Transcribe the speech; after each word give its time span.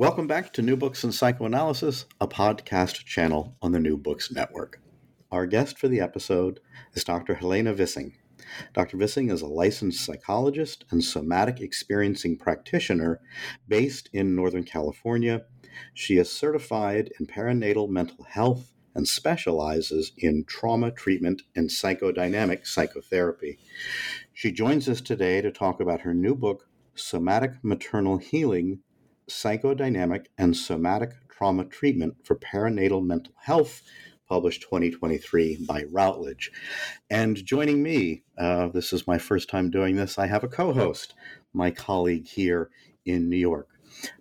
Welcome 0.00 0.26
back 0.26 0.54
to 0.54 0.62
New 0.62 0.78
Books 0.78 1.04
in 1.04 1.12
Psychoanalysis, 1.12 2.06
a 2.22 2.26
podcast 2.26 3.04
channel 3.04 3.54
on 3.60 3.72
the 3.72 3.78
New 3.78 3.98
Books 3.98 4.32
Network. 4.32 4.80
Our 5.30 5.44
guest 5.44 5.78
for 5.78 5.88
the 5.88 6.00
episode 6.00 6.58
is 6.94 7.04
Dr. 7.04 7.34
Helena 7.34 7.74
Vissing. 7.74 8.12
Dr. 8.72 8.96
Vissing 8.96 9.30
is 9.30 9.42
a 9.42 9.46
licensed 9.46 10.02
psychologist 10.02 10.86
and 10.90 11.04
somatic 11.04 11.60
experiencing 11.60 12.38
practitioner 12.38 13.20
based 13.68 14.08
in 14.14 14.34
Northern 14.34 14.64
California. 14.64 15.42
She 15.92 16.16
is 16.16 16.32
certified 16.32 17.10
in 17.20 17.26
perinatal 17.26 17.90
mental 17.90 18.24
health 18.24 18.72
and 18.94 19.06
specializes 19.06 20.12
in 20.16 20.44
trauma 20.46 20.92
treatment 20.92 21.42
and 21.54 21.68
psychodynamic 21.68 22.66
psychotherapy. 22.66 23.58
She 24.32 24.50
joins 24.50 24.88
us 24.88 25.02
today 25.02 25.42
to 25.42 25.52
talk 25.52 25.78
about 25.78 26.00
her 26.00 26.14
new 26.14 26.34
book, 26.34 26.70
Somatic 26.94 27.52
Maternal 27.62 28.16
Healing 28.16 28.80
Psychodynamic 29.30 30.26
and 30.36 30.56
Somatic 30.56 31.12
Trauma 31.28 31.64
Treatment 31.64 32.16
for 32.24 32.36
Perinatal 32.36 33.04
Mental 33.04 33.32
Health, 33.40 33.82
published 34.28 34.62
2023 34.62 35.64
by 35.66 35.84
Routledge. 35.90 36.52
And 37.08 37.44
joining 37.44 37.82
me, 37.82 38.24
uh, 38.38 38.68
this 38.68 38.92
is 38.92 39.06
my 39.06 39.18
first 39.18 39.48
time 39.48 39.70
doing 39.70 39.96
this, 39.96 40.18
I 40.18 40.26
have 40.26 40.44
a 40.44 40.48
co 40.48 40.72
host, 40.72 41.14
my 41.52 41.70
colleague 41.70 42.26
here 42.26 42.70
in 43.04 43.28
New 43.28 43.36
York. 43.36 43.68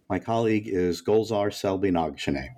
My 0.09 0.19
colleague 0.19 0.67
is 0.67 1.01
Golzar 1.01 1.53
Selby 1.53 1.91
Nagshane. 1.91 2.49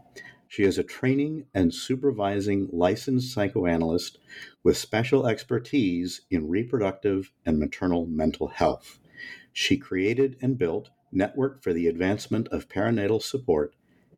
She 0.48 0.64
is 0.64 0.78
a 0.78 0.84
training 0.84 1.46
and 1.54 1.74
supervising 1.74 2.68
licensed 2.72 3.34
psychoanalyst 3.34 4.18
with 4.64 4.78
special 4.78 5.26
expertise 5.26 6.22
in 6.30 6.50
reproductive 6.50 7.32
and 7.46 7.58
maternal 7.58 8.06
mental 8.06 8.48
health. 8.48 9.00
She 9.54 9.78
created 9.78 10.38
and 10.42 10.58
built 10.58 10.90
Network 11.12 11.62
for 11.62 11.74
the 11.74 11.88
Advancement 11.88 12.48
of 12.50 12.70
Perinatal 12.70 13.22
Support, 13.22 13.76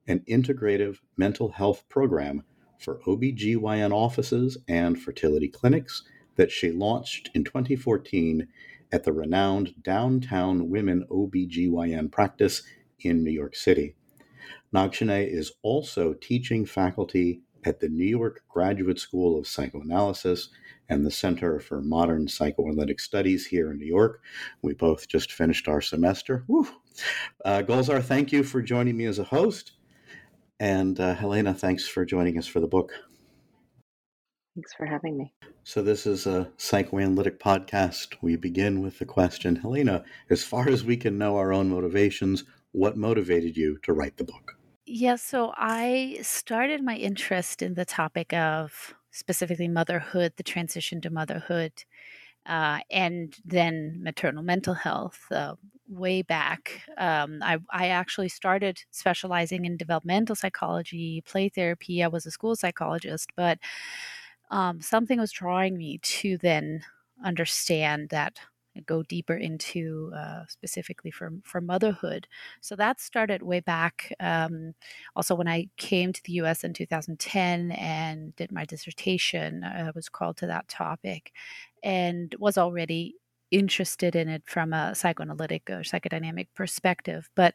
an 0.08 0.24
integrative 0.30 1.00
mental 1.18 1.52
health 1.54 1.88
program 1.90 2.44
for 2.80 3.00
OBGYN 3.08 3.92
offices 3.92 4.58
and 4.68 5.02
fertility 5.02 5.48
clinics 5.48 6.04
that 6.36 6.52
she 6.52 6.72
launched 6.72 7.30
in 7.34 7.44
2014 7.44 8.48
at 8.92 9.04
the 9.04 9.14
renowned 9.14 9.74
Downtown 9.82 10.70
Women 10.70 11.06
OBGYN 11.10 12.12
practice 12.12 12.64
in 13.00 13.24
New 13.24 13.32
York 13.32 13.56
City. 13.56 13.96
Nagshane 14.74 15.28
is 15.28 15.54
also 15.62 16.14
teaching 16.14 16.66
faculty 16.66 17.42
at 17.64 17.80
the 17.80 17.90
New 17.90 18.06
York 18.06 18.42
Graduate 18.50 19.00
School 19.00 19.40
of 19.40 19.48
Psychoanalysis 19.48 20.50
and 20.90 21.06
the 21.06 21.12
Center 21.12 21.60
for 21.60 21.82
Modern 21.82 22.28
Psychoanalytic 22.28 23.00
Studies 23.00 23.46
here 23.48 23.72
in 23.72 23.80
New 23.80 23.86
York. 23.86 24.22
We 24.62 24.74
both 24.74 25.08
just 25.08 25.32
finished 25.32 25.68
our 25.68 25.82
semester. 25.82 26.44
Woo. 26.48 26.68
Uh, 27.44 27.62
Golzar, 27.62 28.04
thank 28.04 28.32
you 28.32 28.44
for 28.44 28.62
joining 28.62 28.98
me 28.98 29.06
as 29.06 29.20
a 29.20 29.24
host. 29.24 29.74
And 30.60 31.00
uh, 31.00 31.16
Helena, 31.16 31.54
thanks 31.54 31.88
for 31.88 32.06
joining 32.06 32.38
us 32.38 32.48
for 32.48 32.60
the 32.60 32.68
book. 32.68 32.92
Thanks 34.56 34.74
for 34.74 34.86
having 34.86 35.18
me. 35.18 35.34
So, 35.64 35.82
this 35.82 36.06
is 36.06 36.28
a 36.28 36.52
psychoanalytic 36.58 37.40
podcast. 37.40 38.18
We 38.22 38.36
begin 38.36 38.82
with 38.82 39.00
the 39.00 39.06
question 39.06 39.56
Helena, 39.56 40.04
as 40.30 40.44
far 40.44 40.70
as 40.70 40.84
we 40.84 40.96
can 40.96 41.18
know 41.18 41.38
our 41.38 41.52
own 41.52 41.70
motivations, 41.70 42.44
what 42.72 42.96
motivated 42.96 43.58
you 43.58 43.80
to 43.84 43.94
write 43.94 44.18
the 44.18 44.24
book? 44.24 44.58
Yeah, 44.86 45.16
so 45.16 45.54
I 45.56 46.20
started 46.22 46.84
my 46.84 46.98
interest 46.98 47.62
in 47.62 47.74
the 47.74 47.86
topic 47.86 48.34
of 48.34 48.94
specifically 49.14 49.70
motherhood, 49.70 50.34
the 50.36 50.44
transition 50.44 51.00
to 51.02 51.10
motherhood, 51.10 51.72
uh, 52.46 52.80
and 52.92 53.38
then 53.46 54.00
maternal 54.04 54.44
mental 54.44 54.74
health 54.74 55.26
uh, 55.32 55.56
way 55.88 56.22
back. 56.22 56.82
Um, 56.98 57.40
I, 57.42 57.60
I 57.72 57.88
actually 57.88 58.30
started 58.30 58.82
specializing 58.92 59.66
in 59.66 59.78
developmental 59.78 60.36
psychology, 60.36 61.22
play 61.26 61.48
therapy. 61.48 62.04
I 62.04 62.08
was 62.08 62.26
a 62.26 62.32
school 62.32 62.56
psychologist, 62.56 63.30
but 63.38 63.60
um, 64.52 64.82
something 64.82 65.20
was 65.20 65.32
drawing 65.32 65.78
me 65.78 66.00
to 66.00 66.38
then 66.40 66.82
understand 67.24 68.10
that 68.10 68.40
go 68.86 69.04
deeper 69.04 69.36
into 69.36 70.12
uh, 70.16 70.44
specifically 70.48 71.12
for 71.12 71.32
for 71.44 71.62
motherhood. 71.62 72.28
So 72.62 72.76
that 72.76 73.00
started 73.00 73.42
way 73.42 73.60
back. 73.60 74.14
Um, 74.20 74.74
also, 75.16 75.36
when 75.36 75.48
I 75.48 75.68
came 75.78 76.14
to 76.14 76.24
the 76.24 76.34
U.S. 76.34 76.64
in 76.64 76.74
2010 76.74 77.72
and 77.72 78.36
did 78.36 78.52
my 78.52 78.66
dissertation, 78.66 79.64
I 79.64 79.92
was 79.96 80.10
called 80.10 80.38
to 80.38 80.48
that 80.48 80.68
topic, 80.68 81.32
and 81.84 82.36
was 82.40 82.58
already 82.58 83.16
interested 83.52 84.16
in 84.16 84.28
it 84.30 84.44
from 84.46 84.74
a 84.74 84.96
psychoanalytic 84.96 85.70
or 85.70 85.82
psychodynamic 85.82 86.48
perspective. 86.56 87.30
But 87.36 87.54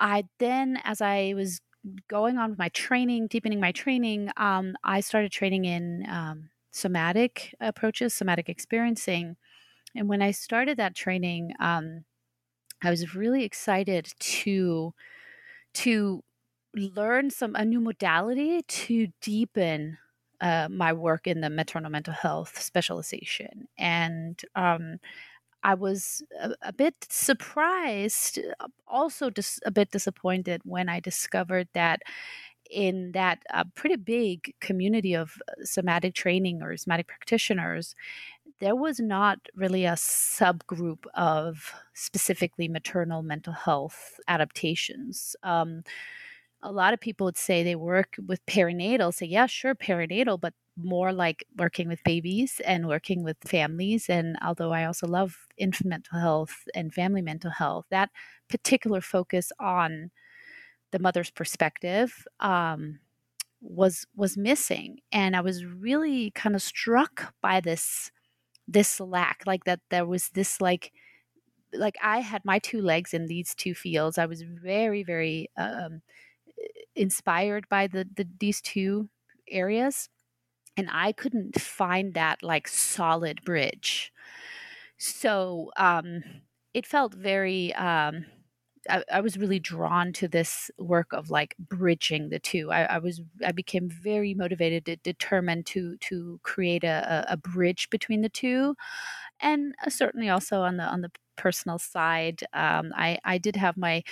I 0.00 0.24
then, 0.38 0.80
as 0.84 1.00
I 1.00 1.34
was 1.36 1.60
going 2.08 2.38
on 2.38 2.50
with 2.50 2.58
my 2.58 2.68
training, 2.70 3.28
deepening 3.28 3.60
my 3.60 3.72
training, 3.72 4.30
um, 4.36 4.74
I 4.84 5.00
started 5.00 5.30
training 5.30 5.64
in 5.64 6.06
um, 6.08 6.50
somatic 6.72 7.54
approaches, 7.60 8.12
somatic 8.14 8.48
experiencing 8.48 9.36
and 9.96 10.08
when 10.08 10.22
I 10.22 10.30
started 10.30 10.76
that 10.78 10.94
training, 10.94 11.52
um, 11.60 12.04
I 12.82 12.90
was 12.90 13.14
really 13.14 13.44
excited 13.44 14.12
to 14.18 14.94
to 15.74 16.22
learn 16.74 17.30
some 17.30 17.54
a 17.54 17.64
new 17.64 17.80
modality 17.80 18.62
to 18.62 19.08
deepen 19.20 19.98
uh, 20.40 20.68
my 20.70 20.92
work 20.92 21.26
in 21.26 21.40
the 21.40 21.50
maternal 21.50 21.90
mental 21.90 22.12
health 22.12 22.60
specialization, 22.60 23.68
and 23.78 24.42
um, 24.54 24.98
I 25.62 25.74
was 25.74 26.22
a, 26.40 26.52
a, 26.62 26.72
bit 26.72 26.94
surprised, 27.08 28.38
uh, 28.60 28.68
also 28.86 29.30
dis- 29.30 29.60
a 29.66 29.70
bit 29.70 29.90
disappointed 29.90 30.60
when 30.64 30.88
I 30.88 31.00
discovered 31.00 31.68
that 31.74 32.02
in 32.70 33.12
that 33.12 33.42
uh, 33.52 33.64
pretty 33.74 33.96
big 33.96 34.54
community 34.60 35.14
of 35.14 35.40
uh, 35.48 35.64
somatic 35.64 36.14
training 36.14 36.62
or 36.62 36.76
somatic 36.76 37.08
practitioners, 37.08 37.94
there 38.60 38.76
was 38.76 39.00
not 39.00 39.38
really 39.54 39.84
a 39.84 39.92
subgroup 39.92 41.04
of 41.14 41.72
specifically 41.94 42.68
maternal 42.68 43.22
mental 43.22 43.52
health 43.52 44.18
adaptations. 44.28 45.36
Um, 45.42 45.82
a 46.62 46.72
lot 46.72 46.94
of 46.94 47.00
people 47.00 47.26
would 47.26 47.36
say 47.36 47.62
they 47.62 47.76
work 47.76 48.16
with 48.26 48.44
perinatal, 48.46 49.14
say, 49.14 49.26
yeah, 49.26 49.46
sure, 49.46 49.74
perinatal, 49.74 50.40
but 50.40 50.54
more 50.76 51.12
like 51.12 51.44
working 51.58 51.88
with 51.88 52.02
babies 52.04 52.60
and 52.66 52.88
working 52.88 53.22
with 53.22 53.36
families. 53.46 54.08
And 54.08 54.36
although 54.42 54.72
I 54.72 54.84
also 54.84 55.06
love 55.06 55.46
infant 55.58 55.88
mental 55.88 56.18
health 56.18 56.64
and 56.74 56.92
family 56.92 57.22
mental 57.22 57.50
health, 57.50 57.86
that 57.90 58.10
particular 58.48 59.00
focus 59.00 59.52
on 59.60 60.10
the 60.92 60.98
mother's 60.98 61.30
perspective 61.30 62.26
um, 62.40 63.00
was 63.60 64.06
was 64.16 64.36
missing, 64.36 64.98
and 65.12 65.36
I 65.36 65.40
was 65.40 65.64
really 65.64 66.30
kind 66.32 66.54
of 66.54 66.62
struck 66.62 67.34
by 67.42 67.60
this 67.60 68.10
this 68.68 69.00
lack, 69.00 69.42
like 69.46 69.64
that 69.64 69.80
there 69.90 70.06
was 70.06 70.30
this 70.30 70.60
like 70.60 70.92
like 71.72 71.96
I 72.02 72.20
had 72.20 72.44
my 72.44 72.58
two 72.58 72.80
legs 72.80 73.14
in 73.14 73.26
these 73.26 73.54
two 73.54 73.74
fields. 73.74 74.18
I 74.18 74.26
was 74.26 74.42
very 74.42 75.02
very 75.02 75.50
um, 75.56 76.02
inspired 76.94 77.68
by 77.68 77.86
the, 77.86 78.08
the 78.16 78.26
these 78.40 78.60
two 78.60 79.08
areas 79.48 80.08
and 80.76 80.88
I 80.92 81.12
couldn't 81.12 81.60
find 81.60 82.14
that 82.14 82.42
like 82.42 82.68
solid 82.68 83.42
bridge. 83.44 84.12
So 84.98 85.70
um, 85.76 86.22
it 86.74 86.86
felt 86.86 87.14
very. 87.14 87.74
Um, 87.74 88.26
I, 88.88 89.02
I, 89.12 89.20
was 89.20 89.36
really 89.36 89.58
drawn 89.58 90.12
to 90.14 90.28
this 90.28 90.70
work 90.78 91.12
of 91.12 91.30
like 91.30 91.54
bridging 91.58 92.28
the 92.30 92.38
two. 92.38 92.70
I, 92.70 92.84
I 92.84 92.98
was 92.98 93.20
I 93.44 93.52
became 93.52 93.88
very 93.88 94.34
motivated, 94.34 95.00
determined 95.02 95.66
to 95.66 95.96
to 95.98 96.40
create 96.42 96.84
a, 96.84 97.24
a 97.28 97.36
bridge 97.36 97.90
between 97.90 98.22
the 98.22 98.28
two, 98.28 98.76
and 99.40 99.74
uh, 99.84 99.90
certainly 99.90 100.28
also 100.28 100.62
on 100.62 100.76
the 100.76 100.84
on 100.84 101.02
the 101.02 101.10
personal 101.36 101.78
side, 101.78 102.42
um, 102.52 102.92
I 102.96 103.18
I 103.24 103.38
did 103.38 103.56
have 103.56 103.76
my 103.76 104.02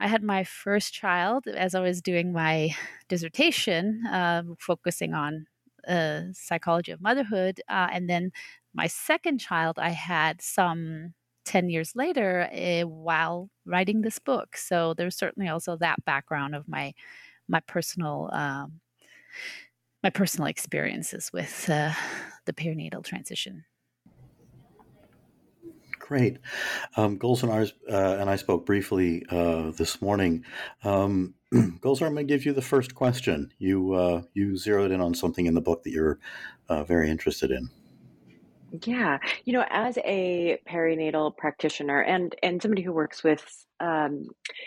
I 0.00 0.08
had 0.08 0.22
my 0.22 0.44
first 0.44 0.94
child 0.94 1.46
as 1.46 1.74
I 1.74 1.80
was 1.80 2.00
doing 2.02 2.32
my 2.32 2.74
dissertation, 3.08 4.06
uh, 4.06 4.42
focusing 4.58 5.14
on 5.14 5.46
uh, 5.88 6.22
psychology 6.32 6.92
of 6.92 7.00
motherhood. 7.00 7.60
Uh, 7.68 7.88
and 7.92 8.08
then 8.08 8.32
my 8.74 8.86
second 8.86 9.38
child, 9.38 9.78
I 9.78 9.90
had 9.90 10.40
some 10.42 11.14
10 11.50 11.68
years 11.68 11.96
later 11.96 12.48
uh, 12.52 12.86
while 12.86 13.50
writing 13.66 14.02
this 14.02 14.20
book. 14.20 14.56
So 14.56 14.94
there's 14.94 15.16
certainly 15.16 15.48
also 15.48 15.76
that 15.78 16.04
background 16.04 16.54
of 16.54 16.68
my, 16.68 16.94
my 17.48 17.58
personal, 17.66 18.30
um, 18.32 18.80
my 20.04 20.10
personal 20.10 20.46
experiences 20.46 21.32
with 21.32 21.68
uh, 21.68 21.90
the 22.46 22.52
perinatal 22.52 23.04
transition. 23.04 23.64
Great. 25.98 26.38
Um, 26.96 27.18
and, 27.20 27.72
uh, 27.90 28.16
and 28.20 28.30
I 28.30 28.36
spoke 28.36 28.64
briefly 28.64 29.26
uh, 29.28 29.72
this 29.72 30.00
morning. 30.00 30.44
Um, 30.84 31.34
Golzar, 31.52 32.06
I'm 32.06 32.14
going 32.14 32.28
to 32.28 32.32
give 32.32 32.46
you 32.46 32.52
the 32.52 32.62
first 32.62 32.94
question. 32.94 33.52
You 33.58 33.94
uh, 33.94 34.22
you 34.34 34.56
zeroed 34.56 34.92
in 34.92 35.00
on 35.00 35.14
something 35.14 35.46
in 35.46 35.54
the 35.54 35.60
book 35.60 35.82
that 35.82 35.90
you're 35.90 36.20
uh, 36.68 36.84
very 36.84 37.10
interested 37.10 37.50
in. 37.50 37.70
Yeah, 38.86 39.18
you 39.44 39.52
know, 39.52 39.64
as 39.68 39.98
a 40.04 40.58
perinatal 40.68 41.36
practitioner 41.36 42.02
and 42.02 42.36
and 42.40 42.62
somebody 42.62 42.82
who 42.82 42.92
works 42.92 43.24
with 43.24 43.42
um, 43.80 44.26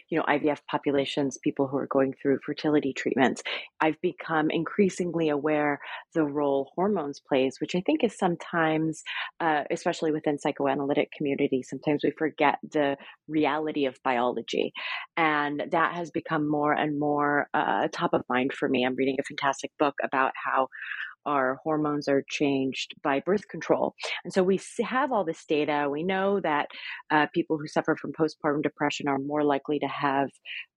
you 0.10 0.18
know 0.18 0.26
IVF 0.28 0.60
populations, 0.70 1.38
people 1.42 1.68
who 1.68 1.78
are 1.78 1.88
going 1.88 2.14
through 2.22 2.40
fertility 2.46 2.92
treatments, 2.92 3.44
I've 3.80 4.00
become 4.02 4.50
increasingly 4.52 5.30
aware 5.30 5.80
the 6.14 6.26
role 6.26 6.72
hormones 6.76 7.22
plays, 7.26 7.58
which 7.62 7.76
I 7.76 7.82
think 7.86 8.04
is 8.04 8.18
sometimes, 8.18 9.04
uh, 9.40 9.64
especially 9.72 10.12
within 10.12 10.38
psychoanalytic 10.38 11.10
community, 11.16 11.64
sometimes 11.64 12.02
we 12.04 12.12
forget 12.18 12.56
the 12.74 12.98
reality 13.30 13.86
of 13.86 13.98
biology, 14.04 14.74
and 15.16 15.64
that 15.72 15.96
has 15.96 16.12
become 16.12 16.50
more 16.50 16.74
and 16.74 17.00
more 17.00 17.48
uh, 17.54 17.88
top 17.94 18.14
of 18.14 18.24
mind 18.28 18.52
for 18.52 18.68
me. 18.68 18.84
I'm 18.86 18.96
reading 18.96 19.16
a 19.18 19.24
fantastic 19.24 19.72
book 19.80 19.96
about 20.04 20.34
how 20.44 20.68
our 21.26 21.60
hormones 21.64 22.08
are 22.08 22.24
changed 22.30 22.94
by 23.04 23.20
birth 23.20 23.48
control. 23.48 23.94
And 24.24 24.34
so 24.34 24.44
we 24.44 24.60
have 24.84 25.12
all 25.12 25.24
this 25.24 25.44
data. 25.48 25.88
We 25.90 26.04
know 26.04 26.40
that 26.42 26.68
uh, 27.12 27.28
people 27.34 27.58
who 27.58 27.68
suffer 27.68 27.96
from 27.96 28.12
postpartum 28.12 28.64
depression 28.64 29.08
are 29.08 29.20
more 29.20 29.44
likely 29.44 29.80
to 29.80 29.88
have 29.88 30.30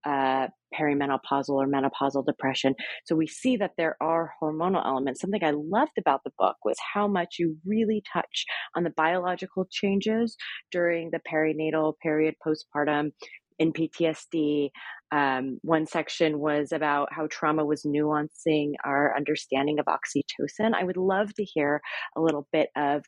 uh, 0.05 0.47
perimenopausal 0.79 1.51
or 1.51 1.67
menopausal 1.67 2.25
depression. 2.25 2.75
So 3.05 3.17
we 3.17 3.27
see 3.27 3.57
that 3.57 3.73
there 3.77 3.97
are 4.01 4.33
hormonal 4.41 4.85
elements. 4.85 5.21
Something 5.21 5.43
I 5.43 5.53
loved 5.53 5.99
about 5.99 6.21
the 6.25 6.33
book 6.39 6.57
was 6.65 6.77
how 6.95 7.09
much 7.09 7.37
you 7.39 7.57
really 7.65 8.03
touch 8.13 8.45
on 8.77 8.85
the 8.85 8.93
biological 8.97 9.67
changes 9.71 10.37
during 10.71 11.11
the 11.11 11.21
perinatal 11.31 11.95
period, 12.03 12.35
postpartum, 12.47 13.11
in 13.59 13.73
PTSD. 13.73 14.71
Um, 15.13 15.59
one 15.63 15.87
section 15.87 16.39
was 16.39 16.73
about 16.73 17.13
how 17.13 17.29
trauma 17.31 17.65
was 17.65 17.85
nuancing 17.85 18.73
our 18.85 19.17
understanding 19.17 19.79
of 19.79 19.87
oxytocin. 19.87 20.75
I 20.75 20.85
would 20.85 20.97
love 20.97 21.33
to 21.35 21.45
hear 21.45 21.81
a 22.17 22.21
little 22.21 22.47
bit 22.53 22.71
of 22.77 23.05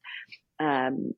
um, 0.60 1.12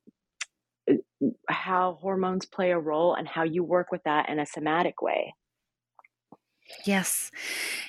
how 1.48 1.98
hormones 2.00 2.46
play 2.46 2.70
a 2.70 2.78
role 2.78 3.14
and 3.14 3.28
how 3.28 3.42
you 3.42 3.62
work 3.62 3.92
with 3.92 4.02
that 4.04 4.28
in 4.28 4.38
a 4.38 4.46
somatic 4.46 5.02
way. 5.02 5.34
Yes. 6.84 7.30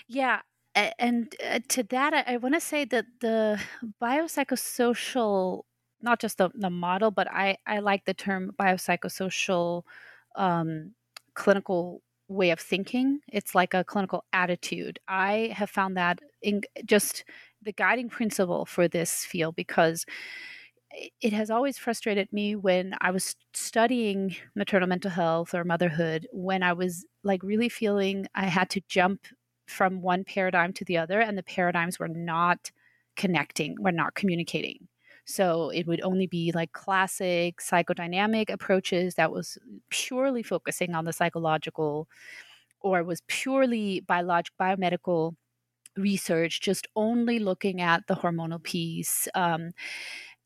Yeah. 0.08 0.40
And 0.74 1.36
uh, 1.46 1.60
to 1.70 1.84
that, 1.84 2.26
I, 2.28 2.38
want 2.38 2.56
to 2.56 2.62
say 2.62 2.86
that 2.86 3.06
the 3.20 3.60
biopsychosocial, 4.02 5.64
not 6.02 6.22
just 6.22 6.38
the, 6.38 6.50
the 6.56 6.70
model, 6.70 7.12
but 7.12 7.30
I, 7.30 7.58
I 7.68 7.80
like 7.80 8.06
the 8.06 8.14
term 8.14 8.52
biopsychosocial 8.58 9.84
um, 10.38 10.94
clinical 11.34 12.02
way 12.28 12.52
of 12.52 12.60
thinking. 12.60 13.20
It's 13.32 13.54
like 13.54 13.74
a 13.74 13.84
clinical 13.84 14.24
attitude. 14.34 15.00
I 15.08 15.54
have 15.56 15.70
found 15.70 15.98
that 15.98 16.20
in 16.42 16.62
just 16.86 17.24
the 17.62 17.74
guiding 17.74 18.10
principle 18.10 18.66
for 18.66 18.88
this 18.88 19.26
field 19.26 19.56
because 19.56 20.06
it 21.22 21.34
has 21.34 21.50
always 21.50 21.78
frustrated 21.78 22.32
me 22.34 22.56
when 22.56 22.96
I 23.00 23.12
was 23.12 23.36
studying 23.54 24.36
maternal 24.56 24.90
mental 24.90 25.12
health 25.12 25.54
or 25.54 25.64
motherhood 25.64 26.28
when 26.32 26.64
I 26.64 26.74
was 26.74 27.06
like 27.24 27.44
really 27.44 27.70
feeling 27.70 28.28
I 28.36 28.48
had 28.48 28.70
to 28.72 28.82
jump 28.90 29.26
from 29.68 30.02
one 30.02 30.24
paradigm 30.26 30.74
to 30.74 30.86
the 30.86 30.98
other 30.98 31.22
and 31.22 31.38
the 31.38 31.44
paradigms 31.44 31.98
were 31.98 32.10
not 32.10 32.72
connecting, 33.16 33.76
were 33.80 33.92
not 33.92 34.16
communicating. 34.16 34.88
So 35.26 35.70
it 35.70 35.88
would 35.88 36.02
only 36.02 36.28
be 36.28 36.52
like 36.54 36.72
classic 36.74 37.58
psychodynamic 37.60 38.50
approaches 38.50 39.16
that 39.16 39.32
was 39.32 39.58
purely 39.90 40.44
focusing 40.44 40.96
on 40.96 41.06
the 41.06 41.14
psychological 41.14 42.08
or 42.82 43.04
was 43.04 43.22
purely 43.28 44.02
biologic 44.02 44.54
biomedical 44.60 45.36
research, 45.98 46.62
just 46.62 46.88
only 46.96 47.40
looking 47.40 47.82
at 47.82 48.08
the 48.08 48.16
hormonal 48.16 48.64
piece. 48.64 49.28
Um, 49.36 49.72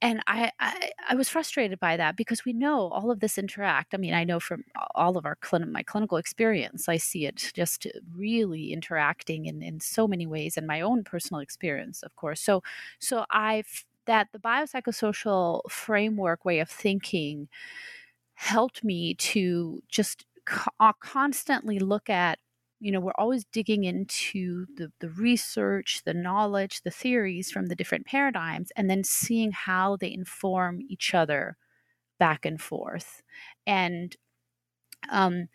and 0.01 0.21
I, 0.27 0.51
I, 0.59 0.91
I 1.09 1.15
was 1.15 1.29
frustrated 1.29 1.79
by 1.79 1.97
that 1.97 2.17
because 2.17 2.43
we 2.45 2.53
know 2.53 2.89
all 2.89 3.11
of 3.11 3.21
this 3.21 3.37
interact. 3.37 3.93
I 3.93 3.97
mean, 3.97 4.13
I 4.13 4.23
know 4.23 4.39
from 4.39 4.63
all 4.93 5.17
of 5.17 5.25
our 5.25 5.37
clin- 5.37 5.71
my 5.71 5.83
clinical 5.83 6.17
experience, 6.17 6.89
I 6.89 6.97
see 6.97 7.25
it 7.25 7.51
just 7.55 7.87
really 8.13 8.73
interacting 8.73 9.45
in, 9.45 9.61
in 9.63 9.79
so 9.79 10.07
many 10.07 10.27
ways, 10.27 10.57
and 10.57 10.67
my 10.67 10.81
own 10.81 11.03
personal 11.03 11.39
experience, 11.39 12.03
of 12.03 12.15
course. 12.15 12.41
So, 12.41 12.61
so 12.99 13.25
I've 13.31 13.85
that 14.05 14.29
the 14.33 14.39
biopsychosocial 14.39 15.61
framework 15.69 16.45
way 16.45 16.59
of 16.59 16.69
thinking 16.69 17.47
helped 18.35 18.83
me 18.83 19.15
to 19.15 19.81
just 19.89 20.25
co- 20.45 20.71
uh, 20.79 20.93
constantly 21.01 21.79
look 21.79 22.09
at 22.09 22.39
you 22.79 22.91
know 22.91 22.99
we're 22.99 23.13
always 23.17 23.45
digging 23.45 23.85
into 23.85 24.65
the, 24.77 24.91
the 24.99 25.09
research 25.09 26.01
the 26.05 26.13
knowledge 26.13 26.81
the 26.83 26.91
theories 26.91 27.51
from 27.51 27.67
the 27.67 27.75
different 27.75 28.05
paradigms 28.05 28.71
and 28.75 28.89
then 28.89 29.03
seeing 29.03 29.51
how 29.51 29.95
they 29.97 30.11
inform 30.11 30.81
each 30.89 31.13
other 31.13 31.57
back 32.19 32.45
and 32.45 32.61
forth. 32.61 33.23
And 33.67 34.15
um, 35.09 35.47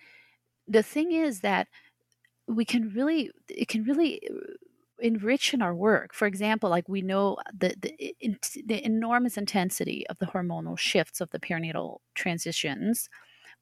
the 0.69 0.83
thing 0.83 1.13
is 1.13 1.41
that 1.41 1.69
we 2.49 2.65
can 2.65 2.91
really 2.95 3.31
it 3.49 3.69
can 3.69 3.85
really 3.85 4.21
enrich 5.01 5.55
in 5.55 5.63
our 5.63 5.75
work. 5.75 6.15
For 6.15 6.27
example, 6.27 6.71
like 6.71 6.89
we 6.89 7.03
know 7.03 7.39
the, 7.57 7.75
the, 7.81 8.37
the 8.67 8.85
enormous 8.85 9.37
intensity 9.37 10.07
of 10.09 10.19
the 10.19 10.27
hormonal 10.27 10.79
shifts 10.79 11.21
of 11.21 11.31
the 11.31 11.41
perinatal 11.41 11.99
transitions 12.15 13.09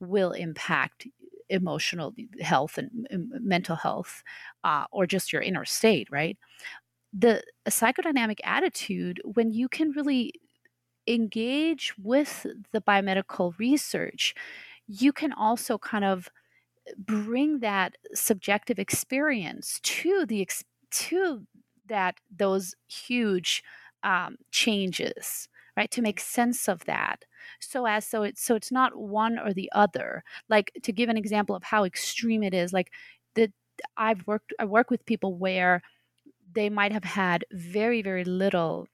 will 0.01 0.33
impact 0.33 1.07
emotional 1.49 2.15
health 2.41 2.79
and 2.79 2.91
mental 3.11 3.77
health 3.77 4.23
uh, 4.65 4.85
or 4.93 5.07
just 5.07 5.33
your 5.33 5.43
inner 5.43 5.65
state, 5.65 6.09
right? 6.11 6.37
The 7.13 7.43
psychodynamic 7.67 8.39
attitude, 8.45 9.21
when 9.25 9.53
you 9.53 9.69
can 9.69 9.93
really 9.93 10.35
engage 11.07 11.95
with 11.97 12.47
the 12.73 12.83
biomedical 12.83 13.59
research, 13.59 14.35
you 14.87 15.13
can 15.13 15.33
also 15.33 15.79
kind 15.79 16.05
of 16.05 16.29
bring 16.97 17.61
that 17.61 17.97
subjective 18.15 18.79
experience 18.79 19.81
to 19.83 20.27
the 20.27 20.41
to 20.91 21.47
that 21.87 22.17
those 22.35 22.75
huge 22.89 23.63
um, 24.03 24.37
changes 24.51 25.49
right 25.77 25.91
to 25.91 26.03
make 26.03 26.21
sense 26.21 26.69
of 26.69 26.85
that 26.85 27.25
so 27.61 27.87
as 27.87 28.07
so 28.07 28.23
it's 28.23 28.43
so 28.43 28.55
it's 28.55 28.73
not 28.73 28.97
one 28.97 29.39
or 29.39 29.53
the 29.53 29.71
other. 29.73 30.25
Like 30.49 30.73
to 30.83 30.93
give 30.93 31.09
an 31.09 31.17
example 31.17 31.55
of 31.57 31.63
how 31.63 31.85
extreme 31.85 32.43
it 32.43 32.55
is 32.55 32.73
like 32.73 32.93
the 33.35 33.53
I've 33.97 34.27
worked 34.27 34.53
I 34.59 34.65
work 34.65 34.91
with 34.91 35.07
people 35.07 35.35
where 35.35 35.83
they 36.53 36.71
might 36.71 36.93
have 36.93 37.05
had 37.05 37.45
very 37.53 38.03
very 38.03 38.25
little 38.25 38.89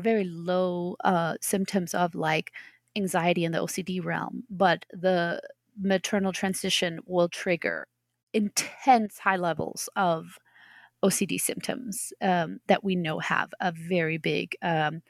very 0.00 0.24
low 0.24 0.96
uh, 1.04 1.36
symptoms 1.40 1.94
of 1.94 2.14
like 2.14 2.52
anxiety 2.96 3.44
in 3.44 3.52
the 3.52 3.58
OCD 3.58 4.04
realm, 4.04 4.44
but 4.50 4.86
the 4.92 5.40
maternal 5.80 6.32
transition 6.32 7.00
will 7.06 7.28
trigger 7.28 7.86
intense 8.32 9.18
high 9.18 9.36
levels 9.36 9.88
of 9.96 10.38
OCD 11.06 11.40
symptoms 11.40 12.12
um, 12.20 12.60
that 12.66 12.82
we 12.84 12.96
know 12.96 13.18
have 13.18 13.52
a 13.60 13.72
very 13.72 14.18
big 14.18 14.56
um, 14.62 15.02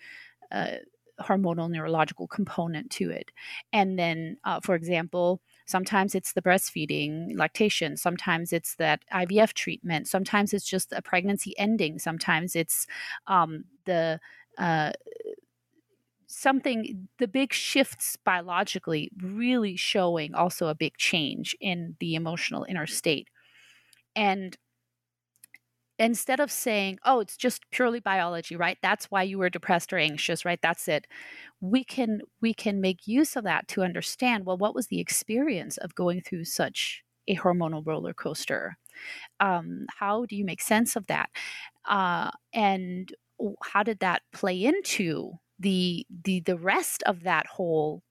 uh, 0.53 0.77
hormonal 1.21 1.71
neurological 1.71 2.27
component 2.27 2.91
to 2.91 3.11
it. 3.11 3.33
And 3.73 3.99
then, 3.99 4.37
uh, 4.45 4.61
for 4.61 4.75
example, 4.75 5.41
sometimes 5.67 6.15
it's 6.15 6.33
the 6.35 6.43
breastfeeding, 6.43 7.37
lactation, 7.37 7.97
sometimes 7.97 8.53
it's 8.53 8.75
that 8.77 9.03
IVF 9.13 9.55
treatment, 9.55 10.09
sometimes 10.09 10.53
it's 10.53 10.69
just 10.69 10.93
a 10.93 11.03
pregnancy 11.03 11.59
ending, 11.59 11.99
sometimes 11.99 12.55
it's 12.55 12.87
um, 13.27 13.65
the 13.87 14.21
uh, 14.59 14.93
something 16.27 17.09
the 17.19 17.29
big 17.29 17.53
shifts 17.53 18.17
biologically 18.25 19.11
really 19.23 19.77
showing 19.77 20.35
also 20.35 20.67
a 20.69 20.75
big 20.75 20.97
change 20.97 21.57
in 21.61 21.97
the 22.01 22.15
emotional 22.15 22.67
inner 22.69 22.87
state 22.87 23.29
and 24.17 24.57
instead 25.99 26.41
of 26.41 26.51
saying 26.51 26.99
oh 27.05 27.21
it's 27.21 27.37
just 27.37 27.63
purely 27.71 28.01
biology 28.01 28.57
right? 28.57 28.79
That's 28.83 29.07
why 29.11 29.23
you 29.23 29.39
were 29.39 29.51
depressed 29.51 29.93
or 29.93 29.99
anxious 29.99 30.45
right? 30.45 30.61
That's 30.63 30.89
it. 30.89 31.07
We 31.61 31.85
can 31.85 32.21
we 32.41 32.55
can 32.55 32.81
make 32.81 33.07
use 33.09 33.37
of 33.37 33.45
that 33.45 33.69
to 33.69 33.83
understand 33.83 34.47
well 34.47 34.59
what 34.59 34.75
was 34.75 34.89
the 34.89 35.01
experience 35.01 35.79
of 35.79 35.95
going 35.95 36.23
through 36.23 36.45
such 36.47 37.03
a 37.29 37.37
hormonal 37.37 37.87
roller 37.87 38.15
coaster? 38.15 38.77
Um, 39.41 39.87
how 39.99 40.27
do 40.27 40.37
you 40.37 40.45
make 40.45 40.63
sense 40.63 40.97
of 40.97 41.07
that? 41.07 41.31
Uh, 41.87 42.31
and 42.55 43.13
how 43.63 43.83
did 43.83 44.01
that 44.01 44.23
play 44.33 44.65
into 44.65 45.33
the 45.59 46.07
the 46.25 46.41
the 46.41 46.59
rest 46.59 47.03
of 47.05 47.23
that 47.25 47.47
whole 47.47 48.03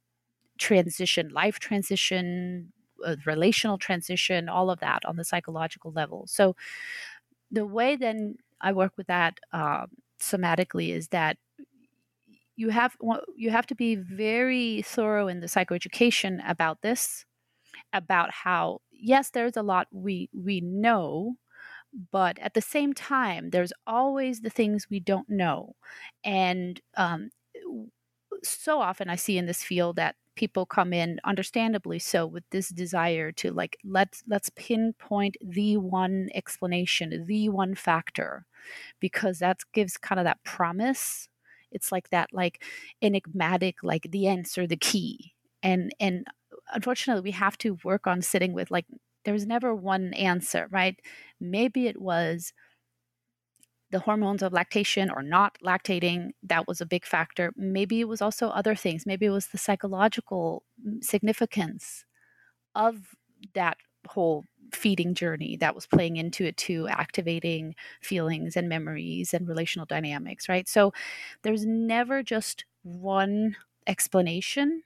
transition 0.58 1.30
life 1.30 1.60
transition 1.60 2.72
uh, 3.06 3.16
relational 3.26 3.78
transition 3.78 4.50
all 4.50 4.70
of 4.72 4.80
that 4.80 5.06
on 5.06 5.18
the 5.18 5.24
psychological 5.26 5.92
level? 5.92 6.26
So 6.28 6.56
the 7.52 7.66
way 7.66 7.96
then 7.96 8.36
i 8.62 8.72
work 8.72 8.94
with 8.98 9.08
that 9.08 9.38
uh, 9.54 9.86
somatically 10.22 10.90
is 10.90 11.10
that 11.10 11.38
you 12.56 12.70
have 12.70 12.96
you 13.36 13.50
have 13.52 13.68
to 13.68 13.76
be 13.76 13.96
very 13.96 14.82
thorough 14.82 15.28
in 15.28 15.40
the 15.40 15.48
psychoeducation 15.48 16.40
about 16.50 16.82
this 16.82 17.26
about 17.94 18.32
how 18.32 18.80
yes 18.92 19.32
there's 19.32 19.58
a 19.58 19.64
lot 19.64 19.88
we 19.92 20.30
we 20.34 20.62
know 20.62 21.36
but 22.12 22.40
at 22.40 22.54
the 22.54 22.62
same 22.62 22.94
time 22.94 23.50
there's 23.52 23.74
always 23.88 24.42
the 24.42 24.50
things 24.50 24.88
we 24.90 25.00
don't 25.00 25.30
know. 25.30 25.76
And 26.24 26.82
um, 26.98 27.32
so 28.44 28.80
often 28.82 29.10
i 29.10 29.16
see 29.16 29.38
in 29.38 29.46
this 29.46 29.64
field 29.64 29.96
that 29.96 30.16
people 30.36 30.66
come 30.66 30.92
in 30.94 31.20
understandably 31.24 31.98
so 32.00 32.26
with 32.26 32.44
this 32.52 32.70
desire 32.70 33.32
to 33.32 33.52
like 33.52 33.78
let's 33.86 34.24
let's 34.28 34.50
pinpoint 34.56 35.38
the 35.42 35.78
one 35.78 36.30
explanation 36.36 37.26
the 37.28 37.50
one 37.50 37.74
factor 37.74 38.46
because 39.00 39.40
that 39.40 39.60
gives 39.74 39.98
kind 39.98 40.20
of 40.20 40.26
that 40.26 40.44
promise 40.44 41.28
it's 41.72 41.92
like 41.92 42.10
that 42.10 42.30
like 42.34 42.64
enigmatic 43.02 43.78
like 43.84 44.08
the 44.12 44.28
answer 44.28 44.68
the 44.68 44.78
key 44.78 45.34
and 45.64 45.92
and 46.00 46.26
unfortunately 46.74 47.22
we 47.24 47.32
have 47.32 47.58
to 47.58 47.78
work 47.84 48.08
on 48.08 48.22
sitting 48.22 48.54
with 48.54 48.72
like 48.72 48.86
there's 49.24 49.48
never 49.48 49.74
one 49.74 50.14
answer, 50.14 50.68
right? 50.70 51.00
Maybe 51.40 51.88
it 51.88 52.00
was 52.00 52.54
the 53.92 54.00
hormones 54.00 54.42
of 54.44 54.54
lactation 54.54 55.10
or 55.12 55.22
not 55.24 55.58
lactating 55.64 56.32
that 56.44 56.68
was 56.68 56.82
a 56.82 56.86
big 56.86 57.06
factor. 57.06 57.54
Maybe 57.56 58.02
it 58.02 58.08
was 58.08 58.22
also 58.22 58.50
other 58.50 58.76
things. 58.76 59.06
Maybe 59.06 59.26
it 59.26 59.32
was 59.32 59.48
the 59.48 59.58
psychological 59.58 60.64
mm, 60.86 61.04
significance 61.04 62.06
of 62.76 63.16
that 63.54 63.78
whole 64.08 64.46
feeding 64.74 65.14
journey 65.14 65.58
that 65.58 65.76
was 65.76 65.88
playing 65.88 66.18
into 66.18 66.46
it 66.46 66.58
too 66.58 66.88
activating 66.90 67.76
feelings 68.02 68.56
and 68.56 68.70
memories 68.70 69.34
and 69.34 69.48
relational 69.48 69.86
dynamics 69.86 70.48
right? 70.50 70.68
So 70.68 70.94
there's 71.44 71.66
never 71.66 72.24
just 72.24 72.66
one 72.84 73.56
explanation 73.88 74.84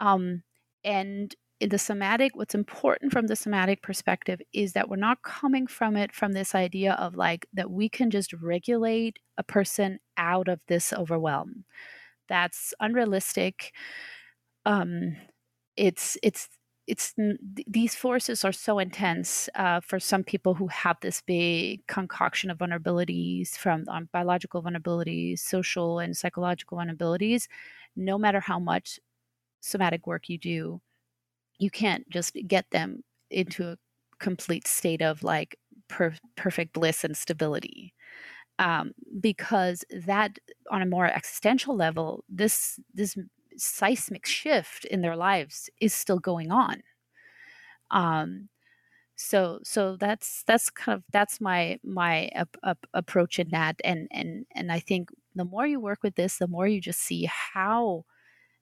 um, 0.00 0.42
and 0.84 1.34
in 1.60 1.70
the 1.70 1.78
somatic, 1.78 2.36
what's 2.36 2.54
important 2.54 3.12
from 3.12 3.28
the 3.28 3.36
somatic 3.36 3.82
perspective 3.82 4.40
is 4.52 4.74
that 4.74 4.88
we're 4.88 4.96
not 4.96 5.22
coming 5.22 5.66
from 5.66 5.96
it 5.96 6.12
from 6.12 6.32
this 6.32 6.54
idea 6.54 6.92
of 6.94 7.16
like 7.16 7.46
that 7.54 7.70
we 7.70 7.88
can 7.88 8.10
just 8.10 8.32
regulate 8.34 9.18
a 9.38 9.42
person 9.42 9.98
out 10.18 10.48
of 10.48 10.60
this 10.68 10.92
overwhelm. 10.92 11.64
That's 12.28 12.74
unrealistic. 12.80 13.72
Um, 14.66 15.16
it's 15.76 16.18
it's 16.22 16.48
it's 16.86 17.14
these 17.66 17.94
forces 17.94 18.44
are 18.44 18.52
so 18.52 18.78
intense 18.78 19.48
uh, 19.56 19.80
for 19.80 19.98
some 19.98 20.22
people 20.24 20.54
who 20.54 20.68
have 20.68 20.96
this 21.00 21.22
big 21.22 21.86
concoction 21.88 22.50
of 22.50 22.58
vulnerabilities 22.58 23.50
from 23.56 23.84
um, 23.88 24.08
biological 24.12 24.62
vulnerabilities, 24.62 25.40
social 25.40 25.98
and 25.98 26.16
psychological 26.16 26.78
vulnerabilities. 26.78 27.48
No 27.96 28.18
matter 28.18 28.40
how 28.40 28.58
much 28.58 29.00
somatic 29.60 30.06
work 30.06 30.28
you 30.28 30.38
do, 30.38 30.80
you 31.58 31.70
can't 31.70 32.08
just 32.10 32.36
get 32.46 32.70
them 32.70 33.02
into 33.30 33.68
a 33.68 33.78
complete 34.18 34.66
state 34.66 35.02
of 35.02 35.22
like 35.22 35.58
per- 35.88 36.16
perfect 36.36 36.72
bliss 36.72 37.04
and 37.04 37.16
stability 37.16 37.92
um, 38.58 38.92
because 39.20 39.84
that 40.06 40.38
on 40.70 40.82
a 40.82 40.86
more 40.86 41.06
existential 41.06 41.76
level 41.76 42.24
this 42.28 42.80
this 42.94 43.16
seismic 43.56 44.26
shift 44.26 44.84
in 44.86 45.00
their 45.02 45.16
lives 45.16 45.70
is 45.80 45.94
still 45.94 46.18
going 46.18 46.50
on. 46.52 46.82
Um, 47.90 48.48
so 49.16 49.60
so 49.64 49.96
that's 49.96 50.44
that's 50.46 50.70
kind 50.70 50.96
of 50.96 51.04
that's 51.12 51.40
my 51.40 51.78
my 51.84 52.28
ap- 52.34 52.56
ap- 52.64 52.86
approach 52.94 53.38
in 53.38 53.48
that 53.50 53.76
and 53.84 54.08
and 54.12 54.46
and 54.54 54.72
i 54.72 54.80
think 54.80 55.10
the 55.36 55.44
more 55.44 55.66
you 55.66 55.80
work 55.80 56.02
with 56.02 56.16
this 56.16 56.38
the 56.38 56.48
more 56.48 56.66
you 56.68 56.80
just 56.80 57.00
see 57.00 57.24
how 57.26 58.04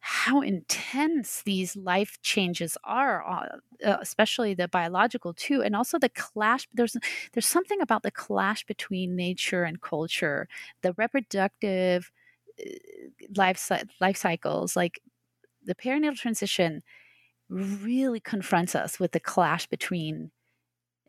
how 0.06 0.42
intense 0.42 1.42
these 1.44 1.76
life 1.76 2.18
changes 2.22 2.76
are 2.84 3.26
uh, 3.26 3.56
uh, 3.86 3.96
especially 4.00 4.52
the 4.54 4.68
biological 4.68 5.32
too 5.32 5.62
and 5.62 5.74
also 5.74 5.98
the 5.98 6.10
clash 6.10 6.68
there's 6.74 6.96
there's 7.32 7.46
something 7.46 7.80
about 7.80 8.02
the 8.02 8.10
clash 8.10 8.64
between 8.66 9.16
nature 9.16 9.64
and 9.64 9.80
culture 9.80 10.46
the 10.82 10.92
reproductive 10.98 12.10
uh, 12.60 12.70
life 13.36 13.70
life 14.00 14.16
cycles 14.16 14.76
like 14.76 15.00
the 15.64 15.74
perinatal 15.74 16.16
transition 16.16 16.82
really 17.50 18.20
confronts 18.20 18.74
us 18.74 19.00
with 19.00 19.12
the 19.12 19.20
clash 19.20 19.66
between 19.68 20.30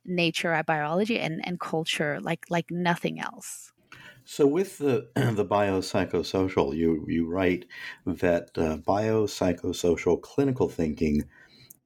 nature 0.05 0.53
our 0.53 0.63
biology 0.63 1.19
and 1.19 1.41
and 1.47 1.59
culture 1.59 2.19
like 2.21 2.45
like 2.49 2.71
nothing 2.71 3.19
else 3.19 3.73
so, 4.25 4.48
with 4.48 4.79
the 4.79 5.08
the 5.15 5.46
biopsychosocial, 5.46 6.75
you 6.75 7.05
you 7.08 7.27
write 7.27 7.65
that 8.05 8.50
uh, 8.58 8.77
biopsychosocial 8.77 10.22
clinical 10.22 10.67
thinking 10.67 11.24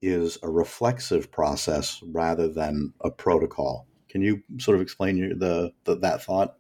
is 0.01 0.37
a 0.41 0.49
reflexive 0.49 1.29
process 1.31 2.01
rather 2.07 2.47
than 2.47 2.93
a 3.01 3.11
protocol. 3.11 3.85
Can 4.07 4.21
you 4.21 4.41
sort 4.57 4.75
of 4.75 4.81
explain 4.81 5.17
your, 5.17 5.35
the, 5.35 5.73
the 5.83 5.97
that 5.97 6.23
thought? 6.23 6.55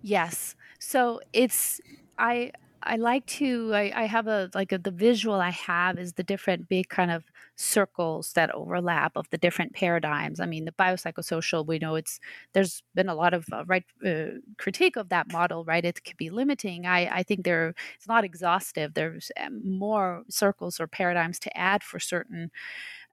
Yes. 0.00 0.54
So 0.78 1.20
it's 1.32 1.80
I 2.18 2.52
I 2.88 2.96
like 2.96 3.26
to 3.26 3.72
I, 3.74 3.92
I 4.02 4.04
have 4.06 4.28
a 4.28 4.48
like 4.54 4.70
a, 4.70 4.78
the 4.78 4.92
visual 4.92 5.34
I 5.40 5.50
have 5.50 5.98
is 5.98 6.12
the 6.12 6.22
different 6.22 6.68
big 6.68 6.88
kind 6.88 7.10
of 7.10 7.24
circles 7.56 8.32
that 8.34 8.50
overlap 8.54 9.12
of 9.16 9.28
the 9.30 9.38
different 9.38 9.72
paradigms. 9.74 10.38
I 10.40 10.46
mean, 10.46 10.64
the 10.66 10.72
biopsychosocial 10.72 11.66
we 11.66 11.78
know 11.80 11.96
it's 11.96 12.20
there's 12.52 12.82
been 12.94 13.08
a 13.08 13.14
lot 13.14 13.34
of 13.34 13.46
uh, 13.52 13.64
right 13.66 13.84
uh, 14.06 14.38
critique 14.58 14.96
of 14.96 15.08
that 15.08 15.32
model, 15.32 15.64
right? 15.64 15.84
It 15.84 16.04
could 16.04 16.16
be 16.16 16.30
limiting. 16.30 16.86
I 16.86 17.06
I 17.18 17.22
think 17.24 17.44
there 17.44 17.74
it's 17.96 18.06
not 18.08 18.24
exhaustive. 18.24 18.94
There's 18.94 19.32
um, 19.40 19.78
more 19.78 20.22
circles 20.30 20.78
or 20.80 20.86
paradigms 20.86 21.40
to 21.40 21.56
add 21.58 21.82
for 21.82 21.98
certain 21.98 22.50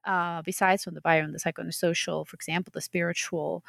uh, 0.04 0.42
besides 0.42 0.84
from 0.84 0.94
the 0.94 1.00
bio 1.00 1.22
and 1.24 1.34
the 1.34 1.38
psychosocial, 1.40 2.26
for 2.26 2.34
example, 2.36 2.70
the 2.74 2.80
spiritual. 2.80 3.64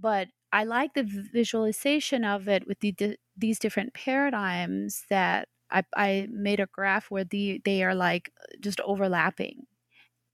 But 0.00 0.28
I 0.52 0.64
like 0.64 0.94
the 0.94 1.04
visualization 1.04 2.24
of 2.24 2.48
it 2.48 2.66
with 2.66 2.80
the, 2.80 3.16
these 3.36 3.58
different 3.58 3.94
paradigms 3.94 5.04
that 5.10 5.48
I, 5.70 5.84
I 5.96 6.28
made 6.30 6.60
a 6.60 6.66
graph 6.66 7.10
where 7.10 7.24
the 7.24 7.60
they 7.64 7.84
are 7.84 7.94
like 7.94 8.32
just 8.60 8.80
overlapping, 8.80 9.66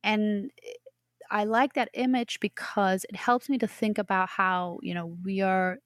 and 0.04 0.50
eh, 0.64 0.72
I 1.30 1.44
like 1.44 1.74
that 1.74 1.90
image 1.94 2.40
because 2.40 3.04
it 3.06 3.16
helps 3.16 3.48
me 3.50 3.58
to 3.58 3.68
think 3.68 3.98
about 3.98 4.30
how 4.30 4.80
you 4.82 4.94
know 4.94 5.06
we 5.24 5.40
are 5.42 5.78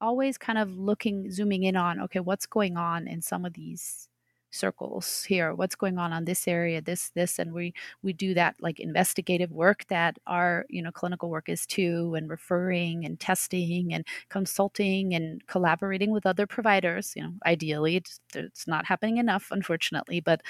always 0.00 0.38
kind 0.38 0.58
of 0.58 0.70
looking 0.78 1.30
zooming 1.30 1.62
in 1.64 1.76
on 1.76 2.00
okay 2.02 2.20
what's 2.20 2.46
going 2.46 2.76
on 2.76 3.08
in 3.08 3.22
some 3.22 3.44
of 3.44 3.54
these 3.54 4.08
circles 4.54 5.24
here 5.24 5.54
what's 5.54 5.74
going 5.74 5.98
on 5.98 6.12
on 6.12 6.24
this 6.24 6.46
area 6.48 6.80
this 6.80 7.10
this 7.14 7.38
and 7.38 7.52
we 7.52 7.74
we 8.02 8.12
do 8.12 8.34
that 8.34 8.54
like 8.60 8.80
investigative 8.80 9.50
work 9.50 9.84
that 9.88 10.16
our 10.26 10.64
you 10.68 10.82
know 10.82 10.92
clinical 10.92 11.28
work 11.28 11.48
is 11.48 11.66
too 11.66 12.14
and 12.16 12.30
referring 12.30 13.04
and 13.04 13.20
testing 13.20 13.92
and 13.92 14.06
consulting 14.28 15.14
and 15.14 15.46
collaborating 15.46 16.10
with 16.10 16.26
other 16.26 16.46
providers 16.46 17.12
you 17.16 17.22
know 17.22 17.32
ideally 17.46 17.96
it's, 17.96 18.20
it's 18.34 18.66
not 18.66 18.86
happening 18.86 19.16
enough 19.18 19.48
unfortunately 19.50 20.20
but 20.20 20.40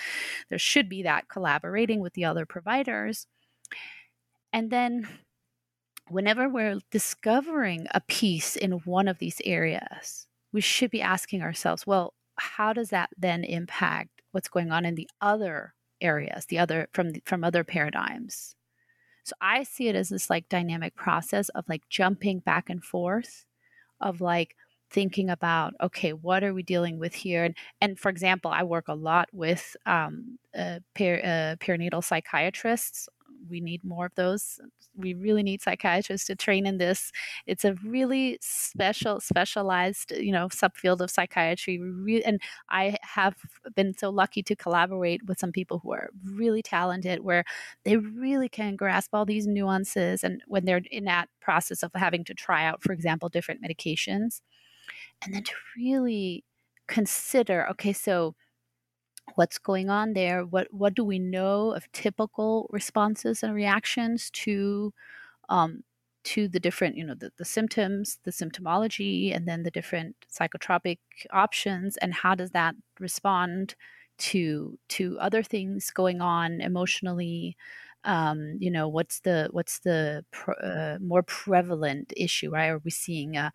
there 0.49 0.59
should 0.59 0.89
be 0.89 1.03
that 1.03 1.29
collaborating 1.29 2.01
with 2.01 2.15
the 2.15 2.25
other 2.25 2.47
providers. 2.47 3.27
And 4.53 4.71
then 4.71 5.09
whenever 6.09 6.49
we're 6.49 6.81
discovering 6.91 7.87
a 7.93 8.01
piece 8.01 8.57
in 8.57 8.73
one 8.73 9.09
of 9.09 9.19
these 9.19 9.41
areas 9.45 10.27
we 10.53 10.61
should 10.61 10.91
be 10.91 11.01
asking 11.01 11.43
ourselves 11.43 11.87
well 11.87 12.13
how 12.37 12.73
does 12.73 12.91
that 12.91 13.11
then 13.17 13.45
impact 13.45 14.23
what's 14.33 14.49
going 14.49 14.73
on 14.73 14.85
in 14.85 14.95
the 14.95 15.09
other 15.21 15.75
areas, 16.01 16.47
the 16.47 16.59
other 16.59 16.89
from 16.93 17.13
from 17.25 17.45
other 17.45 17.65
paradigms? 17.65 18.57
So 19.25 19.35
I 19.41 19.63
see 19.63 19.89
it 19.89 19.97
as 19.97 20.11
this 20.11 20.29
like 20.31 20.49
dynamic 20.49 20.95
process 20.95 21.49
of 21.51 21.65
like 21.69 21.89
jumping 21.89 22.41
back 22.41 22.69
and 22.69 22.85
forth, 22.85 23.47
of 24.01 24.21
like 24.21 24.57
thinking 24.91 25.29
about 25.29 25.75
okay 25.83 26.13
what 26.13 26.45
are 26.45 26.55
we 26.55 26.63
dealing 26.63 26.99
with 27.01 27.15
here 27.15 27.43
and, 27.45 27.57
and 27.81 27.99
for 27.99 28.11
example 28.11 28.51
i 28.51 28.63
work 28.63 28.87
a 28.87 28.95
lot 28.95 29.29
with 29.33 29.77
um, 29.87 30.39
uh, 30.57 30.79
per, 30.95 31.17
uh, 31.17 31.57
perinatal 31.65 32.05
psychiatrists 32.05 33.09
we 33.49 33.61
need 33.61 33.85
more 33.85 34.07
of 34.07 34.15
those. 34.15 34.61
We 34.97 35.15
really 35.15 35.43
need 35.43 35.63
psychiatrists 35.63 36.27
to 36.29 36.37
train 36.37 36.67
in 36.67 36.79
this. 36.79 37.13
It's 37.47 37.65
a 37.65 37.75
really 37.85 38.39
special, 38.41 39.21
specialized, 39.21 40.13
you 40.13 40.33
know, 40.33 40.49
subfield 40.49 41.01
of 41.01 41.11
psychiatry. 41.11 41.77
and 42.25 42.41
I 42.69 42.97
have 43.03 43.37
been 43.75 43.97
so 43.97 44.11
lucky 44.11 44.43
to 44.45 44.57
collaborate 44.57 45.27
with 45.27 45.39
some 45.39 45.53
people 45.53 45.81
who 45.81 45.93
are 45.93 46.11
really 46.25 46.63
talented, 46.63 47.21
where 47.21 47.45
they 47.85 47.97
really 47.97 48.49
can 48.49 48.77
grasp 48.77 49.11
all 49.13 49.25
these 49.25 49.47
nuances. 49.47 50.25
And 50.25 50.43
when 50.47 50.65
they're 50.65 50.83
in 50.91 51.05
that 51.05 51.29
process 51.41 51.83
of 51.83 51.91
having 51.95 52.25
to 52.25 52.35
try 52.35 52.65
out, 52.65 52.83
for 52.83 52.93
example, 52.93 53.29
different 53.29 53.63
medications, 53.63 54.41
and 55.23 55.35
then 55.35 55.43
to 55.45 55.55
really 55.77 56.45
consider, 56.87 57.67
okay, 57.71 57.93
so 57.93 58.35
what's 59.37 59.59
going 59.59 59.91
on 59.91 60.13
there 60.13 60.45
what 60.45 60.69
what 60.73 60.95
do 60.95 61.05
we 61.05 61.19
know 61.19 61.73
of 61.73 61.91
typical 61.93 62.69
responses 62.71 63.43
and 63.43 63.55
reactions 63.55 64.31
to 64.31 64.93
um, 65.49 65.83
to 66.25 66.49
the 66.49 66.61
different 66.61 66.97
you 66.97 67.05
know 67.05 67.15
the, 67.15 67.31
the 67.39 67.45
symptoms 67.45 68.19
the 68.25 68.31
symptomology 68.31 69.35
and 69.35 69.47
then 69.49 69.63
the 69.63 69.71
different 69.71 70.17
psychotropic 70.33 70.99
options 71.33 71.97
and 71.99 72.15
how 72.15 72.35
does 72.35 72.51
that 72.53 72.75
respond 73.01 73.75
to 74.19 74.79
to 74.89 75.19
other 75.21 75.43
things 75.43 75.91
going 75.91 76.21
on 76.21 76.61
emotionally? 76.61 77.57
Um, 78.05 78.57
you 78.61 78.71
know 78.71 78.89
what's 78.89 79.21
the 79.21 79.49
what's 79.53 79.81
the 79.81 80.25
uh, 80.63 80.99
more 81.01 81.23
prevalent 81.23 82.13
issue 82.17 82.51
right? 82.51 82.69
Are 82.69 82.79
we 82.85 82.91
seeing 82.91 83.37
a 83.37 83.53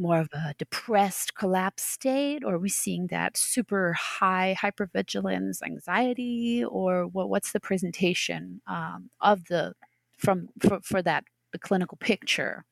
more 0.00 0.18
of 0.18 0.28
a 0.32 0.54
depressed 0.58 1.34
collapse 1.34 1.84
state? 1.84 2.42
Or 2.44 2.54
are 2.54 2.58
we 2.58 2.68
seeing 2.68 3.06
that 3.08 3.36
super 3.36 3.92
high 3.92 4.56
hypervigilance 4.60 5.62
anxiety? 5.62 6.64
Or 6.64 7.06
what, 7.06 7.28
what's 7.28 7.52
the 7.52 7.60
presentation 7.60 8.60
um, 8.66 9.10
of 9.20 9.44
the 9.46 9.74
from 10.18 10.48
for, 10.60 10.80
for 10.82 11.02
that 11.02 11.24
the 11.52 11.58
clinical 11.58 11.98
picture? 11.98 12.64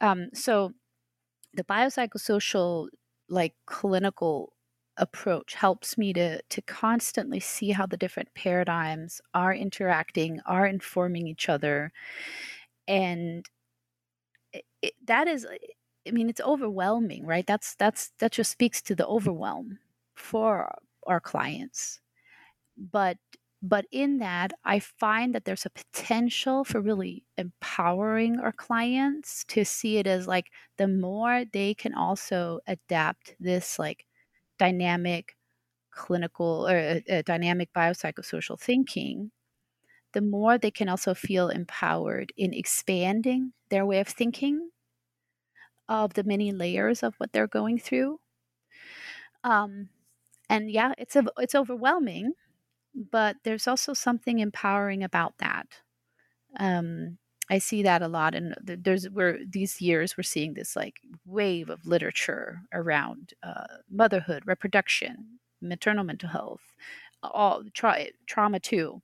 Um, 0.00 0.28
so 0.34 0.72
the 1.54 1.64
biopsychosocial 1.64 2.88
like 3.28 3.54
clinical 3.66 4.52
approach 4.98 5.54
helps 5.54 5.96
me 5.96 6.12
to 6.12 6.42
to 6.50 6.62
constantly 6.62 7.40
see 7.40 7.70
how 7.70 7.86
the 7.86 7.96
different 7.96 8.28
paradigms 8.34 9.22
are 9.32 9.54
interacting 9.54 10.38
are 10.44 10.66
informing 10.66 11.26
each 11.26 11.48
other. 11.48 11.92
And 12.86 13.46
it, 14.52 14.64
it, 14.82 14.92
that 15.06 15.28
is 15.28 15.46
I 16.06 16.10
mean, 16.10 16.28
it's 16.28 16.40
overwhelming, 16.40 17.26
right? 17.26 17.46
That's 17.46 17.74
that's 17.76 18.12
that 18.18 18.32
just 18.32 18.50
speaks 18.50 18.82
to 18.82 18.94
the 18.94 19.06
overwhelm 19.06 19.78
for 20.16 20.74
our 21.06 21.20
clients. 21.20 22.00
But 22.76 23.18
but 23.62 23.86
in 23.92 24.18
that, 24.18 24.52
I 24.64 24.80
find 24.80 25.34
that 25.34 25.44
there's 25.46 25.66
a 25.66 25.70
potential 25.70 26.64
for 26.64 26.80
really 26.80 27.24
empowering 27.38 28.40
our 28.40 28.52
clients 28.52 29.44
to 29.46 29.64
see 29.64 29.98
it 29.98 30.06
as 30.08 30.26
like 30.28 30.46
the 30.78 30.88
more 30.88 31.44
they 31.52 31.74
can 31.74 31.94
also 31.94 32.60
adapt 32.66 33.36
this 33.40 33.78
like 33.78 34.06
dynamic 34.58 35.36
clinical 35.92 36.68
or 36.68 36.76
uh, 36.78 37.00
uh 37.12 37.22
dynamic 37.26 37.72
biopsychosocial 37.74 38.60
thinking, 38.60 39.32
the 40.14 40.22
more 40.22 40.58
they 40.58 40.72
can 40.72 40.88
also 40.90 41.14
feel 41.14 41.50
empowered 41.50 42.32
in 42.36 42.54
expanding 42.54 43.54
their 43.70 43.86
way 43.86 44.00
of 44.00 44.08
thinking 44.08 44.71
of 45.88 46.14
the 46.14 46.24
many 46.24 46.52
layers 46.52 47.02
of 47.02 47.14
what 47.16 47.32
they're 47.32 47.46
going 47.46 47.78
through. 47.78 48.20
Um, 49.44 49.88
and 50.48 50.70
yeah, 50.70 50.92
it's 50.98 51.16
a, 51.16 51.24
it's 51.38 51.54
overwhelming, 51.54 52.32
but 52.94 53.36
there's 53.44 53.68
also 53.68 53.94
something 53.94 54.38
empowering 54.38 55.02
about 55.02 55.38
that. 55.38 55.66
Um, 56.58 57.18
I 57.50 57.58
see 57.58 57.82
that 57.82 58.02
a 58.02 58.08
lot, 58.08 58.34
and 58.34 58.54
there's 58.62 59.08
we're 59.10 59.38
these 59.48 59.80
years 59.80 60.16
we're 60.16 60.22
seeing 60.22 60.54
this 60.54 60.76
like 60.76 61.00
wave 61.26 61.68
of 61.70 61.86
literature 61.86 62.62
around 62.72 63.34
uh, 63.42 63.66
motherhood, 63.90 64.44
reproduction, 64.46 65.38
maternal 65.60 66.04
mental 66.04 66.28
health, 66.30 66.62
all 67.22 67.64
tra- 67.74 68.06
trauma 68.26 68.60
too. 68.60 69.02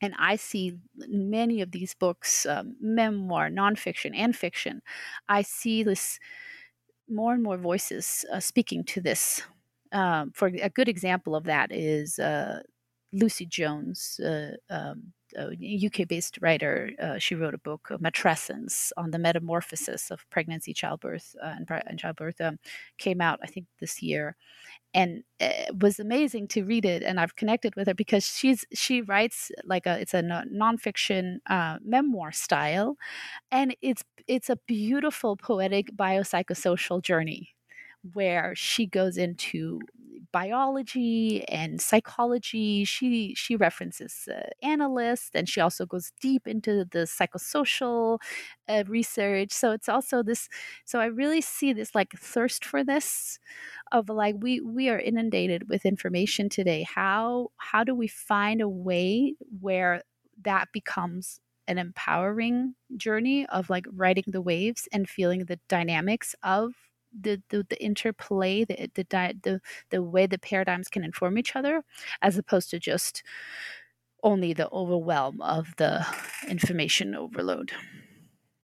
And 0.00 0.14
I 0.18 0.36
see 0.36 0.78
many 0.96 1.60
of 1.60 1.72
these 1.72 1.94
books, 1.94 2.46
um, 2.46 2.76
memoir, 2.80 3.50
nonfiction, 3.50 4.12
and 4.14 4.34
fiction, 4.34 4.82
I 5.28 5.42
see 5.42 5.82
this 5.82 6.18
more 7.08 7.34
and 7.34 7.42
more 7.42 7.58
voices 7.58 8.24
uh, 8.32 8.40
speaking 8.40 8.84
to 8.84 9.00
this. 9.00 9.42
Um, 9.92 10.32
for 10.34 10.46
a 10.48 10.70
good 10.70 10.88
example 10.88 11.34
of 11.34 11.44
that 11.44 11.72
is 11.72 12.18
uh, 12.18 12.62
Lucy 13.12 13.44
Jones, 13.46 14.20
uh, 14.20 14.52
um, 14.70 15.12
a 15.36 15.86
UK-based 15.86 16.38
writer. 16.40 16.90
Uh, 17.00 17.18
she 17.18 17.34
wrote 17.34 17.54
a 17.54 17.58
book, 17.58 17.88
Matrescence, 18.00 18.92
on 18.96 19.10
the 19.10 19.18
metamorphosis 19.18 20.10
of 20.10 20.28
pregnancy, 20.30 20.72
childbirth, 20.72 21.34
uh, 21.42 21.54
and, 21.56 21.66
and, 21.86 21.98
childbirth. 21.98 22.40
Um, 22.40 22.58
came 22.98 23.20
out, 23.20 23.40
I 23.42 23.46
think, 23.46 23.66
this 23.80 24.02
year, 24.02 24.36
and 24.92 25.22
it 25.38 25.76
was 25.78 26.00
amazing 26.00 26.48
to 26.48 26.64
read 26.64 26.84
it 26.84 27.02
and 27.02 27.20
i've 27.20 27.36
connected 27.36 27.74
with 27.76 27.86
her 27.86 27.94
because 27.94 28.24
she's 28.24 28.64
she 28.72 29.00
writes 29.02 29.50
like 29.64 29.86
a 29.86 29.98
it's 30.00 30.14
a 30.14 30.22
nonfiction 30.22 31.36
uh, 31.48 31.78
memoir 31.84 32.32
style 32.32 32.96
and 33.52 33.76
it's 33.82 34.02
it's 34.26 34.50
a 34.50 34.58
beautiful 34.66 35.36
poetic 35.36 35.94
biopsychosocial 35.96 37.02
journey 37.02 37.50
where 38.14 38.54
she 38.54 38.86
goes 38.86 39.16
into 39.18 39.80
biology 40.32 41.44
and 41.48 41.80
psychology. 41.80 42.84
She 42.84 43.34
she 43.34 43.56
references 43.56 44.28
uh, 44.32 44.48
analysts, 44.62 45.30
and 45.34 45.48
she 45.48 45.60
also 45.60 45.86
goes 45.86 46.12
deep 46.20 46.46
into 46.46 46.84
the 46.90 47.00
psychosocial 47.00 48.18
uh, 48.68 48.84
research. 48.86 49.52
So 49.52 49.72
it's 49.72 49.88
also 49.88 50.22
this. 50.22 50.48
So 50.84 51.00
I 51.00 51.06
really 51.06 51.40
see 51.40 51.72
this 51.72 51.94
like 51.94 52.12
thirst 52.18 52.64
for 52.64 52.84
this, 52.84 53.38
of 53.92 54.08
like 54.08 54.36
we 54.38 54.60
we 54.60 54.88
are 54.88 54.98
inundated 54.98 55.68
with 55.68 55.84
information 55.86 56.48
today. 56.48 56.82
How 56.84 57.50
how 57.56 57.84
do 57.84 57.94
we 57.94 58.08
find 58.08 58.60
a 58.60 58.68
way 58.68 59.34
where 59.60 60.02
that 60.44 60.68
becomes 60.72 61.40
an 61.68 61.78
empowering 61.78 62.74
journey 62.96 63.46
of 63.46 63.70
like 63.70 63.86
riding 63.92 64.24
the 64.26 64.40
waves 64.42 64.88
and 64.92 65.08
feeling 65.08 65.44
the 65.44 65.58
dynamics 65.68 66.34
of 66.42 66.72
the, 67.18 67.42
the, 67.48 67.66
the 67.68 67.82
interplay, 67.82 68.64
the, 68.64 68.90
the, 68.94 69.04
the, 69.42 69.60
the 69.90 70.02
way 70.02 70.26
the 70.26 70.38
paradigms 70.38 70.88
can 70.88 71.04
inform 71.04 71.38
each 71.38 71.56
other, 71.56 71.82
as 72.22 72.38
opposed 72.38 72.70
to 72.70 72.78
just 72.78 73.22
only 74.22 74.52
the 74.52 74.70
overwhelm 74.70 75.40
of 75.40 75.74
the 75.76 76.06
information 76.48 77.14
overload. 77.14 77.72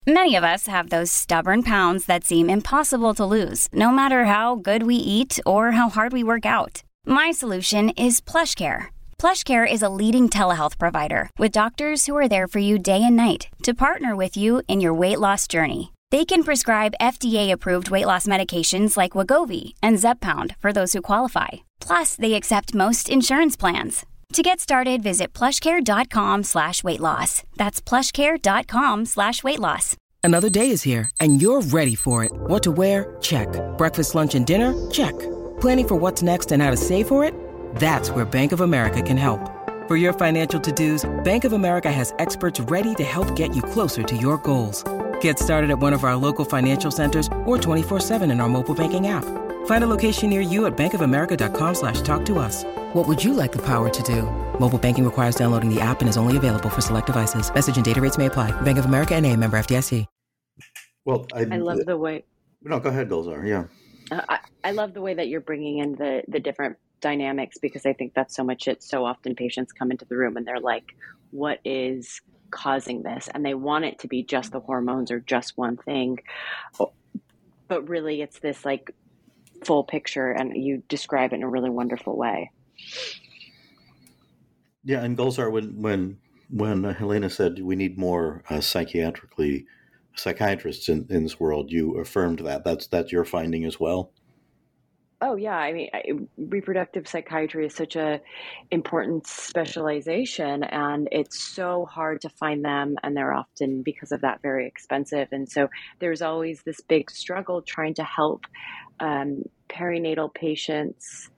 Many 0.06 0.36
of 0.36 0.44
us 0.44 0.68
have 0.68 0.90
those 0.90 1.12
stubborn 1.12 1.64
pounds 1.64 2.08
that 2.08 2.26
seem 2.26 2.50
impossible 2.50 3.14
to 3.14 3.26
lose, 3.26 3.70
no 3.72 3.90
matter 3.90 4.26
how 4.26 4.56
good 4.56 4.84
we 4.84 4.96
eat 4.96 5.40
or 5.46 5.72
how 5.72 5.88
hard 5.90 6.12
we 6.12 6.24
work 6.26 6.46
out. 6.46 6.84
My 7.06 7.32
solution 7.32 7.90
is 7.92 8.20
PlushCare. 8.20 8.88
PlushCare 9.18 9.70
is 9.70 9.82
a 9.82 9.88
leading 9.88 10.28
telehealth 10.28 10.78
provider 10.78 11.30
with 11.38 11.54
doctors 11.54 12.06
who 12.06 12.18
are 12.18 12.28
there 12.28 12.50
for 12.50 12.60
you 12.60 12.78
day 12.78 13.02
and 13.02 13.16
night 13.16 13.48
to 13.64 13.74
partner 13.74 14.14
with 14.14 14.36
you 14.36 14.62
in 14.68 14.82
your 14.82 14.94
weight 14.94 15.20
loss 15.20 15.48
journey. 15.48 15.94
They 16.14 16.26
can 16.26 16.44
prescribe 16.44 16.94
FDA-approved 17.02 17.90
weight 17.90 18.06
loss 18.06 18.28
medications 18.28 18.96
like 18.96 19.18
Wegovy 19.18 19.74
and 19.82 19.98
Zepbound 19.98 20.56
for 20.60 20.72
those 20.72 20.94
who 20.94 21.02
qualify. 21.02 21.64
Plus, 21.80 22.16
they 22.16 22.36
accept 22.36 22.76
most 22.76 23.10
insurance 23.10 23.56
plans. 23.56 24.06
To 24.34 24.44
get 24.44 24.60
started, 24.60 25.02
visit 25.02 25.34
plushcare.com 25.34 26.44
slash 26.44 26.84
weight 26.84 27.00
loss. 27.00 27.42
That's 27.56 27.82
plushcare.com 27.82 29.06
slash 29.06 29.44
weight 29.44 29.60
loss. 29.60 29.98
Another 30.24 30.52
day 30.52 30.70
is 30.70 30.84
here, 30.84 31.10
and 31.20 31.42
you're 31.42 31.62
ready 31.62 31.96
for 31.96 32.24
it. 32.24 32.32
What 32.32 32.62
to 32.64 32.72
wear? 32.72 33.18
Check. 33.20 33.48
Breakfast, 33.80 34.14
lunch, 34.14 34.36
and 34.36 34.46
dinner? 34.46 34.72
Check. 34.92 35.18
Planning 35.60 35.88
for 35.88 35.96
what's 35.96 36.22
next 36.22 36.52
and 36.52 36.62
how 36.62 36.70
to 36.70 36.78
save 36.78 37.08
for 37.08 37.24
it? 37.24 37.34
That's 37.78 38.12
where 38.12 38.26
Bank 38.26 38.52
of 38.52 38.62
America 38.62 39.02
can 39.02 39.18
help. 39.18 39.42
For 39.88 39.98
your 39.98 40.14
financial 40.14 40.60
to-dos, 40.60 41.24
Bank 41.24 41.44
of 41.44 41.54
America 41.54 41.92
has 41.92 42.14
experts 42.20 42.60
ready 42.60 42.94
to 42.96 43.04
help 43.04 43.36
get 43.36 43.56
you 43.56 43.64
closer 43.64 44.04
to 44.04 44.16
your 44.16 44.38
goals. 44.38 44.84
Get 45.24 45.40
started 45.40 45.72
at 45.72 45.80
one 45.80 45.94
of 45.94 46.04
our 46.04 46.18
local 46.18 46.44
financial 46.44 46.92
centers 46.92 47.28
or 47.46 47.58
24-7 47.58 48.30
in 48.30 48.42
our 48.42 48.50
mobile 48.50 48.76
banking 48.76 49.08
app. 49.08 49.24
Find 49.66 49.82
a 49.82 49.88
location 49.88 50.30
near 50.30 50.42
you 50.42 50.66
at 50.66 50.76
bankofamerica.com 50.76 51.76
slash 51.76 52.02
talk 52.02 52.26
to 52.26 52.40
us. 52.40 52.66
What 52.92 53.08
would 53.08 53.24
you 53.24 53.34
like 53.34 53.54
the 53.54 53.62
power 53.62 53.90
to 53.90 54.04
do? 54.04 54.24
Mobile 54.60 54.78
banking 54.78 55.06
requires 55.06 55.36
downloading 55.36 55.74
the 55.74 55.80
app 55.80 56.02
and 56.02 56.10
is 56.10 56.18
only 56.18 56.36
available 56.36 56.70
for 56.70 56.82
select 56.82 57.08
devices. 57.08 57.54
Message 57.54 57.78
and 57.78 57.86
data 57.86 58.02
rates 58.02 58.18
may 58.18 58.26
apply. 58.26 58.52
Bank 58.64 58.78
of 58.78 58.84
America 58.84 59.16
and 59.16 59.26
a 59.26 59.34
member 59.38 59.56
FDIC. 59.58 60.06
Well, 61.06 61.26
I, 61.34 61.40
I 61.40 61.58
love 61.58 61.86
the 61.86 61.98
way. 61.98 62.26
No, 62.62 62.80
go 62.80 62.90
ahead, 62.90 63.10
Golzar. 63.10 63.48
Yeah. 63.48 63.66
Uh, 64.12 64.22
I, 64.28 64.40
I 64.64 64.72
love 64.72 64.94
the 64.94 65.02
way 65.02 65.14
that 65.14 65.30
you're 65.30 65.42
bringing 65.42 65.80
in 65.80 65.96
the 65.96 66.24
the 66.30 66.40
different 66.40 66.78
dynamics 67.02 67.58
because 67.62 67.86
I 67.86 67.92
think 67.92 68.14
that's 68.14 68.36
so 68.36 68.44
much 68.44 68.70
it. 68.70 68.84
So 68.84 69.04
often 69.04 69.36
patients 69.36 69.74
come 69.74 69.92
into 69.92 70.06
the 70.06 70.16
room 70.16 70.38
and 70.38 70.48
they're 70.48 70.62
like, 70.62 70.96
"What 71.32 71.60
is 71.66 72.22
causing 72.54 73.04
this?" 73.04 73.30
And 73.34 73.44
they 73.46 73.54
want 73.54 73.86
it 73.86 74.00
to 74.00 74.08
be 74.08 74.24
just 74.24 74.52
the 74.52 74.60
hormones 74.60 75.12
or 75.12 75.20
just 75.20 75.58
one 75.58 75.78
thing, 75.78 76.20
but 77.68 77.90
really 77.90 78.22
it's 78.22 78.40
this 78.40 78.64
like 78.64 78.94
full 79.66 79.84
picture, 79.84 80.32
and 80.32 80.56
you 80.56 80.84
describe 80.88 81.34
it 81.34 81.38
in 81.38 81.44
a 81.44 81.50
really 81.50 81.70
wonderful 81.70 82.16
way. 82.18 82.52
Yeah, 84.84 85.04
and 85.04 85.18
Golzar, 85.18 85.52
when 85.52 85.82
when 85.82 86.18
when 86.50 86.84
Helena 86.84 87.30
said 87.30 87.60
we 87.62 87.76
need 87.76 87.98
more 87.98 88.44
uh, 88.50 88.62
psychiatrically 88.62 89.66
psychiatrists 90.16 90.90
in, 90.90 91.08
in 91.10 91.24
this 91.24 91.40
world, 91.40 91.72
you 91.72 91.98
affirmed 92.00 92.40
that. 92.40 92.64
That's 92.64 92.88
that's 92.88 93.12
your 93.12 93.26
finding 93.26 93.66
as 93.66 93.80
well. 93.80 94.12
Oh 95.26 95.36
yeah, 95.36 95.56
I 95.56 95.72
mean, 95.72 95.90
I, 95.94 96.04
reproductive 96.36 97.08
psychiatry 97.08 97.66
is 97.66 97.74
such 97.74 97.96
a 97.96 98.20
important 98.72 99.26
specialization, 99.26 100.64
and 100.66 101.08
it's 101.14 101.40
so 101.56 101.86
hard 101.86 102.20
to 102.22 102.30
find 102.30 102.66
them, 102.66 102.96
and 103.04 103.16
they're 103.16 103.34
often 103.34 103.84
because 103.84 104.12
of 104.12 104.20
that 104.20 104.42
very 104.42 104.68
expensive. 104.68 105.30
And 105.32 105.50
so 105.50 105.70
there's 106.02 106.22
always 106.22 106.62
this 106.64 106.82
big 106.82 107.10
struggle 107.10 107.62
trying 107.62 107.94
to 107.94 108.04
help 108.04 108.44
um, 109.00 109.44
perinatal 109.70 110.34
patients 110.34 111.30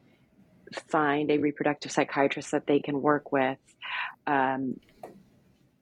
find 0.89 1.29
a 1.29 1.37
reproductive 1.37 1.91
psychiatrist 1.91 2.49
that 2.53 2.65
they 2.65 2.79
can 2.79 3.03
work 3.03 3.31
with. 3.31 3.59
Um, 4.25 4.77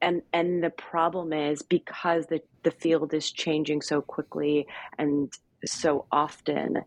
and 0.02 0.24
and 0.34 0.62
the 0.62 0.72
problem 0.72 1.32
is 1.32 1.62
because 1.62 2.26
the, 2.26 2.42
the 2.64 2.72
field 2.72 3.14
is 3.14 3.32
changing 3.32 3.82
so 3.82 4.02
quickly 4.02 4.68
and 4.98 5.32
so 5.66 6.06
often 6.12 6.84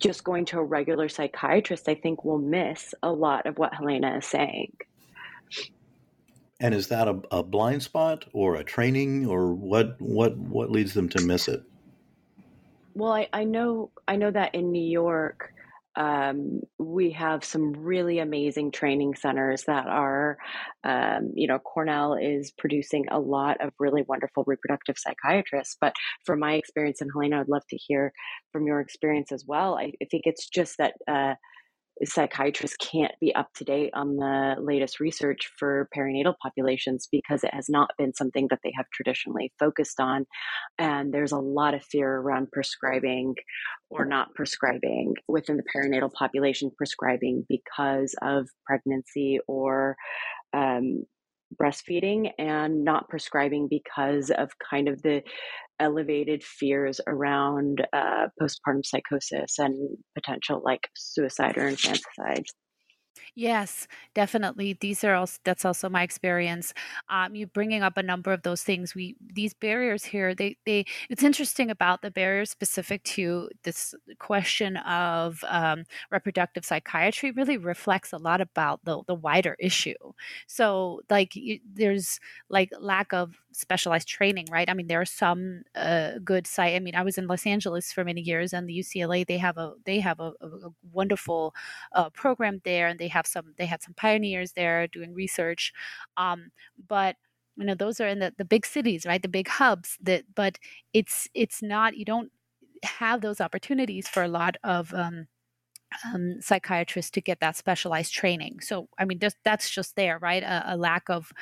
just 0.00 0.24
going 0.24 0.44
to 0.46 0.58
a 0.58 0.64
regular 0.64 1.08
psychiatrist 1.08 1.88
i 1.88 1.94
think 1.94 2.24
will 2.24 2.38
miss 2.38 2.94
a 3.02 3.12
lot 3.12 3.46
of 3.46 3.58
what 3.58 3.72
helena 3.74 4.16
is 4.16 4.26
saying. 4.26 4.72
And 6.62 6.74
is 6.74 6.88
that 6.88 7.08
a, 7.08 7.18
a 7.30 7.42
blind 7.42 7.82
spot 7.82 8.26
or 8.34 8.56
a 8.56 8.64
training 8.64 9.26
or 9.26 9.54
what 9.54 10.00
what 10.00 10.36
what 10.36 10.70
leads 10.70 10.92
them 10.92 11.08
to 11.10 11.22
miss 11.22 11.48
it? 11.48 11.62
Well 12.94 13.12
i, 13.12 13.28
I 13.32 13.44
know 13.44 13.90
i 14.08 14.16
know 14.16 14.30
that 14.30 14.54
in 14.54 14.72
new 14.72 14.82
york 14.82 15.54
um, 15.96 16.60
we 16.78 17.10
have 17.12 17.44
some 17.44 17.72
really 17.72 18.18
amazing 18.18 18.70
training 18.70 19.14
centers 19.14 19.64
that 19.64 19.86
are, 19.86 20.38
um, 20.84 21.32
you 21.34 21.46
know, 21.46 21.58
Cornell 21.58 22.14
is 22.14 22.52
producing 22.56 23.06
a 23.10 23.18
lot 23.18 23.60
of 23.60 23.72
really 23.78 24.02
wonderful 24.06 24.44
reproductive 24.46 24.96
psychiatrists. 24.98 25.76
But 25.80 25.94
from 26.24 26.38
my 26.38 26.54
experience, 26.54 27.00
and 27.00 27.10
Helena, 27.12 27.40
I'd 27.40 27.48
love 27.48 27.66
to 27.70 27.76
hear 27.76 28.12
from 28.52 28.66
your 28.66 28.80
experience 28.80 29.32
as 29.32 29.44
well. 29.46 29.76
I, 29.78 29.92
I 30.02 30.06
think 30.10 30.22
it's 30.26 30.48
just 30.48 30.78
that 30.78 30.94
uh, 31.08 31.34
psychiatrists 32.04 32.76
can't 32.76 33.12
be 33.20 33.34
up 33.34 33.48
to 33.54 33.64
date 33.64 33.90
on 33.94 34.16
the 34.16 34.56
latest 34.58 35.00
research 35.00 35.50
for 35.58 35.88
perinatal 35.96 36.34
populations 36.42 37.08
because 37.10 37.44
it 37.44 37.52
has 37.52 37.68
not 37.68 37.90
been 37.98 38.14
something 38.14 38.46
that 38.48 38.60
they 38.64 38.72
have 38.76 38.86
traditionally 38.92 39.52
focused 39.58 40.00
on. 40.00 40.26
And 40.78 41.12
there's 41.12 41.32
a 41.32 41.38
lot 41.38 41.74
of 41.74 41.84
fear 41.84 42.16
around 42.16 42.50
prescribing 42.52 43.34
or 43.90 44.04
not 44.04 44.34
prescribing 44.34 45.14
within 45.28 45.56
the 45.56 45.64
perinatal 45.74 46.12
population, 46.12 46.70
prescribing 46.76 47.44
because 47.48 48.14
of 48.22 48.48
pregnancy 48.66 49.40
or 49.46 49.96
um, 50.52 51.04
breastfeeding 51.60 52.30
and 52.38 52.84
not 52.84 53.08
prescribing 53.08 53.68
because 53.68 54.30
of 54.30 54.50
kind 54.70 54.88
of 54.88 55.02
the 55.02 55.22
elevated 55.80 56.44
fears 56.44 57.00
around 57.06 57.86
uh, 57.92 58.26
postpartum 58.40 58.84
psychosis 58.84 59.58
and 59.58 59.96
potential 60.14 60.60
like 60.64 60.88
suicide 60.94 61.56
or 61.56 61.68
infanticide. 61.68 62.44
Yes, 63.34 63.86
definitely. 64.14 64.74
These 64.80 65.04
are 65.04 65.14
also 65.14 65.38
that's 65.44 65.64
also 65.64 65.88
my 65.88 66.02
experience. 66.02 66.72
Um, 67.08 67.34
you 67.34 67.46
bringing 67.46 67.82
up 67.82 67.96
a 67.96 68.02
number 68.02 68.32
of 68.32 68.42
those 68.42 68.62
things. 68.62 68.94
We 68.94 69.16
these 69.34 69.54
barriers 69.54 70.04
here. 70.04 70.34
They 70.34 70.56
they. 70.66 70.84
It's 71.08 71.22
interesting 71.22 71.70
about 71.70 72.02
the 72.02 72.10
barriers 72.10 72.50
specific 72.50 73.02
to 73.04 73.48
this 73.64 73.94
question 74.18 74.76
of 74.78 75.42
um, 75.48 75.84
reproductive 76.10 76.64
psychiatry. 76.64 77.30
Really 77.32 77.56
reflects 77.56 78.12
a 78.12 78.18
lot 78.18 78.40
about 78.40 78.80
the 78.84 79.02
the 79.06 79.14
wider 79.14 79.56
issue. 79.58 79.94
So 80.46 81.00
like 81.10 81.34
you, 81.36 81.60
there's 81.72 82.20
like 82.48 82.70
lack 82.78 83.12
of 83.12 83.34
specialized 83.52 84.08
training, 84.08 84.46
right? 84.50 84.68
I 84.68 84.74
mean, 84.74 84.86
there 84.86 85.00
are 85.00 85.04
some 85.04 85.62
uh, 85.74 86.12
good 86.24 86.46
site. 86.46 86.74
I 86.74 86.80
mean, 86.80 86.94
I 86.94 87.02
was 87.02 87.18
in 87.18 87.26
Los 87.26 87.46
Angeles 87.46 87.92
for 87.92 88.04
many 88.04 88.20
years, 88.20 88.52
and 88.52 88.68
the 88.68 88.78
UCLA 88.78 89.26
they 89.26 89.38
have 89.38 89.58
a 89.58 89.74
they 89.84 90.00
have 90.00 90.20
a, 90.20 90.32
a 90.40 90.70
wonderful 90.92 91.54
uh, 91.94 92.10
program 92.10 92.60
there, 92.64 92.88
and 92.88 92.98
they 92.98 93.08
have 93.08 93.26
some 93.26 93.54
they 93.58 93.66
had 93.66 93.82
some 93.82 93.94
pioneers 93.94 94.52
there 94.52 94.86
doing 94.88 95.14
research, 95.14 95.72
um, 96.16 96.50
but 96.88 97.16
you 97.56 97.64
know 97.64 97.74
those 97.74 98.00
are 98.00 98.08
in 98.08 98.20
the, 98.20 98.32
the 98.38 98.44
big 98.44 98.64
cities 98.64 99.04
right 99.04 99.22
the 99.22 99.28
big 99.28 99.48
hubs 99.48 99.98
that 100.00 100.24
but 100.34 100.56
it's 100.94 101.28
it's 101.34 101.60
not 101.62 101.96
you 101.96 102.04
don't 102.04 102.30
have 102.84 103.20
those 103.20 103.40
opportunities 103.40 104.08
for 104.08 104.22
a 104.22 104.28
lot 104.28 104.56
of 104.64 104.94
um, 104.94 105.26
um, 106.04 106.40
psychiatrists 106.40 107.10
to 107.12 107.20
get 107.20 107.40
that 107.40 107.56
specialized 107.56 108.12
training. 108.12 108.60
So, 108.60 108.88
I 108.98 109.04
mean, 109.04 109.20
that's 109.44 109.70
just 109.70 109.96
there, 109.96 110.18
right? 110.18 110.42
A, 110.42 110.74
a, 110.74 110.76
lack 110.76 111.10
of 111.10 111.32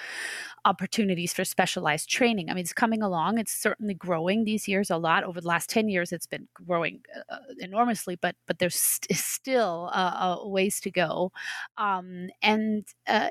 opportunities 0.64 1.32
for 1.32 1.44
specialized 1.44 2.08
training. 2.08 2.50
I 2.50 2.54
mean, 2.54 2.62
it's 2.62 2.72
coming 2.72 3.02
along. 3.02 3.38
It's 3.38 3.52
certainly 3.52 3.94
growing 3.94 4.44
these 4.44 4.66
years 4.66 4.90
a 4.90 4.96
lot. 4.96 5.24
Over 5.24 5.40
the 5.40 5.48
last 5.48 5.70
ten 5.70 5.88
years, 5.88 6.12
it's 6.12 6.26
been 6.26 6.48
growing 6.54 7.00
uh, 7.28 7.36
enormously, 7.58 8.16
but 8.16 8.36
but 8.46 8.58
there's 8.58 8.74
st- 8.74 9.16
still 9.18 9.90
uh, 9.92 10.38
ways 10.42 10.80
to 10.80 10.90
go. 10.90 11.30
Um, 11.76 12.28
and 12.42 12.86
uh, 13.06 13.28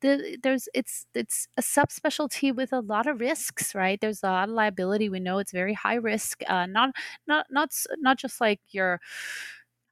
the, 0.00 0.38
there's 0.42 0.68
it's 0.74 1.06
it's 1.14 1.48
a 1.56 1.62
subspecialty 1.62 2.54
with 2.54 2.72
a 2.72 2.80
lot 2.80 3.06
of 3.06 3.20
risks, 3.20 3.74
right? 3.74 4.00
There's 4.00 4.22
a 4.22 4.26
lot 4.26 4.48
of 4.48 4.54
liability. 4.54 5.08
We 5.08 5.20
know 5.20 5.38
it's 5.38 5.52
very 5.52 5.74
high 5.74 5.96
risk. 5.96 6.42
Uh, 6.48 6.66
not 6.66 6.90
not 7.26 7.46
not 7.50 7.70
not 7.98 8.18
just 8.18 8.40
like 8.40 8.60
your 8.70 9.00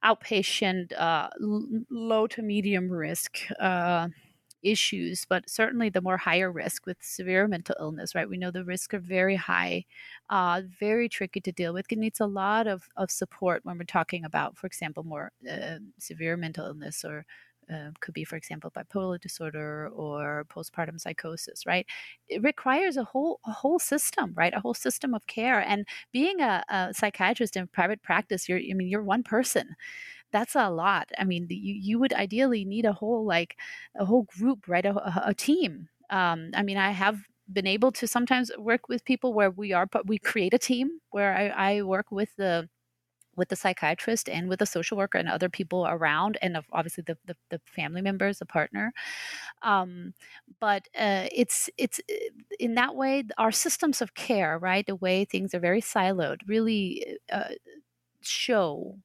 outpatient, 0.03 0.93
uh, 0.93 1.29
l- 1.41 1.67
low 1.89 2.27
to 2.27 2.41
medium 2.41 2.89
risk 2.91 3.39
uh, 3.59 4.07
issues, 4.63 5.25
but 5.27 5.49
certainly 5.49 5.89
the 5.89 6.01
more 6.01 6.17
higher 6.17 6.51
risk 6.51 6.85
with 6.85 6.97
severe 7.01 7.47
mental 7.47 7.75
illness, 7.79 8.13
right? 8.13 8.29
We 8.29 8.37
know 8.37 8.51
the 8.51 8.63
risks 8.65 8.93
are 8.93 8.99
very 8.99 9.35
high, 9.35 9.85
uh, 10.29 10.61
very 10.79 11.09
tricky 11.09 11.41
to 11.41 11.51
deal 11.51 11.73
with. 11.73 11.87
It 11.91 11.97
needs 11.97 12.19
a 12.19 12.27
lot 12.27 12.67
of, 12.67 12.87
of 12.95 13.09
support 13.11 13.65
when 13.65 13.77
we're 13.77 13.85
talking 13.85 14.23
about, 14.23 14.57
for 14.57 14.67
example, 14.67 15.03
more 15.03 15.31
uh, 15.49 15.79
severe 15.99 16.37
mental 16.37 16.67
illness 16.67 17.03
or 17.03 17.25
uh, 17.73 17.91
could 17.99 18.13
be, 18.13 18.23
for 18.23 18.35
example, 18.35 18.71
bipolar 18.71 19.19
disorder 19.19 19.89
or 19.93 20.45
postpartum 20.49 20.99
psychosis, 20.99 21.65
right? 21.65 21.85
It 22.27 22.41
requires 22.43 22.97
a 22.97 23.03
whole 23.03 23.39
a 23.45 23.51
whole 23.51 23.79
system, 23.79 24.33
right? 24.35 24.53
A 24.53 24.59
whole 24.59 24.73
system 24.73 25.13
of 25.13 25.27
care. 25.27 25.59
And 25.61 25.85
being 26.11 26.41
a, 26.41 26.63
a 26.69 26.93
psychiatrist 26.93 27.55
in 27.57 27.67
private 27.67 28.01
practice, 28.03 28.49
you're 28.49 28.59
I 28.59 28.73
mean, 28.73 28.87
you're 28.87 29.03
one 29.03 29.23
person. 29.23 29.75
That's 30.31 30.55
a 30.55 30.69
lot. 30.69 31.11
I 31.17 31.23
mean, 31.25 31.47
you 31.49 31.73
you 31.75 31.99
would 31.99 32.13
ideally 32.13 32.65
need 32.65 32.85
a 32.85 32.93
whole 32.93 33.25
like 33.25 33.57
a 33.95 34.05
whole 34.05 34.23
group, 34.23 34.67
right? 34.67 34.85
A, 34.85 34.95
a, 34.95 35.23
a 35.27 35.33
team. 35.33 35.89
Um, 36.09 36.51
I 36.55 36.63
mean, 36.63 36.77
I 36.77 36.91
have 36.91 37.21
been 37.51 37.67
able 37.67 37.91
to 37.93 38.07
sometimes 38.07 38.51
work 38.57 38.87
with 38.89 39.03
people 39.05 39.33
where 39.33 39.51
we 39.51 39.73
are, 39.73 39.85
but 39.85 40.07
we 40.07 40.17
create 40.19 40.53
a 40.53 40.57
team 40.59 40.99
where 41.11 41.35
I, 41.35 41.75
I 41.77 41.81
work 41.83 42.11
with 42.11 42.29
the 42.37 42.69
with 43.35 43.49
the 43.49 43.55
psychiatrist 43.55 44.29
and 44.29 44.49
with 44.49 44.59
the 44.59 44.65
social 44.65 44.97
worker 44.97 45.17
and 45.17 45.29
other 45.29 45.49
people 45.49 45.87
around 45.87 46.37
and 46.41 46.57
obviously 46.71 47.03
the, 47.07 47.17
the, 47.25 47.35
the 47.49 47.59
family 47.65 48.01
members 48.01 48.39
the 48.39 48.45
partner 48.45 48.93
um, 49.63 50.13
but 50.59 50.87
uh, 50.97 51.27
it's 51.33 51.69
it's 51.77 51.99
uh, 52.11 52.13
in 52.59 52.75
that 52.75 52.95
way 52.95 53.23
our 53.37 53.51
systems 53.51 54.01
of 54.01 54.13
care 54.15 54.57
right 54.59 54.85
the 54.87 54.95
way 54.95 55.25
things 55.25 55.53
are 55.53 55.59
very 55.59 55.81
siloed 55.81 56.39
really 56.47 57.17
uh, 57.31 57.49
show 58.21 58.97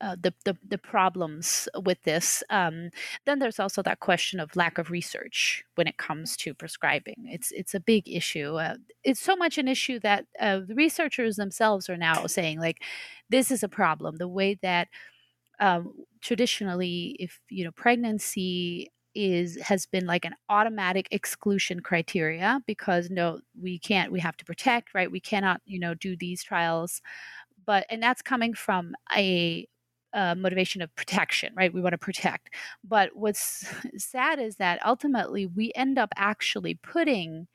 uh, 0.00 0.16
the, 0.20 0.32
the, 0.44 0.56
the 0.68 0.78
problems 0.78 1.68
with 1.84 2.02
this. 2.02 2.42
Um, 2.50 2.90
then 3.24 3.38
there's 3.38 3.58
also 3.58 3.82
that 3.82 4.00
question 4.00 4.40
of 4.40 4.54
lack 4.54 4.78
of 4.78 4.90
research 4.90 5.64
when 5.74 5.86
it 5.86 5.96
comes 5.96 6.36
to 6.38 6.54
prescribing. 6.54 7.26
It's 7.26 7.50
it's 7.52 7.74
a 7.74 7.80
big 7.80 8.08
issue. 8.08 8.56
Uh, 8.56 8.76
it's 9.04 9.20
so 9.20 9.36
much 9.36 9.58
an 9.58 9.68
issue 9.68 9.98
that 10.00 10.26
uh, 10.40 10.60
the 10.66 10.74
researchers 10.74 11.36
themselves 11.36 11.88
are 11.88 11.96
now 11.96 12.26
saying 12.26 12.60
like, 12.60 12.82
this 13.30 13.50
is 13.50 13.62
a 13.62 13.68
problem. 13.68 14.16
The 14.16 14.28
way 14.28 14.58
that 14.62 14.88
um, 15.60 15.92
traditionally, 16.20 17.16
if 17.18 17.40
you 17.48 17.64
know 17.64 17.72
pregnancy 17.72 18.92
is 19.14 19.58
has 19.62 19.86
been 19.86 20.06
like 20.06 20.26
an 20.26 20.34
automatic 20.50 21.08
exclusion 21.10 21.80
criteria 21.80 22.60
because 22.66 23.08
no 23.08 23.40
we 23.58 23.78
can't 23.78 24.12
we 24.12 24.20
have 24.20 24.36
to 24.36 24.44
protect 24.44 24.92
right 24.92 25.10
we 25.10 25.18
cannot 25.20 25.62
you 25.64 25.80
know 25.80 25.94
do 25.94 26.14
these 26.18 26.44
trials 26.44 27.00
but 27.64 27.86
and 27.88 28.02
that's 28.02 28.20
coming 28.20 28.52
from 28.52 28.94
a 29.16 29.66
uh, 30.16 30.34
motivation 30.34 30.82
of 30.82 30.94
protection, 30.96 31.52
right? 31.54 31.72
We 31.72 31.82
want 31.82 31.92
to 31.92 31.98
protect. 31.98 32.50
But 32.82 33.14
what's 33.14 33.68
sad 33.98 34.40
is 34.40 34.56
that 34.56 34.84
ultimately 34.84 35.46
we 35.46 35.72
end 35.76 35.98
up 35.98 36.12
actually 36.16 36.74
putting 36.74 37.46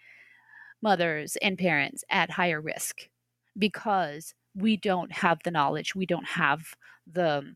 mothers 0.82 1.36
and 1.42 1.58
parents 1.58 2.04
at 2.10 2.30
higher 2.30 2.62
risk 2.62 3.10
because 3.58 4.34
we 4.56 4.78
don't 4.78 5.12
have 5.12 5.40
the 5.44 5.52
knowledge, 5.52 5.96
we 5.96 6.06
don't 6.06 6.28
have 6.28 6.76
the 7.12 7.56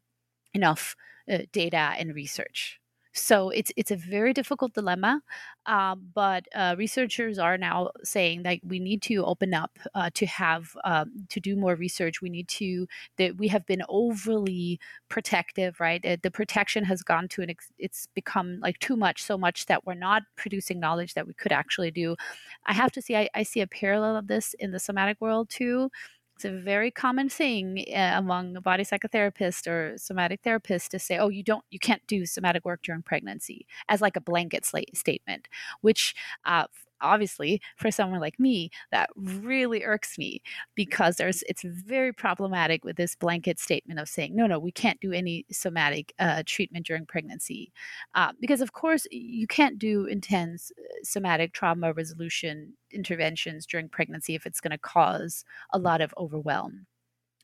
enough 0.54 0.96
uh, 1.32 1.40
data 1.52 1.94
and 1.98 2.16
research. 2.16 2.80
So 3.18 3.50
it's 3.50 3.72
it's 3.78 3.92
a 3.92 3.96
very 3.96 4.34
difficult 4.34 4.74
dilemma, 4.74 5.22
uh, 5.66 5.96
but 5.96 6.48
uh, 6.54 6.76
researchers 6.78 7.40
are 7.40 7.58
now 7.58 7.92
saying 8.04 8.44
that 8.44 8.60
we 8.68 8.78
need 8.78 9.02
to 9.04 9.24
open 9.24 9.54
up 9.54 9.80
uh, 9.96 10.10
to 10.16 10.26
have 10.26 10.76
um, 10.84 11.26
to 11.30 11.40
do 11.40 11.56
more 11.56 11.76
research. 11.76 12.22
We 12.22 12.30
need 12.30 12.50
to 12.50 12.88
that 13.18 13.38
we 13.38 13.48
have 13.48 13.66
been 13.66 13.84
overly 13.88 14.82
protective, 15.08 15.80
right? 15.80 16.04
the 16.24 16.30
protection 16.32 16.84
has 16.86 17.04
gone 17.04 17.30
to 17.30 17.42
an 17.42 17.50
ex- 17.52 17.72
it's 17.80 18.08
become 18.16 18.60
like 18.62 18.80
too 18.80 18.98
much, 18.98 19.24
so 19.24 19.38
much 19.38 19.66
that 19.68 19.86
we're 19.86 19.94
not 19.94 20.24
producing 20.36 20.82
knowledge 20.82 21.14
that 21.14 21.26
we 21.26 21.34
could 21.34 21.54
actually 21.54 21.92
do. 21.92 22.18
I 22.66 22.74
have 22.74 22.92
to 22.94 23.02
see 23.02 23.16
I, 23.16 23.30
I 23.34 23.44
see 23.44 23.62
a 23.62 23.68
parallel 23.68 24.18
of 24.18 24.28
this 24.28 24.56
in 24.60 24.72
the 24.72 24.80
somatic 24.80 25.22
world 25.22 25.50
too 25.50 25.90
it's 26.36 26.46
a 26.46 26.52
very 26.52 26.92
common 26.92 27.30
thing 27.30 27.86
uh, 27.96 28.14
among 28.16 28.56
a 28.58 28.62
body 28.62 28.84
psychotherapists 28.84 29.68
or 29.68 29.98
somatic 29.98 30.42
therapists 30.44 30.90
to 30.90 31.00
say, 31.00 31.18
"Oh, 31.18 31.30
you 31.30 31.44
don't, 31.44 31.64
you 31.72 31.80
can't 31.80 32.06
do 32.08 32.26
somatic 32.26 32.66
work 32.66 32.82
during 32.84 33.02
pregnancy," 33.04 33.66
as 33.90 34.02
like 34.02 34.16
a 34.18 34.22
blanket 34.22 34.66
statement, 34.94 35.48
which 35.82 36.14
uh, 36.46 36.66
obviously 37.02 37.62
for 37.78 37.92
someone 37.92 38.20
like 38.20 38.40
me 38.40 38.70
that 38.92 39.10
really 39.16 39.84
irks 39.84 40.18
me 40.18 40.42
because 40.76 41.18
there's 41.18 41.44
it's 41.50 41.64
very 41.64 42.14
problematic 42.14 42.84
with 42.86 42.96
this 42.96 43.16
blanket 43.16 43.60
statement 43.60 44.00
of 44.00 44.08
saying 44.10 44.36
no 44.36 44.48
no 44.48 44.60
we 44.60 44.72
can't 44.72 45.00
do 45.00 45.12
any 45.12 45.46
somatic 45.52 46.14
uh, 46.20 46.44
treatment 46.46 46.86
during 46.86 47.06
pregnancy 47.06 47.72
uh, 48.16 48.32
because 48.40 48.62
of 48.62 48.74
course 48.74 49.06
you 49.12 49.48
can't 49.48 49.80
do 49.80 50.06
intense 50.06 50.72
uh, 50.80 50.84
somatic 51.04 51.54
trauma 51.54 51.94
resolution 51.94 52.74
interventions 52.92 53.66
during 53.66 53.90
pregnancy 53.90 54.36
if 54.36 54.46
it's 54.46 54.62
going 54.62 54.72
to 54.72 54.78
cause 54.78 55.44
a 55.74 55.78
lot 55.80 56.02
of 56.02 56.14
overwhelm. 56.18 56.86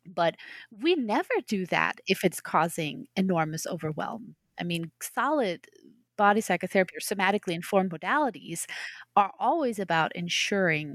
But 0.07 0.35
we 0.71 0.95
never 0.95 1.33
do 1.47 1.65
that 1.67 1.99
if 2.07 2.23
it's 2.23 2.41
causing 2.41 3.07
enormous 3.15 3.67
overwhelm. 3.67 4.35
I 4.59 4.63
mean, 4.63 4.91
solid 5.01 5.67
body 6.25 6.41
psychotherapy 6.41 6.95
or 6.97 6.99
somatically 7.13 7.53
informed 7.61 7.91
modalities 7.97 8.61
are 9.15 9.31
always 9.39 9.77
about 9.79 10.15
ensuring 10.15 10.89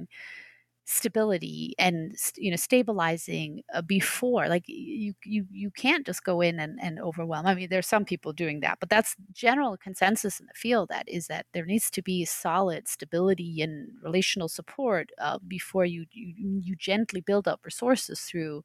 stability 0.88 1.74
and 1.80 2.14
you 2.36 2.48
know 2.48 2.56
stabilizing 2.56 3.60
uh, 3.74 3.82
before 3.82 4.46
like 4.48 4.62
you 4.68 5.12
you 5.24 5.44
you 5.50 5.68
can't 5.72 6.06
just 6.06 6.22
go 6.22 6.40
in 6.40 6.60
and, 6.60 6.78
and 6.80 7.00
overwhelm. 7.00 7.44
I 7.44 7.54
mean 7.56 7.68
there's 7.70 7.88
some 7.88 8.04
people 8.04 8.32
doing 8.32 8.60
that 8.60 8.78
but 8.78 8.88
that's 8.88 9.16
general 9.32 9.76
consensus 9.76 10.38
in 10.38 10.46
the 10.46 10.54
field 10.54 10.88
that 10.90 11.08
is 11.08 11.26
that 11.26 11.46
there 11.54 11.66
needs 11.66 11.90
to 11.90 12.02
be 12.02 12.24
solid 12.24 12.86
stability 12.86 13.60
and 13.62 13.88
relational 14.00 14.48
support 14.48 15.10
uh, 15.18 15.38
before 15.56 15.84
you, 15.84 16.06
you 16.12 16.60
you 16.68 16.76
gently 16.76 17.20
build 17.20 17.48
up 17.48 17.60
resources 17.64 18.20
through 18.20 18.62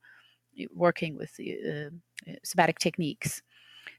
working 0.73 1.17
with 1.17 1.39
uh, 1.39 1.89
somatic 2.43 2.79
techniques 2.79 3.41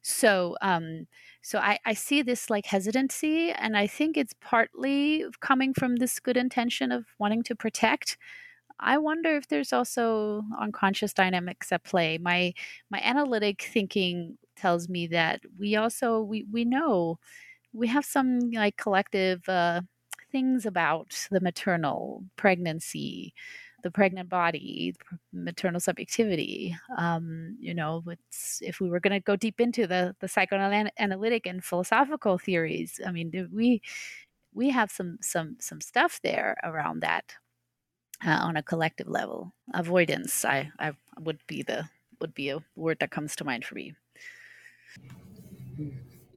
so, 0.02 0.56
um, 0.62 1.06
so 1.42 1.58
I, 1.58 1.78
I 1.86 1.94
see 1.94 2.22
this 2.22 2.50
like 2.50 2.66
hesitancy, 2.66 3.50
and 3.52 3.76
I 3.76 3.86
think 3.86 4.16
it's 4.16 4.34
partly 4.40 5.24
coming 5.40 5.74
from 5.74 5.96
this 5.96 6.18
good 6.20 6.36
intention 6.36 6.92
of 6.92 7.06
wanting 7.18 7.42
to 7.44 7.56
protect. 7.56 8.18
I 8.80 8.98
wonder 8.98 9.36
if 9.36 9.48
there's 9.48 9.72
also 9.72 10.42
unconscious 10.58 11.12
dynamics 11.14 11.72
at 11.72 11.84
play. 11.84 12.18
My 12.18 12.54
my 12.90 13.00
analytic 13.02 13.62
thinking 13.62 14.38
tells 14.56 14.88
me 14.88 15.06
that 15.08 15.40
we 15.58 15.76
also 15.76 16.20
we 16.22 16.44
we 16.50 16.64
know 16.64 17.18
we 17.72 17.88
have 17.88 18.04
some 18.04 18.50
like 18.52 18.76
collective 18.76 19.48
uh, 19.48 19.82
things 20.30 20.66
about 20.66 21.28
the 21.30 21.40
maternal 21.40 22.24
pregnancy 22.36 23.34
the 23.82 23.90
pregnant 23.90 24.28
body, 24.28 24.94
maternal 25.32 25.80
subjectivity. 25.80 26.76
Um, 26.96 27.56
you 27.60 27.74
know, 27.74 28.04
if 28.60 28.80
we 28.80 28.88
were 28.88 29.00
going 29.00 29.12
to 29.12 29.20
go 29.20 29.36
deep 29.36 29.60
into 29.60 29.86
the 29.86 30.14
the 30.20 30.28
psychoanalytic 30.28 31.46
and 31.46 31.64
philosophical 31.64 32.38
theories, 32.38 33.00
I 33.06 33.12
mean, 33.12 33.48
we 33.52 33.82
we 34.54 34.70
have 34.70 34.90
some 34.90 35.18
some 35.20 35.56
some 35.60 35.80
stuff 35.80 36.20
there 36.22 36.56
around 36.62 37.00
that 37.00 37.34
uh, 38.24 38.30
on 38.30 38.56
a 38.56 38.62
collective 38.62 39.08
level. 39.08 39.52
Avoidance, 39.74 40.44
I 40.44 40.70
I 40.78 40.92
would 41.20 41.38
be 41.46 41.62
the 41.62 41.88
would 42.20 42.34
be 42.34 42.50
a 42.50 42.58
word 42.76 42.98
that 43.00 43.10
comes 43.10 43.36
to 43.36 43.44
mind 43.44 43.64
for 43.64 43.74
me. 43.74 43.94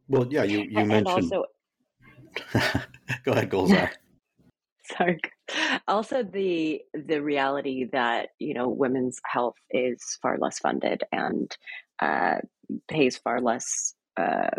Well, 0.07 0.27
yeah, 0.29 0.43
you 0.43 0.59
you 0.63 0.79
and 0.79 0.87
mentioned. 0.87 1.33
Also... 1.33 1.45
Go 3.23 3.31
ahead, 3.31 3.49
Golzar. 3.49 3.89
Sorry. 4.83 5.19
Also, 5.87 6.23
the 6.23 6.81
the 6.93 7.21
reality 7.21 7.85
that 7.91 8.29
you 8.39 8.53
know 8.53 8.67
women's 8.67 9.19
health 9.25 9.55
is 9.69 10.17
far 10.21 10.37
less 10.39 10.59
funded 10.59 11.03
and 11.11 11.55
uh, 12.01 12.37
pays 12.89 13.17
far 13.17 13.41
less 13.41 13.93
uh, 14.17 14.49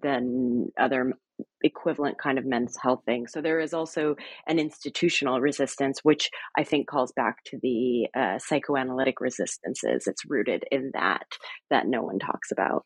than 0.00 0.70
other 0.78 1.14
equivalent 1.62 2.18
kind 2.18 2.38
of 2.38 2.44
men's 2.44 2.76
health 2.76 3.02
things. 3.06 3.32
So 3.32 3.40
there 3.40 3.60
is 3.60 3.72
also 3.72 4.16
an 4.46 4.58
institutional 4.58 5.40
resistance, 5.40 6.00
which 6.02 6.30
I 6.56 6.64
think 6.64 6.86
calls 6.86 7.12
back 7.12 7.42
to 7.46 7.58
the 7.62 8.08
uh, 8.14 8.38
psychoanalytic 8.38 9.20
resistances. 9.20 10.06
It's 10.06 10.24
rooted 10.26 10.64
in 10.70 10.90
that 10.94 11.26
that 11.70 11.86
no 11.86 12.02
one 12.02 12.18
talks 12.18 12.50
about. 12.52 12.84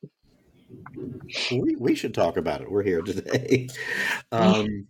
We, 1.51 1.77
we 1.77 1.95
should 1.95 2.15
talk 2.15 2.37
about 2.37 2.61
it. 2.61 2.71
We're 2.71 2.83
here 2.83 3.03
today. 3.03 3.69
Um, 4.33 4.89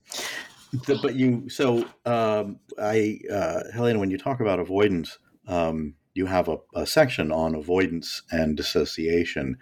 the, 0.87 0.99
but 1.01 1.15
you 1.15 1.49
so 1.49 1.85
um, 2.05 2.59
I 2.81 3.21
uh, 3.33 3.61
Helena, 3.73 3.99
when 3.99 4.11
you 4.11 4.19
talk 4.19 4.41
about 4.41 4.59
avoidance, 4.59 5.19
um, 5.47 5.95
you 6.15 6.27
have 6.27 6.49
a, 6.49 6.59
a, 6.75 6.87
section 6.87 7.33
on 7.33 7.55
avoidance 7.55 8.23
and 8.31 8.57
dissociation, 8.57 9.57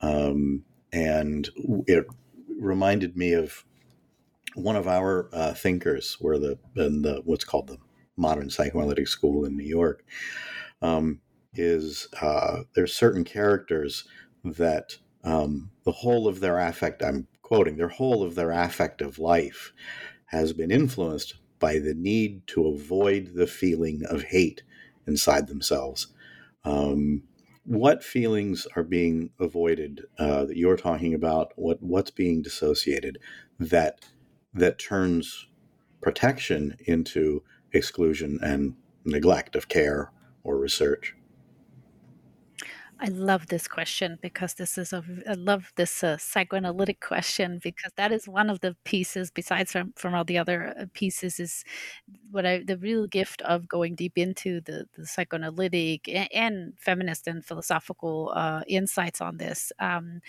um, 0.00 0.64
and 0.92 1.48
it 1.86 2.06
reminded 2.58 3.16
me 3.16 3.32
of 3.32 3.64
one 4.54 4.76
of 4.76 4.86
our 4.88 5.28
uh, 5.32 5.54
thinkers, 5.54 6.16
where 6.20 6.38
the 6.38 6.58
in 6.76 7.02
the 7.02 7.22
what's 7.24 7.44
called 7.44 7.68
the 7.68 7.78
modern 8.16 8.50
psychoanalytic 8.50 9.08
school 9.08 9.44
in 9.44 9.56
New 9.56 9.66
York. 9.66 10.04
Um, 10.82 11.20
is 11.54 12.06
uh, 12.22 12.62
there's 12.74 12.94
certain 12.94 13.24
characters 13.24 14.06
that 14.44 14.96
um, 15.24 15.70
the 15.84 15.92
whole 15.92 16.28
of 16.28 16.40
their 16.40 16.58
affect 16.58 17.02
I'm 17.02 17.26
quoting 17.42 17.76
their 17.76 17.88
whole 17.88 18.22
of 18.22 18.36
their 18.36 18.52
affective 18.52 19.18
life 19.18 19.72
has 20.30 20.52
been 20.52 20.70
influenced 20.70 21.34
by 21.58 21.78
the 21.78 21.94
need 21.94 22.46
to 22.46 22.66
avoid 22.68 23.32
the 23.34 23.46
feeling 23.46 24.02
of 24.08 24.22
hate 24.22 24.62
inside 25.06 25.48
themselves. 25.48 26.06
Um, 26.64 27.24
what 27.64 28.02
feelings 28.02 28.66
are 28.76 28.82
being 28.82 29.30
avoided 29.38 30.06
uh, 30.18 30.44
that 30.46 30.56
you're 30.56 30.76
talking 30.76 31.14
about? 31.14 31.52
What 31.56 31.82
what's 31.82 32.10
being 32.10 32.42
dissociated 32.42 33.18
that 33.58 34.06
that 34.54 34.78
turns 34.78 35.46
protection 36.00 36.76
into 36.86 37.42
exclusion 37.72 38.38
and 38.42 38.74
neglect 39.04 39.56
of 39.56 39.68
care 39.68 40.12
or 40.42 40.58
research? 40.58 41.14
I 43.02 43.08
love 43.08 43.46
this 43.46 43.66
question 43.66 44.18
because 44.20 44.54
this 44.54 44.76
is 44.76 44.92
a 44.92 45.02
I 45.26 45.32
love 45.32 45.72
this 45.76 46.04
uh, 46.04 46.18
psychoanalytic 46.18 47.00
question 47.00 47.58
because 47.62 47.92
that 47.96 48.12
is 48.12 48.28
one 48.28 48.50
of 48.50 48.60
the 48.60 48.76
pieces 48.84 49.30
besides 49.30 49.72
from 49.72 49.94
from 49.96 50.14
all 50.14 50.24
the 50.24 50.36
other 50.36 50.74
uh, 50.78 50.84
pieces 50.92 51.40
is 51.40 51.64
what 52.30 52.44
I 52.44 52.58
the 52.62 52.76
real 52.76 53.06
gift 53.06 53.40
of 53.42 53.66
going 53.68 53.94
deep 53.94 54.18
into 54.18 54.60
the 54.60 54.84
the 54.96 55.06
psychoanalytic 55.06 56.08
and, 56.10 56.28
and 56.32 56.74
feminist 56.78 57.26
and 57.26 57.42
philosophical 57.44 58.32
uh, 58.36 58.62
insights 58.68 59.22
on 59.22 59.38
this 59.38 59.72
um, 59.78 60.20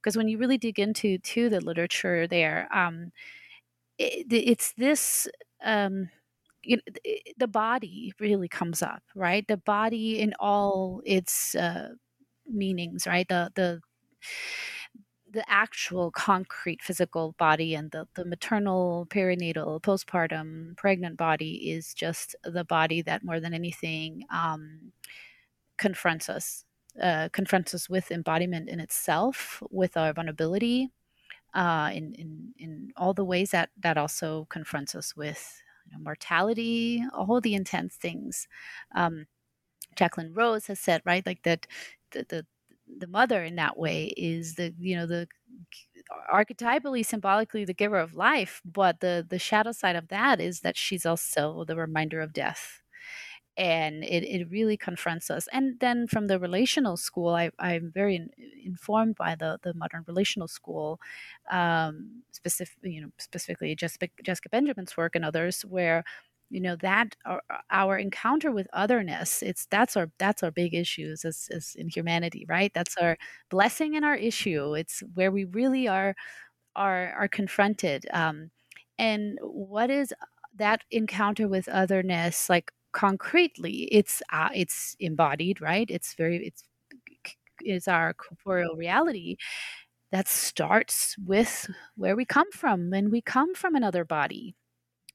because 0.00 0.16
when 0.16 0.28
you 0.28 0.38
really 0.38 0.58
dig 0.58 0.78
into 0.78 1.18
to 1.18 1.48
the 1.48 1.60
literature 1.60 2.28
there 2.28 2.68
um, 2.72 3.10
it, 3.98 4.26
it's 4.32 4.72
this 4.74 5.28
um, 5.64 6.08
you 6.62 6.76
know, 6.76 6.82
the 7.38 7.48
body 7.48 8.12
really 8.20 8.48
comes 8.48 8.82
up, 8.82 9.02
right? 9.14 9.46
The 9.48 9.56
body 9.56 10.20
in 10.20 10.34
all 10.40 11.02
its 11.06 11.54
uh, 11.54 11.90
meanings, 12.52 13.06
right? 13.06 13.28
The 13.28 13.52
the 13.56 13.80
the 15.32 15.44
actual 15.50 16.10
concrete 16.10 16.82
physical 16.82 17.34
body 17.38 17.74
and 17.74 17.90
the, 17.92 18.06
the 18.16 18.24
maternal, 18.24 19.06
perinatal, 19.10 19.80
postpartum, 19.82 20.76
pregnant 20.76 21.16
body 21.16 21.70
is 21.70 21.94
just 21.94 22.36
the 22.44 22.64
body 22.64 23.02
that 23.02 23.24
more 23.24 23.40
than 23.40 23.54
anything 23.54 24.24
um, 24.32 24.92
confronts 25.78 26.28
us 26.28 26.64
uh, 27.02 27.28
confronts 27.32 27.74
us 27.74 27.88
with 27.90 28.10
embodiment 28.12 28.68
in 28.68 28.80
itself, 28.80 29.62
with 29.70 29.96
our 29.96 30.12
vulnerability, 30.12 30.90
uh, 31.54 31.90
in, 31.92 32.14
in 32.14 32.54
in 32.58 32.92
all 32.96 33.14
the 33.14 33.24
ways 33.24 33.50
that 33.52 33.70
that 33.82 33.98
also 33.98 34.46
confronts 34.50 34.94
us 34.94 35.16
with 35.16 35.62
you 35.86 35.92
know, 35.98 36.02
mortality, 36.04 37.04
all 37.14 37.40
the 37.40 37.54
intense 37.54 37.96
things. 37.96 38.48
Um, 38.94 39.26
Jacqueline 39.96 40.34
Rose 40.34 40.66
has 40.68 40.80
said, 40.80 41.02
right, 41.04 41.26
like 41.26 41.42
that 41.44 41.66
the, 42.12 42.24
the 42.28 42.46
the 42.98 43.06
mother 43.06 43.44
in 43.44 43.56
that 43.56 43.78
way 43.78 44.06
is 44.16 44.56
the 44.56 44.74
you 44.78 44.96
know 44.96 45.06
the 45.06 45.28
archetypally 46.32 47.04
symbolically 47.04 47.64
the 47.64 47.74
giver 47.74 47.98
of 47.98 48.14
life 48.14 48.60
but 48.64 49.00
the 49.00 49.24
the 49.28 49.38
shadow 49.38 49.72
side 49.72 49.96
of 49.96 50.08
that 50.08 50.40
is 50.40 50.60
that 50.60 50.76
she's 50.76 51.06
also 51.06 51.64
the 51.64 51.76
reminder 51.76 52.20
of 52.20 52.32
death. 52.32 52.82
And 53.56 54.04
it, 54.04 54.24
it 54.24 54.50
really 54.50 54.76
confronts 54.78 55.30
us. 55.30 55.48
And 55.52 55.80
then 55.80 56.06
from 56.06 56.28
the 56.28 56.38
relational 56.38 56.96
school 56.96 57.30
I, 57.30 57.50
i'm 57.58 57.90
very 57.92 58.16
in, 58.16 58.30
informed 58.64 59.16
by 59.16 59.34
the, 59.36 59.58
the 59.62 59.74
modern 59.74 60.04
relational 60.08 60.48
school 60.48 61.00
um, 61.50 62.22
specific, 62.32 62.78
you 62.82 63.02
know, 63.02 63.10
specifically 63.18 63.74
jessica, 63.76 64.08
jessica 64.24 64.48
benjamin's 64.50 64.96
work 64.96 65.16
and 65.16 65.24
others 65.24 65.62
where 65.62 66.04
you 66.50 66.60
know 66.60 66.76
that 66.76 67.16
our, 67.24 67.42
our, 67.70 67.96
encounter 67.98 68.50
with 68.50 68.66
otherness 68.72 69.42
it's 69.42 69.66
that's 69.70 69.96
our 69.96 70.10
that's 70.18 70.42
our 70.42 70.50
big 70.50 70.74
issues 70.74 71.24
as, 71.24 71.48
as 71.52 71.74
in 71.76 71.88
humanity 71.88 72.44
right? 72.48 72.72
That's 72.74 72.96
our 72.96 73.16
blessing 73.50 73.96
and 73.96 74.04
our 74.04 74.16
issue. 74.16 74.74
It's 74.74 75.02
where 75.14 75.30
we 75.30 75.44
really 75.44 75.88
are 75.88 76.14
are 76.76 77.12
are 77.18 77.28
confronted. 77.28 78.06
Um, 78.12 78.50
and 78.98 79.38
what 79.42 79.90
is 79.90 80.12
that 80.56 80.82
encounter 80.90 81.48
with 81.48 81.68
otherness 81.68 82.48
like 82.50 82.72
concretely 82.92 83.88
it's 83.92 84.22
uh, 84.32 84.50
it's 84.54 84.96
embodied 85.00 85.60
right? 85.60 85.88
It's 85.90 86.14
very 86.14 86.46
it's 86.46 86.64
is 87.64 87.88
our 87.88 88.14
corporeal 88.14 88.76
reality 88.76 89.36
that 90.12 90.28
starts 90.28 91.16
with 91.26 91.70
where 91.96 92.16
we 92.16 92.24
come 92.24 92.50
from 92.52 92.90
when 92.90 93.10
we 93.10 93.20
come 93.22 93.54
from 93.54 93.74
another 93.74 94.04
body 94.04 94.54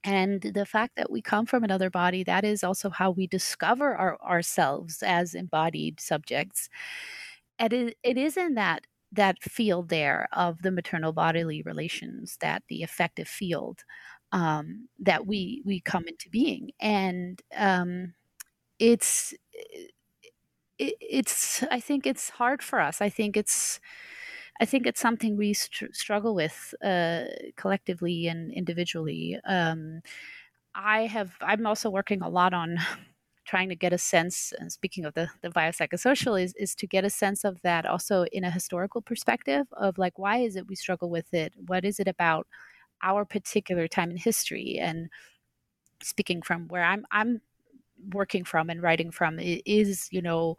and 0.06 0.42
the 0.42 0.66
fact 0.68 0.96
that 0.98 1.12
we 1.12 1.22
come 1.22 1.46
from 1.48 1.64
another 1.64 1.90
body 1.90 2.24
that 2.24 2.46
is 2.46 2.64
also 2.64 2.90
how 2.92 3.12
we 3.12 3.28
discover 3.28 3.96
our, 3.96 4.22
ourselves 4.22 5.04
as 5.04 5.34
embodied 5.36 6.00
subjects. 6.00 6.70
And 7.60 7.74
it, 7.74 7.98
it 8.04 8.18
is 8.18 8.38
in 8.38 8.56
that 8.56 8.86
that 9.12 9.42
field 9.44 9.90
there 9.90 10.28
of 10.34 10.62
the 10.62 10.72
maternal 10.72 11.14
bodily 11.14 11.62
relations 11.64 12.38
that 12.42 12.64
the 12.70 12.84
affective 12.84 13.28
field 13.28 13.84
um, 14.32 14.90
that 15.00 15.26
we 15.26 15.62
we 15.66 15.80
come 15.82 16.08
into 16.08 16.30
being. 16.30 16.72
And 16.80 17.42
um, 17.58 18.14
it's 18.80 19.34
it, 20.80 20.96
it's 21.00 21.64
i 21.72 21.80
think 21.80 22.06
it's 22.06 22.30
hard 22.30 22.62
for 22.62 22.80
us. 22.80 23.02
I 23.02 23.10
think 23.10 23.38
it's 23.38 23.80
I 24.60 24.66
think 24.66 24.88
it's 24.88 25.02
something 25.02 25.36
we 25.36 25.54
str- 25.54 25.92
struggle 25.92 26.34
with 26.34 26.74
uh, 26.84 27.26
collectively 27.58 28.28
and 28.28 28.52
individually. 28.54 29.38
Um, 29.46 30.02
I 30.76 31.08
have. 31.08 31.36
I'm 31.42 31.66
also 31.68 31.90
working 31.90 32.22
a 32.22 32.30
lot 32.30 32.54
on 32.54 32.78
trying 33.46 33.70
to 33.70 33.76
get 33.76 33.94
a 33.94 33.98
sense. 33.98 34.54
And 34.60 34.72
speaking 34.72 35.06
of 35.06 35.14
the 35.14 35.30
the 35.42 35.50
biopsychosocial, 35.50 36.42
is 36.42 36.54
is 36.58 36.76
to 36.76 36.88
get 36.88 37.06
a 37.06 37.10
sense 37.10 37.44
of 37.46 37.62
that 37.64 37.86
also 37.86 38.26
in 38.32 38.44
a 38.44 38.52
historical 38.52 39.02
perspective 39.02 39.68
of 39.74 39.98
like 39.98 40.20
why 40.20 40.38
is 40.38 40.56
it 40.56 40.68
we 40.68 40.76
struggle 40.76 41.10
with 41.10 41.34
it? 41.34 41.54
What 41.68 41.86
is 41.86 42.00
it 42.00 42.08
about 42.08 42.48
our 43.04 43.26
particular 43.26 43.88
time 43.88 44.12
in 44.12 44.18
history? 44.18 44.80
And 44.80 45.10
speaking 46.02 46.42
from 46.42 46.68
where 46.68 46.84
I'm 46.84 47.06
I'm 47.12 47.42
working 48.14 48.44
from 48.44 48.70
and 48.70 48.82
writing 48.82 49.12
from 49.12 49.40
is 49.40 50.08
you 50.12 50.22
know 50.22 50.58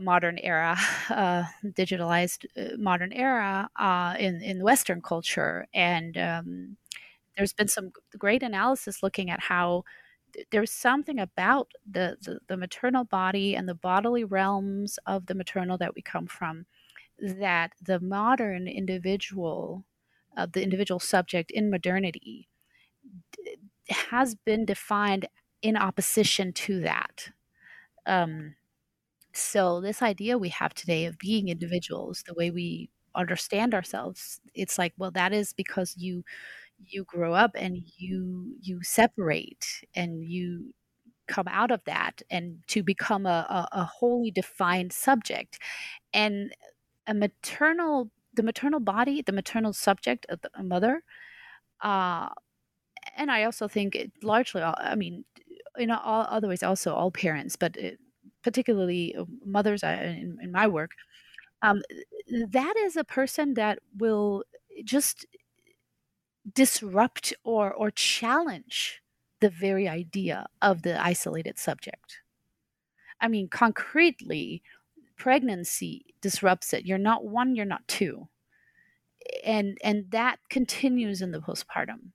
modern 0.00 0.38
era, 0.38 0.76
uh, 1.10 1.44
digitalized 1.64 2.46
uh, 2.56 2.76
modern 2.78 3.12
era 3.12 3.68
uh, 3.76 4.14
in 4.18 4.42
in 4.42 4.62
Western 4.62 5.00
culture, 5.02 5.66
and 5.74 6.16
um, 6.18 6.76
there's 7.36 7.52
been 7.52 7.68
some 7.68 7.92
great 8.18 8.42
analysis 8.42 9.02
looking 9.02 9.30
at 9.30 9.40
how 9.40 9.84
there's 10.50 10.72
something 10.72 11.18
about 11.18 11.72
the, 11.88 12.16
the, 12.22 12.40
the 12.48 12.56
maternal 12.56 13.04
body 13.04 13.54
and 13.54 13.68
the 13.68 13.74
bodily 13.74 14.24
realms 14.24 14.98
of 15.06 15.26
the 15.26 15.34
maternal 15.34 15.78
that 15.78 15.94
we 15.94 16.02
come 16.02 16.26
from 16.26 16.66
that 17.18 17.72
the 17.80 18.00
modern 18.00 18.66
individual, 18.66 19.84
uh, 20.36 20.46
the 20.52 20.62
individual 20.62 20.98
subject 20.98 21.50
in 21.50 21.70
modernity, 21.70 22.48
d- 23.32 23.56
has 23.90 24.34
been 24.34 24.64
defined 24.64 25.28
in 25.62 25.76
opposition 25.76 26.52
to 26.52 26.80
that. 26.80 27.30
Um, 28.06 28.56
so, 29.34 29.80
this 29.80 30.02
idea 30.02 30.38
we 30.38 30.50
have 30.50 30.74
today 30.74 31.06
of 31.06 31.18
being 31.18 31.48
individuals, 31.48 32.22
the 32.26 32.34
way 32.34 32.50
we 32.50 32.90
understand 33.14 33.74
ourselves, 33.74 34.40
it's 34.54 34.78
like, 34.78 34.92
well, 34.98 35.10
that 35.12 35.32
is 35.32 35.52
because 35.52 35.94
you 35.96 36.24
you 36.86 37.04
grow 37.04 37.34
up 37.34 37.52
and 37.56 37.78
you 37.98 38.56
you 38.62 38.80
separate 38.82 39.66
and 39.96 40.24
you 40.24 40.74
come 41.28 41.48
out 41.48 41.70
of 41.72 41.82
that 41.86 42.22
and 42.30 42.58
to 42.68 42.82
become 42.82 43.26
a, 43.26 43.46
a, 43.72 43.80
a 43.80 43.84
wholly 43.84 44.30
defined 44.30 44.92
subject. 44.92 45.58
And 46.14 46.54
a 47.06 47.14
maternal 47.14 48.10
the 48.34 48.42
maternal 48.44 48.80
body 48.80 49.22
the 49.22 49.32
maternal 49.32 49.72
subject 49.72 50.26
of 50.28 50.40
a 50.54 50.62
mother 50.62 51.02
uh, 51.82 52.28
and 53.16 53.30
i 53.30 53.44
also 53.44 53.68
think 53.68 53.94
it 53.94 54.12
largely 54.22 54.62
i 54.62 54.94
mean 54.94 55.24
in 55.78 55.90
all 55.90 56.26
other 56.28 56.48
ways 56.48 56.62
also 56.62 56.94
all 56.94 57.10
parents 57.10 57.56
but 57.56 57.76
it, 57.76 57.98
particularly 58.44 59.16
uh, 59.16 59.24
mothers 59.44 59.82
in, 59.82 60.38
in 60.42 60.52
my 60.52 60.68
work, 60.68 60.92
um, 61.62 61.82
that 62.50 62.76
is 62.78 62.96
a 62.96 63.04
person 63.04 63.54
that 63.54 63.80
will 63.98 64.44
just 64.84 65.26
disrupt 66.52 67.32
or 67.44 67.72
or 67.72 67.90
challenge 67.90 69.02
the 69.40 69.50
very 69.50 69.88
idea 69.88 70.46
of 70.62 70.82
the 70.82 71.02
isolated 71.02 71.58
subject. 71.58 72.20
I 73.20 73.28
mean, 73.28 73.48
concretely, 73.48 74.62
pregnancy 75.16 76.14
disrupts 76.20 76.72
it. 76.72 76.86
You're 76.86 76.98
not 76.98 77.24
one, 77.24 77.56
you're 77.56 77.66
not 77.66 77.86
two. 77.88 78.28
And 79.44 79.78
and 79.82 80.10
that 80.10 80.38
continues 80.50 81.22
in 81.22 81.30
the 81.30 81.40
postpartum. 81.40 82.12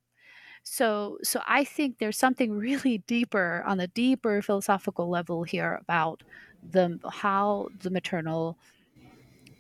So, 0.64 1.18
so 1.24 1.42
I 1.48 1.64
think 1.64 1.98
there's 2.00 2.18
something 2.18 2.52
really 2.58 3.00
deeper 3.00 3.64
on 3.66 3.80
a 3.80 3.88
deeper 3.88 4.42
philosophical 4.42 5.10
level 5.10 5.44
here 5.44 5.78
about 5.82 6.24
the 6.64 7.00
how 7.12 7.70
the 7.80 7.90
maternal 7.90 8.58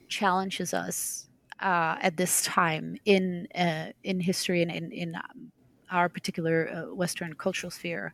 challenges 0.07 0.73
us 0.73 1.27
uh, 1.62 1.95
at 2.01 2.17
this 2.17 2.43
time 2.43 2.95
in 3.05 3.47
uh, 3.55 3.88
in 4.03 4.19
history 4.19 4.62
and 4.62 4.71
in 4.71 4.91
in 4.91 5.15
um, 5.15 5.51
our 5.91 6.09
particular 6.09 6.69
uh, 6.69 6.93
Western 6.95 7.33
cultural 7.33 7.71
sphere. 7.71 8.13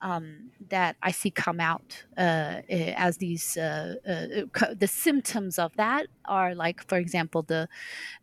Um, 0.00 0.50
that 0.68 0.94
I 1.02 1.10
see 1.10 1.30
come 1.32 1.58
out 1.58 2.04
uh, 2.16 2.62
eh, 2.68 2.94
as 2.96 3.16
these 3.16 3.56
uh, 3.56 3.96
uh, 4.06 4.74
the 4.78 4.86
symptoms 4.86 5.58
of 5.58 5.72
that 5.76 6.06
are 6.24 6.54
like, 6.54 6.86
for 6.88 6.98
example, 6.98 7.42
the 7.42 7.68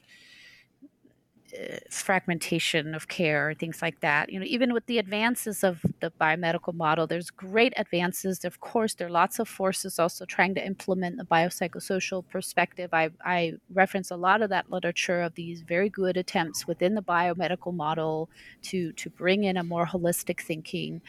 fragmentation 1.89 2.93
of 2.93 3.07
care, 3.07 3.53
things 3.53 3.81
like 3.81 3.99
that. 4.01 4.31
You 4.31 4.39
know, 4.39 4.45
even 4.45 4.73
with 4.73 4.85
the 4.85 4.97
advances 4.97 5.63
of 5.63 5.81
the 5.99 6.12
biomedical 6.19 6.73
model, 6.73 7.07
there's 7.07 7.29
great 7.29 7.73
advances. 7.77 8.45
Of 8.45 8.59
course, 8.59 8.93
there 8.93 9.07
are 9.07 9.12
lots 9.12 9.39
of 9.39 9.47
forces 9.47 9.99
also 9.99 10.25
trying 10.25 10.55
to 10.55 10.65
implement 10.65 11.17
the 11.17 11.25
biopsychosocial 11.25 12.27
perspective. 12.27 12.93
I, 12.93 13.12
I 13.23 13.53
reference 13.73 14.12
a 14.12 14.15
lot 14.15 14.41
of 14.41 14.49
that 14.49 14.71
literature 14.71 15.21
of 15.21 15.35
these 15.35 15.62
very 15.62 15.89
good 15.89 16.17
attempts 16.17 16.67
within 16.67 16.95
the 16.95 17.01
biomedical 17.01 17.73
model 17.73 18.29
to 18.63 18.91
to 18.93 19.09
bring 19.09 19.43
in 19.43 19.57
a 19.57 19.63
more 19.63 19.85
holistic 19.85 20.41
thinking. 20.41 21.01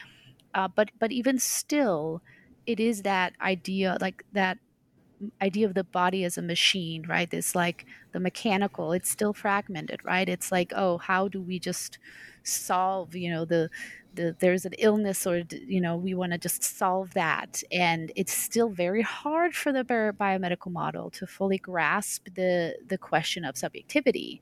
Uh, 0.53 0.67
but 0.67 0.89
but 0.99 1.11
even 1.11 1.39
still, 1.39 2.21
it 2.65 2.79
is 2.79 3.03
that 3.03 3.33
idea 3.41 3.97
like 4.01 4.23
that 4.33 4.57
idea 5.41 5.67
of 5.67 5.73
the 5.73 5.83
body 5.83 6.23
as 6.23 6.37
a 6.37 6.41
machine, 6.41 7.05
right? 7.07 7.29
This 7.29 7.55
like 7.55 7.85
the 8.11 8.19
mechanical, 8.19 8.91
it's 8.93 9.09
still 9.09 9.33
fragmented, 9.33 10.03
right? 10.03 10.27
It's 10.27 10.51
like, 10.51 10.71
oh, 10.75 10.97
how 10.97 11.27
do 11.27 11.41
we 11.41 11.59
just 11.59 11.99
solve, 12.43 13.15
you 13.15 13.29
know, 13.29 13.45
the 13.45 13.69
the, 14.13 14.35
there's 14.39 14.65
an 14.65 14.73
illness 14.77 15.25
or 15.25 15.43
you 15.49 15.79
know 15.79 15.95
we 15.95 16.13
want 16.13 16.31
to 16.33 16.37
just 16.37 16.63
solve 16.63 17.13
that 17.13 17.63
and 17.71 18.11
it's 18.15 18.33
still 18.33 18.69
very 18.69 19.01
hard 19.01 19.55
for 19.55 19.71
the 19.71 19.83
biomedical 19.85 20.71
model 20.71 21.09
to 21.11 21.25
fully 21.25 21.57
grasp 21.57 22.27
the 22.35 22.75
the 22.87 22.97
question 22.97 23.45
of 23.45 23.57
subjectivity 23.57 24.41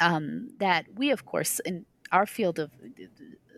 um, 0.00 0.48
that 0.58 0.86
we 0.96 1.10
of 1.10 1.26
course 1.26 1.60
in 1.60 1.84
our 2.12 2.26
field 2.26 2.58
of 2.58 2.70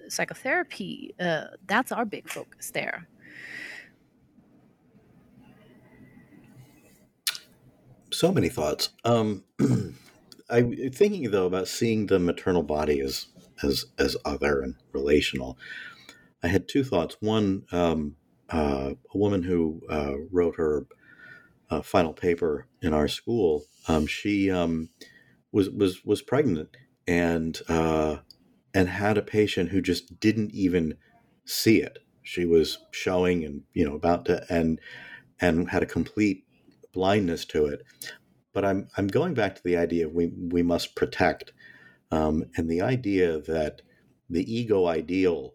psychotherapy 0.09 1.14
uh, 1.20 1.44
that's 1.66 1.92
our 1.92 2.05
big 2.05 2.28
focus 2.28 2.70
there 2.72 3.07
so 8.14 8.32
many 8.32 8.48
thoughts. 8.48 8.90
Um, 9.04 9.44
I'm 10.50 10.90
thinking 10.90 11.30
though 11.30 11.46
about 11.46 11.68
seeing 11.68 12.06
the 12.06 12.18
maternal 12.18 12.62
body 12.62 13.00
as 13.00 13.26
as 13.62 13.86
as 13.98 14.16
other 14.24 14.60
and 14.60 14.76
relational. 14.92 15.58
I 16.42 16.48
had 16.48 16.68
two 16.68 16.84
thoughts. 16.84 17.16
One, 17.20 17.64
um, 17.72 18.16
uh, 18.50 18.92
a 19.12 19.18
woman 19.18 19.42
who 19.42 19.80
uh, 19.88 20.14
wrote 20.30 20.56
her 20.56 20.86
uh, 21.70 21.80
final 21.80 22.12
paper 22.12 22.66
in 22.82 22.92
our 22.92 23.08
school, 23.08 23.64
um, 23.88 24.06
she 24.06 24.50
um, 24.50 24.90
was 25.52 25.70
was 25.70 26.04
was 26.04 26.22
pregnant 26.22 26.76
and 27.06 27.60
uh, 27.68 28.18
and 28.74 28.88
had 28.88 29.16
a 29.16 29.22
patient 29.22 29.70
who 29.70 29.80
just 29.80 30.20
didn't 30.20 30.52
even 30.52 30.96
see 31.44 31.80
it. 31.80 31.98
She 32.22 32.44
was 32.44 32.78
showing 32.90 33.44
and 33.44 33.62
you 33.72 33.88
know 33.88 33.94
about 33.94 34.26
to 34.26 34.44
and 34.50 34.80
and 35.40 35.70
had 35.70 35.82
a 35.82 35.86
complete 35.86 36.43
blindness 36.95 37.45
to 37.47 37.66
it. 37.66 37.82
But 38.53 38.64
I'm 38.64 38.88
I'm 38.97 39.09
going 39.09 39.34
back 39.34 39.57
to 39.57 39.62
the 39.64 39.76
idea 39.76 40.07
of 40.07 40.14
we 40.14 40.28
we 40.28 40.62
must 40.62 40.95
protect, 40.95 41.53
um, 42.11 42.45
and 42.57 42.70
the 42.70 42.80
idea 42.80 43.40
that 43.40 43.82
the 44.30 44.53
ego 44.53 44.86
ideal 44.86 45.55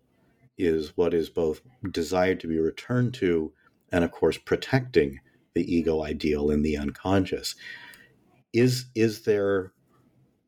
is 0.58 0.96
what 0.98 1.14
is 1.14 1.30
both 1.30 1.62
desired 1.92 2.40
to 2.42 2.48
be 2.48 2.60
returned 2.60 3.14
to, 3.16 3.54
and 3.92 4.04
of 4.04 4.12
course 4.12 4.38
protecting 4.38 5.20
the 5.56 5.74
ego 5.74 6.04
ideal 6.04 6.52
in 6.52 6.62
the 6.62 6.78
unconscious. 6.78 7.56
Is 8.54 8.86
is 8.96 9.24
there 9.24 9.72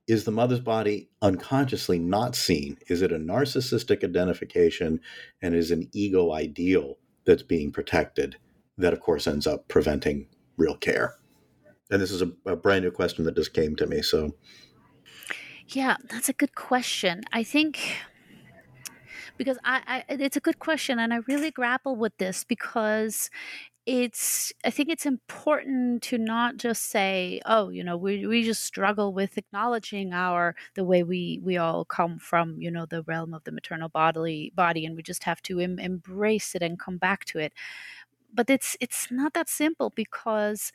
is 0.08 0.26
the 0.26 0.32
mother's 0.32 0.60
body 0.60 1.10
unconsciously 1.22 1.98
not 1.98 2.36
seen? 2.36 2.78
Is 2.88 3.02
it 3.02 3.14
a 3.14 3.18
narcissistic 3.18 4.04
identification 4.04 5.00
and 5.42 5.56
is 5.56 5.72
an 5.72 5.90
ego 5.94 6.34
ideal 6.34 6.98
that's 7.26 7.44
being 7.44 7.72
protected 7.72 8.36
that, 8.78 8.94
of 8.94 9.00
course, 9.00 9.28
ends 9.28 9.48
up 9.48 9.68
preventing 9.70 10.28
real 10.62 10.76
care? 10.76 11.16
And 11.90 12.02
this 12.02 12.12
is 12.12 12.22
a, 12.22 12.32
a 12.46 12.56
brand 12.56 12.86
new 12.86 12.92
question 12.92 13.26
that 13.26 13.36
just 13.36 13.54
came 13.54 13.76
to 13.76 13.88
me. 13.88 14.02
So, 14.02 14.36
yeah, 15.68 15.98
that's 16.10 16.30
a 16.30 16.34
good 16.34 16.56
question. 16.56 17.24
I 17.34 17.44
think 17.44 17.98
because 19.38 19.58
I, 19.64 20.04
I, 20.10 20.14
it's 20.14 20.38
a 20.38 20.42
good 20.42 20.60
question 20.60 21.00
and 21.00 21.14
i 21.14 21.20
really 21.28 21.52
grapple 21.52 21.96
with 21.96 22.16
this 22.18 22.44
because 22.44 23.30
it's 23.88 24.54
i 24.64 24.70
think 24.70 24.90
it's 24.90 25.08
important 25.08 26.04
to 26.04 26.20
not 26.20 26.58
just 26.58 26.84
say 26.92 27.42
oh 27.48 27.70
you 27.70 27.84
know 27.84 27.98
we, 27.98 28.28
we 28.28 28.44
just 28.44 28.64
struggle 28.64 29.12
with 29.12 29.40
acknowledging 29.40 30.14
our 30.14 30.56
the 30.76 30.84
way 30.84 31.02
we 31.02 31.40
we 31.44 31.58
all 31.58 31.84
come 31.84 32.20
from 32.20 32.62
you 32.62 32.70
know 32.70 32.86
the 32.86 33.02
realm 33.04 33.34
of 33.34 33.44
the 33.44 33.52
maternal 33.52 33.90
bodily 33.90 34.52
body 34.54 34.86
and 34.86 34.96
we 34.96 35.02
just 35.02 35.24
have 35.24 35.42
to 35.42 35.60
em- 35.60 35.80
embrace 35.80 36.54
it 36.54 36.62
and 36.62 36.80
come 36.80 36.98
back 36.98 37.26
to 37.26 37.40
it 37.40 37.54
but 38.34 38.50
it's 38.50 38.78
it's 38.80 39.12
not 39.12 39.34
that 39.34 39.50
simple 39.50 39.92
because 39.96 40.72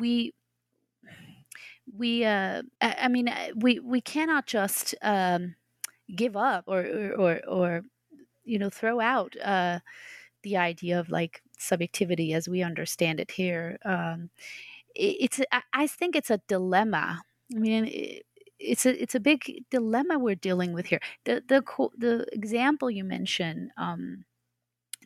we 0.00 0.32
we 1.96 2.24
uh 2.24 2.62
i, 2.80 2.96
I 3.02 3.08
mean 3.08 3.32
we 3.54 3.78
we 3.80 4.00
cannot 4.00 4.46
just 4.46 4.94
um 5.02 5.54
give 6.14 6.36
up 6.36 6.64
or 6.66 6.80
or 6.84 7.12
or, 7.14 7.40
or 7.48 7.82
you 8.44 8.58
know 8.58 8.70
throw 8.70 9.00
out 9.00 9.36
uh 9.44 9.80
the 10.42 10.56
idea 10.56 11.00
of 11.00 11.10
like 11.10 11.42
subjectivity 11.58 12.34
as 12.34 12.48
we 12.48 12.62
understand 12.62 13.20
it 13.20 13.32
here. 13.32 13.78
Um, 13.84 14.30
it, 14.94 15.16
it's 15.20 15.40
I 15.72 15.86
think 15.88 16.16
it's 16.16 16.30
a 16.30 16.40
dilemma. 16.48 17.22
I 17.54 17.58
mean. 17.58 17.86
It, 17.86 18.26
it's 18.60 18.86
a 18.86 19.02
it's 19.02 19.14
a 19.14 19.20
big 19.20 19.64
dilemma 19.70 20.18
we're 20.18 20.34
dealing 20.36 20.72
with 20.72 20.86
here. 20.86 21.00
The 21.24 21.42
the 21.48 21.62
the 21.98 22.26
example 22.32 22.90
you 22.90 23.04
mentioned 23.04 23.70
um, 23.76 24.24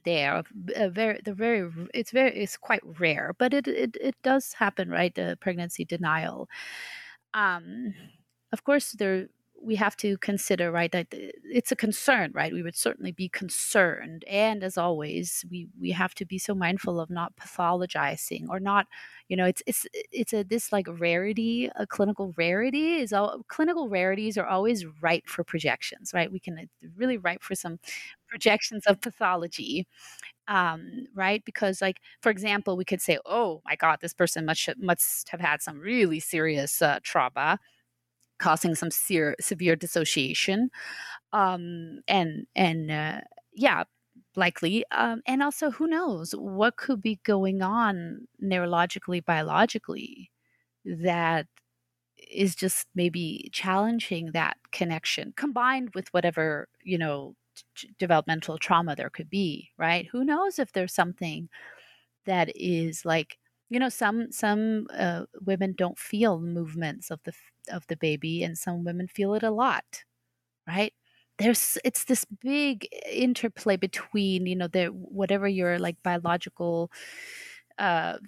there, 0.04 0.42
very 0.90 1.20
the 1.24 1.34
very 1.34 1.70
it's 1.94 2.10
very 2.12 2.36
it's 2.36 2.56
quite 2.56 2.82
rare, 3.00 3.34
but 3.38 3.54
it 3.54 3.68
it, 3.68 3.96
it 4.00 4.16
does 4.22 4.52
happen, 4.54 4.88
right? 4.90 5.14
The 5.14 5.38
pregnancy 5.40 5.84
denial. 5.84 6.48
Um, 7.34 7.94
of 8.52 8.64
course, 8.64 8.92
there 8.92 9.28
we 9.62 9.76
have 9.76 9.96
to 9.98 10.16
consider 10.18 10.72
right 10.72 10.90
that 10.92 11.08
it's 11.12 11.70
a 11.72 11.76
concern 11.76 12.32
right? 12.34 12.52
We 12.52 12.62
would 12.62 12.76
certainly 12.76 13.12
be 13.12 13.28
concerned. 13.28 14.24
And 14.28 14.64
as 14.64 14.78
always 14.78 15.44
we 15.50 15.68
we 15.78 15.90
have 15.92 16.14
to 16.16 16.24
be 16.24 16.38
so 16.38 16.54
mindful 16.54 16.98
of 17.00 17.10
not 17.10 17.36
pathologizing 17.36 18.48
or 18.48 18.60
not 18.60 18.86
you 19.28 19.36
know 19.36 19.44
it's 19.46 19.62
it's 19.66 19.86
it's 20.12 20.32
a 20.32 20.42
this 20.44 20.72
like 20.72 20.86
rarity 20.88 21.70
a 21.76 21.86
clinical 21.86 22.32
rarity 22.38 22.94
is 22.96 23.12
all 23.12 23.42
clinical 23.48 23.88
rarities 23.88 24.38
are 24.38 24.46
always 24.46 24.86
ripe 25.02 25.26
for 25.28 25.44
projections 25.44 26.12
right? 26.14 26.32
We 26.32 26.40
can 26.40 26.58
uh, 26.58 26.62
really 26.96 27.18
ripe 27.18 27.42
for 27.42 27.54
some 27.54 27.78
projections 28.28 28.86
of 28.86 29.00
pathology 29.00 29.86
um, 30.48 31.06
right? 31.14 31.44
Because, 31.44 31.80
like, 31.80 32.00
for 32.20 32.30
example, 32.30 32.76
we 32.76 32.84
could 32.84 33.00
say, 33.00 33.18
"Oh 33.26 33.62
my 33.64 33.76
God, 33.76 33.98
this 34.00 34.14
person 34.14 34.44
must 34.44 34.68
must 34.78 35.28
have 35.30 35.40
had 35.40 35.62
some 35.62 35.78
really 35.78 36.20
serious 36.20 36.82
uh, 36.82 36.98
trauma," 37.02 37.58
causing 38.40 38.74
some 38.74 38.90
severe, 38.90 39.36
severe 39.40 39.76
dissociation 39.76 40.70
um, 41.32 42.00
and 42.08 42.46
and 42.56 42.90
uh, 42.90 43.20
yeah 43.54 43.84
likely 44.36 44.84
um, 44.92 45.22
and 45.26 45.42
also 45.42 45.70
who 45.70 45.86
knows 45.86 46.32
what 46.32 46.76
could 46.76 47.02
be 47.02 47.20
going 47.24 47.62
on 47.62 48.26
neurologically 48.42 49.24
biologically 49.24 50.30
that 50.84 51.46
is 52.30 52.54
just 52.54 52.86
maybe 52.94 53.48
challenging 53.52 54.30
that 54.32 54.56
connection 54.72 55.32
combined 55.36 55.90
with 55.94 56.08
whatever 56.14 56.68
you 56.84 56.98
know 56.98 57.34
developmental 57.98 58.58
trauma 58.58 58.96
there 58.96 59.10
could 59.10 59.30
be 59.30 59.70
right? 59.78 60.06
Who 60.12 60.24
knows 60.24 60.58
if 60.58 60.72
there's 60.72 60.94
something 60.94 61.48
that 62.26 62.52
is 62.56 63.04
like 63.06 63.38
you 63.70 63.78
know 63.80 63.88
some 63.88 64.32
some 64.32 64.86
uh, 64.92 65.24
women 65.42 65.74
don't 65.76 65.98
feel 65.98 66.38
the 66.38 66.46
movements 66.48 67.10
of 67.10 67.20
the 67.24 67.32
of 67.70 67.86
the 67.88 67.96
baby 67.96 68.42
and 68.44 68.58
some 68.58 68.84
women 68.84 69.08
feel 69.08 69.34
it 69.34 69.42
a 69.42 69.50
lot 69.50 70.04
right? 70.68 70.94
There's 71.38 71.78
it's 71.84 72.04
this 72.04 72.24
big 72.26 72.88
interplay 73.10 73.76
between 73.76 74.46
you 74.46 74.56
know 74.56 74.68
the 74.68 74.86
whatever 74.88 75.48
your 75.48 75.78
like 75.78 76.02
biological 76.02 76.90
uh 77.78 78.18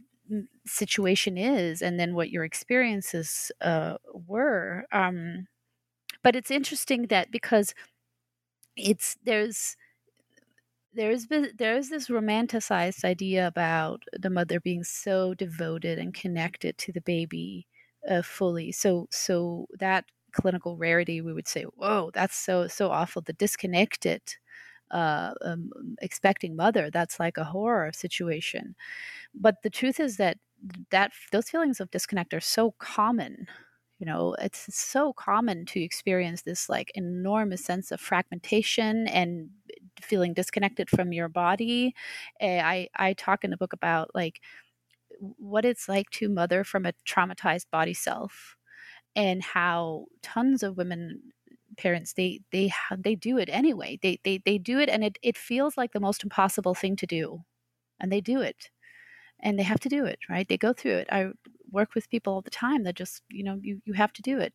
situation 0.67 1.37
is 1.37 1.83
and 1.83 1.99
then 2.01 2.15
what 2.15 2.31
your 2.31 2.45
experiences 2.45 3.51
uh 3.61 3.97
were 4.27 4.85
um 4.93 5.47
but 6.23 6.37
it's 6.37 6.51
interesting 6.51 7.09
that 7.09 7.31
because 7.31 7.75
it's 8.77 9.17
there's 9.25 9.77
there's 10.95 11.27
there's 11.57 11.89
this 11.89 12.09
romanticized 12.09 13.05
idea 13.05 13.47
about 13.47 14.03
the 14.13 14.31
mother 14.31 14.61
being 14.61 14.85
so 14.85 15.35
devoted 15.35 15.99
and 15.99 16.13
connected 16.15 16.77
to 16.79 16.93
the 16.93 17.01
baby 17.01 17.67
uh, 18.09 18.23
fully. 18.23 18.73
So 18.73 19.09
so 19.11 19.67
that 19.79 20.05
clinical 20.33 20.77
rarity, 20.77 21.21
we 21.21 21.33
would 21.33 21.49
say, 21.49 21.63
whoa, 21.65 22.11
that's 22.15 22.37
so 22.37 22.67
so 22.69 22.91
awful. 22.91 23.23
The 23.23 23.33
disconnected, 23.35 24.23
uh, 24.91 25.35
um, 25.43 25.71
expecting 26.03 26.57
mother, 26.57 26.91
that's 26.91 27.19
like 27.21 27.37
a 27.39 27.45
horror 27.45 27.93
situation. 27.95 28.75
But 29.35 29.63
the 29.63 29.71
truth 29.71 30.01
is 30.01 30.17
that 30.19 30.39
that 30.91 31.13
those 31.33 31.51
feelings 31.51 31.81
of 31.81 31.91
disconnect 31.91 32.33
are 32.35 32.41
so 32.41 32.73
common 32.79 33.47
you 33.99 34.07
know 34.07 34.35
it's 34.41 34.73
so 34.75 35.13
common 35.13 35.67
to 35.67 35.81
experience 35.81 36.43
this 36.43 36.69
like 36.69 36.93
enormous 36.95 37.65
sense 37.65 37.91
of 37.91 38.01
fragmentation 38.01 39.09
and 39.09 39.51
feeling 40.01 40.35
disconnected 40.35 40.89
from 40.91 41.13
your 41.13 41.29
body 41.29 41.95
eh, 42.41 42.61
i 42.65 42.89
i 42.97 43.13
talk 43.15 43.45
in 43.45 43.51
the 43.51 43.57
book 43.57 43.73
about 43.73 44.11
like 44.15 44.41
what 45.21 45.65
it's 45.65 45.89
like 45.89 46.11
to 46.11 46.29
mother 46.29 46.65
from 46.65 46.87
a 46.87 46.93
traumatized 47.07 47.67
body 47.71 47.95
self 47.95 48.57
and 49.17 49.43
how 49.43 50.07
tons 50.23 50.63
of 50.63 50.77
women 50.79 51.21
parents 51.79 52.15
they 52.15 52.41
they 52.53 52.73
they 52.99 53.15
do 53.17 53.39
it 53.39 53.49
anyway. 53.51 53.99
They 54.03 54.21
they 54.25 54.39
they 54.45 54.59
do 54.59 54.79
it 54.81 54.89
and 54.91 55.05
it 55.05 55.19
it 55.23 55.37
feels 55.39 55.77
like 55.77 55.93
the 55.93 56.01
most 56.01 56.25
impossible 56.25 56.75
thing 56.75 56.97
to 56.97 57.07
do 57.07 57.43
and 58.01 58.13
they 58.13 58.21
do 58.23 58.41
it 58.43 58.71
and 59.41 59.59
they 59.59 59.65
have 59.65 59.81
to 59.81 59.91
do 59.91 60.05
it 60.07 60.21
right? 60.31 60.49
They 60.49 60.59
go 60.59 60.73
through 60.75 60.97
it. 60.99 61.09
I 61.13 61.29
work 61.73 61.95
with 61.95 62.11
people 62.11 62.35
all 62.35 62.43
the 62.43 62.51
time 62.51 62.85
that 62.85 62.97
just 62.97 63.23
you 63.31 63.45
know 63.45 63.59
you 63.63 63.81
you 63.87 63.95
have 63.95 64.13
to 64.15 64.23
do 64.23 64.39
it. 64.41 64.55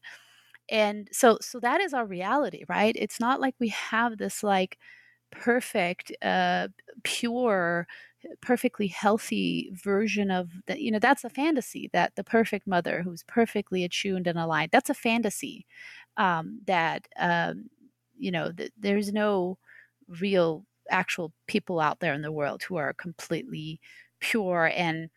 And 0.69 1.09
so 1.11 1.37
so 1.41 1.59
that 1.61 1.81
is 1.81 1.93
our 1.93 2.05
reality 2.05 2.63
right? 2.69 2.95
It's 2.99 3.19
not 3.19 3.39
like 3.41 3.55
we 3.59 3.69
have 3.69 4.17
this 4.17 4.43
like 4.43 4.77
perfect 5.31 6.11
uh 6.21 6.67
pure 7.03 7.87
perfectly 8.41 8.87
healthy 8.87 9.69
version 9.73 10.31
of 10.31 10.49
that 10.67 10.81
you 10.81 10.91
know 10.91 10.99
that's 10.99 11.23
a 11.23 11.29
fantasy 11.29 11.89
that 11.93 12.15
the 12.15 12.23
perfect 12.23 12.67
mother 12.67 13.01
who's 13.03 13.23
perfectly 13.23 13.83
attuned 13.83 14.27
and 14.27 14.39
aligned 14.39 14.71
that's 14.71 14.89
a 14.89 14.93
fantasy 14.93 15.65
um 16.17 16.59
that 16.65 17.07
um 17.19 17.69
you 18.17 18.31
know 18.31 18.51
th- 18.51 18.71
there's 18.77 19.13
no 19.13 19.57
real 20.07 20.65
actual 20.89 21.33
people 21.47 21.79
out 21.79 21.99
there 21.99 22.13
in 22.13 22.21
the 22.21 22.31
world 22.31 22.63
who 22.63 22.75
are 22.77 22.93
completely 22.93 23.79
pure 24.19 24.71
and 24.75 25.09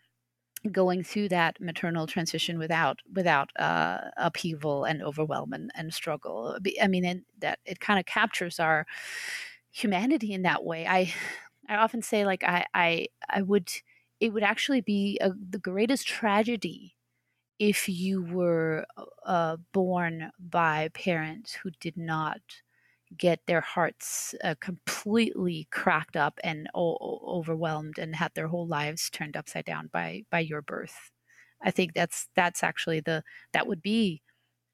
going 0.72 1.02
through 1.02 1.28
that 1.28 1.58
maternal 1.60 2.06
transition 2.06 2.58
without 2.58 3.00
without 3.14 3.50
uh, 3.58 4.10
upheaval 4.18 4.84
and 4.84 5.02
overwhelm 5.02 5.54
and, 5.54 5.70
and 5.74 5.94
struggle. 5.94 6.58
I 6.82 6.86
mean, 6.86 7.24
that 7.38 7.60
it 7.64 7.80
kind 7.80 7.98
of 7.98 8.04
captures 8.04 8.60
our 8.60 8.86
humanity 9.72 10.32
in 10.32 10.42
that 10.42 10.64
way. 10.64 10.86
I 10.86 11.12
I 11.68 11.76
often 11.76 12.02
say 12.02 12.24
like 12.24 12.42
I 12.44 12.66
I 12.74 13.08
I 13.28 13.42
would 13.42 13.70
it 14.20 14.32
would 14.32 14.42
actually 14.42 14.80
be 14.80 15.18
a, 15.20 15.30
the 15.32 15.58
greatest 15.58 16.06
tragedy 16.06 16.96
if 17.58 17.88
you 17.88 18.22
were 18.24 18.86
uh, 19.26 19.56
born 19.72 20.30
by 20.40 20.88
parents 20.94 21.52
who 21.54 21.70
did 21.80 21.96
not 21.96 22.40
get 23.16 23.40
their 23.46 23.60
hearts 23.62 24.34
uh, 24.44 24.54
completely 24.60 25.68
cracked 25.72 26.16
up 26.16 26.38
and 26.44 26.68
o- 26.74 27.20
overwhelmed 27.26 27.98
and 27.98 28.16
had 28.16 28.32
their 28.34 28.48
whole 28.48 28.66
lives 28.68 29.10
turned 29.10 29.36
upside 29.36 29.64
down 29.64 29.88
by 29.92 30.24
by 30.30 30.40
your 30.40 30.62
birth 30.62 31.10
i 31.62 31.70
think 31.70 31.94
that's 31.94 32.28
that's 32.36 32.62
actually 32.62 33.00
the 33.00 33.22
that 33.52 33.66
would 33.66 33.82
be 33.82 34.22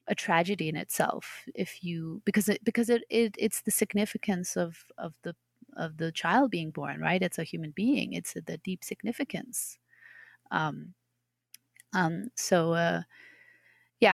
a 0.08 0.14
tragedy 0.14 0.68
in 0.68 0.76
itself 0.76 1.44
if 1.54 1.82
you 1.82 2.22
because 2.24 2.48
it 2.48 2.62
because 2.64 2.88
it, 2.88 3.02
it 3.10 3.34
it's 3.38 3.62
the 3.62 3.70
significance 3.70 4.56
of 4.56 4.84
of 4.98 5.14
the 5.22 5.34
of 5.76 5.98
the 5.98 6.12
child 6.12 6.50
being 6.50 6.70
born 6.70 7.00
right? 7.00 7.22
It's 7.22 7.38
a 7.38 7.44
human 7.44 7.72
being. 7.72 8.12
It's 8.12 8.34
the 8.34 8.58
deep 8.58 8.84
significance. 8.84 9.78
Um 10.50 10.94
um 11.92 12.28
so 12.34 12.72
uh 12.72 13.02
yeah. 14.00 14.12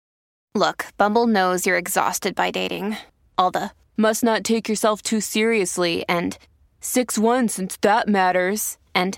Look 0.55 0.88
Bumble 0.97 1.27
knows 1.27 1.65
you're 1.65 1.77
exhausted 1.77 2.35
by 2.35 2.51
dating. 2.51 2.97
All 3.38 3.51
the 3.51 3.71
must 3.95 4.23
not 4.23 4.43
take 4.43 4.69
yourself 4.69 5.01
too 5.01 5.21
seriously 5.21 6.05
and 6.07 6.38
6-1 6.81 7.49
since 7.49 7.77
that 7.77 8.07
matters 8.07 8.77
and 8.93 9.17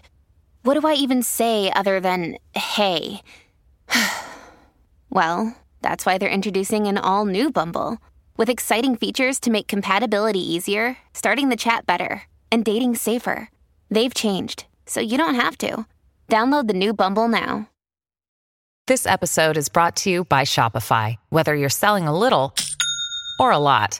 what 0.63 0.79
do 0.79 0.87
i 0.87 0.93
even 0.93 1.21
say 1.21 1.69
other 1.71 1.99
than 1.99 2.37
hey. 2.55 3.21
Well 5.09 5.55
that's 5.81 6.05
why 6.05 6.17
they're 6.17 6.29
introducing 6.29 6.87
an 6.87 6.97
all 6.97 7.25
new 7.25 7.51
Bumble 7.51 7.97
with 8.37 8.49
exciting 8.49 8.95
features 8.95 9.39
to 9.41 9.51
make 9.51 9.67
compatibility 9.67 10.39
easier, 10.39 10.97
starting 11.13 11.49
the 11.49 11.55
chat 11.55 11.85
better, 11.85 12.23
and 12.51 12.63
dating 12.63 12.95
safer. 12.95 13.49
They've 13.89 14.13
changed, 14.13 14.65
so 14.85 15.01
you 15.01 15.17
don't 15.17 15.35
have 15.35 15.57
to. 15.59 15.85
Download 16.29 16.67
the 16.67 16.73
new 16.73 16.93
Bumble 16.93 17.27
now. 17.27 17.69
This 18.87 19.05
episode 19.05 19.55
is 19.55 19.69
brought 19.69 19.95
to 19.97 20.09
you 20.09 20.23
by 20.23 20.43
Shopify. 20.43 21.17
Whether 21.29 21.55
you're 21.55 21.69
selling 21.69 22.07
a 22.07 22.17
little 22.17 22.55
or 23.39 23.51
a 23.51 23.59
lot, 23.59 23.99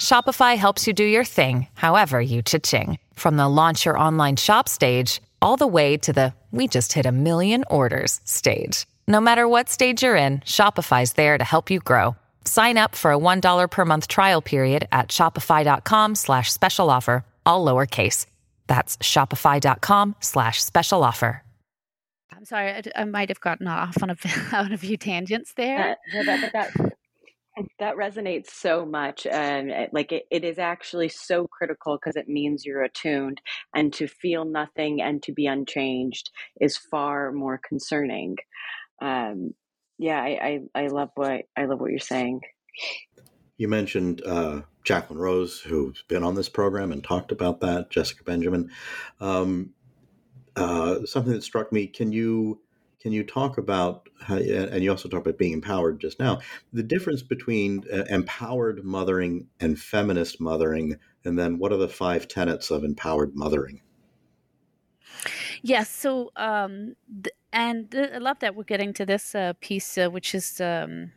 Shopify 0.00 0.56
helps 0.56 0.86
you 0.86 0.92
do 0.92 1.04
your 1.04 1.24
thing, 1.24 1.68
however 1.74 2.20
you 2.20 2.42
cha-ching. 2.42 2.98
From 3.14 3.36
the 3.36 3.48
launch 3.48 3.84
your 3.84 3.98
online 3.98 4.36
shop 4.36 4.68
stage, 4.68 5.20
all 5.42 5.56
the 5.56 5.66
way 5.66 5.96
to 5.98 6.12
the 6.12 6.32
we 6.52 6.68
just 6.68 6.92
hit 6.92 7.06
a 7.06 7.12
million 7.12 7.64
orders 7.68 8.20
stage. 8.24 8.86
No 9.08 9.20
matter 9.20 9.46
what 9.46 9.68
stage 9.68 10.02
you're 10.02 10.16
in, 10.16 10.40
Shopify's 10.40 11.12
there 11.12 11.38
to 11.38 11.44
help 11.44 11.70
you 11.70 11.78
grow. 11.78 12.16
Sign 12.44 12.76
up 12.76 12.96
for 12.96 13.12
a 13.12 13.18
$1 13.18 13.70
per 13.70 13.84
month 13.84 14.08
trial 14.08 14.42
period 14.42 14.88
at 14.90 15.08
shopify.com 15.10 16.14
slash 16.16 16.52
special 16.52 16.90
offer, 16.90 17.24
all 17.44 17.64
lowercase. 17.64 18.26
That's 18.66 18.96
shopify.com 18.96 20.16
slash 20.18 20.64
special 20.64 21.04
offer. 21.04 21.44
I'm 22.32 22.44
sorry, 22.44 22.72
I, 22.72 22.82
I, 22.96 23.04
might 23.04 23.28
have 23.28 23.40
gotten 23.40 23.68
off 23.68 23.96
on 24.02 24.10
a, 24.10 24.16
on 24.52 24.72
a 24.72 24.76
few 24.76 24.96
tangents 24.96 25.52
there. 25.56 25.96
That, 26.12 26.26
that, 26.26 26.52
that, 26.52 26.92
that 27.78 27.96
resonates 27.96 28.50
so 28.50 28.84
much. 28.84 29.24
And 29.24 29.70
um, 29.70 29.86
like 29.92 30.10
it, 30.10 30.24
it 30.32 30.42
is 30.42 30.58
actually 30.58 31.10
so 31.10 31.46
critical 31.46 31.96
because 31.96 32.16
it 32.16 32.28
means 32.28 32.66
you're 32.66 32.82
attuned 32.82 33.40
and 33.72 33.92
to 33.94 34.08
feel 34.08 34.44
nothing 34.44 35.00
and 35.00 35.22
to 35.22 35.32
be 35.32 35.46
unchanged 35.46 36.30
is 36.60 36.76
far 36.76 37.30
more 37.30 37.60
concerning 37.66 38.36
um, 39.00 39.54
yeah, 39.98 40.20
I, 40.20 40.60
I, 40.74 40.82
I 40.82 40.86
love 40.88 41.10
what 41.14 41.42
I 41.56 41.64
love 41.64 41.80
what 41.80 41.90
you're 41.90 41.98
saying. 41.98 42.40
You 43.56 43.68
mentioned 43.68 44.22
uh, 44.26 44.62
Jacqueline 44.84 45.18
Rose, 45.18 45.60
who's 45.60 46.04
been 46.08 46.22
on 46.22 46.34
this 46.34 46.48
program 46.48 46.92
and 46.92 47.02
talked 47.02 47.32
about 47.32 47.60
that. 47.60 47.90
Jessica 47.90 48.22
Benjamin. 48.24 48.70
Um, 49.20 49.70
uh, 50.54 51.04
something 51.06 51.32
that 51.32 51.42
struck 51.42 51.72
me. 51.72 51.86
Can 51.86 52.12
you 52.12 52.60
can 53.00 53.12
you 53.12 53.22
talk 53.22 53.56
about 53.56 54.08
how, 54.20 54.36
and 54.36 54.82
you 54.82 54.90
also 54.90 55.08
talked 55.08 55.26
about 55.26 55.38
being 55.38 55.52
empowered 55.52 56.00
just 56.00 56.18
now 56.18 56.40
the 56.72 56.82
difference 56.82 57.22
between 57.22 57.84
uh, 57.92 58.04
empowered 58.08 58.84
mothering 58.84 59.46
and 59.60 59.78
feminist 59.78 60.40
mothering 60.40 60.98
and 61.24 61.38
then 61.38 61.58
what 61.58 61.72
are 61.72 61.76
the 61.76 61.88
five 61.88 62.26
tenets 62.26 62.70
of 62.70 62.82
empowered 62.82 63.36
mothering 63.36 63.80
Yes. 65.62 65.90
So, 65.90 66.30
um, 66.36 66.94
th- 67.22 67.35
and 67.56 67.90
th- 67.90 68.10
I 68.14 68.18
love 68.18 68.38
that 68.40 68.54
we're 68.54 68.64
getting 68.64 68.92
to 68.94 69.06
this 69.06 69.34
uh, 69.34 69.54
piece, 69.60 69.96
uh, 69.98 70.08
which 70.10 70.34
is 70.34 70.60
um, 70.60 71.12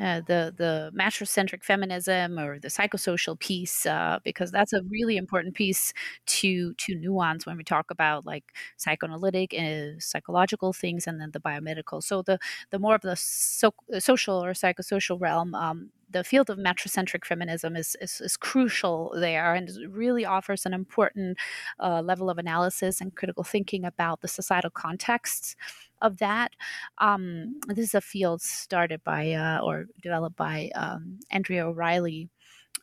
uh, 0.00 0.20
the 0.26 0.54
the 0.56 0.90
matricentric 0.94 1.64
feminism 1.64 2.38
or 2.38 2.58
the 2.60 2.68
psychosocial 2.68 3.38
piece, 3.38 3.86
uh, 3.86 4.18
because 4.24 4.50
that's 4.52 4.72
a 4.74 4.82
really 4.90 5.16
important 5.16 5.54
piece 5.54 5.92
to 6.26 6.74
to 6.74 6.94
nuance 6.96 7.46
when 7.46 7.56
we 7.58 7.64
talk 7.64 7.90
about 7.90 8.26
like 8.26 8.44
psychoanalytic 8.78 9.54
and 9.54 10.02
psychological 10.02 10.72
things, 10.72 11.06
and 11.06 11.20
then 11.20 11.30
the 11.32 11.40
biomedical. 11.40 12.02
So 12.02 12.22
the 12.22 12.38
the 12.70 12.78
more 12.80 12.94
of 12.96 13.02
the 13.02 13.16
so- 13.16 13.74
social 14.00 14.44
or 14.44 14.52
psychosocial 14.54 15.20
realm, 15.20 15.54
um, 15.54 15.90
the 16.10 16.24
field 16.24 16.50
of 16.50 16.58
matricentric 16.58 17.24
feminism 17.24 17.76
is, 17.76 17.96
is, 18.00 18.20
is, 18.20 18.36
crucial 18.36 19.12
there 19.16 19.54
and 19.54 19.70
really 19.88 20.24
offers 20.24 20.64
an 20.64 20.72
important 20.72 21.38
uh, 21.80 22.00
level 22.00 22.30
of 22.30 22.38
analysis 22.38 23.00
and 23.00 23.14
critical 23.14 23.44
thinking 23.44 23.84
about 23.84 24.20
the 24.20 24.28
societal 24.28 24.70
contexts 24.70 25.56
of 26.00 26.18
that. 26.18 26.52
Um, 26.98 27.60
this 27.68 27.78
is 27.78 27.94
a 27.94 28.00
field 28.00 28.40
started 28.42 29.02
by 29.04 29.32
uh, 29.32 29.60
or 29.62 29.86
developed 30.02 30.36
by 30.36 30.70
um, 30.74 31.18
Andrea 31.30 31.66
O'Reilly 31.66 32.30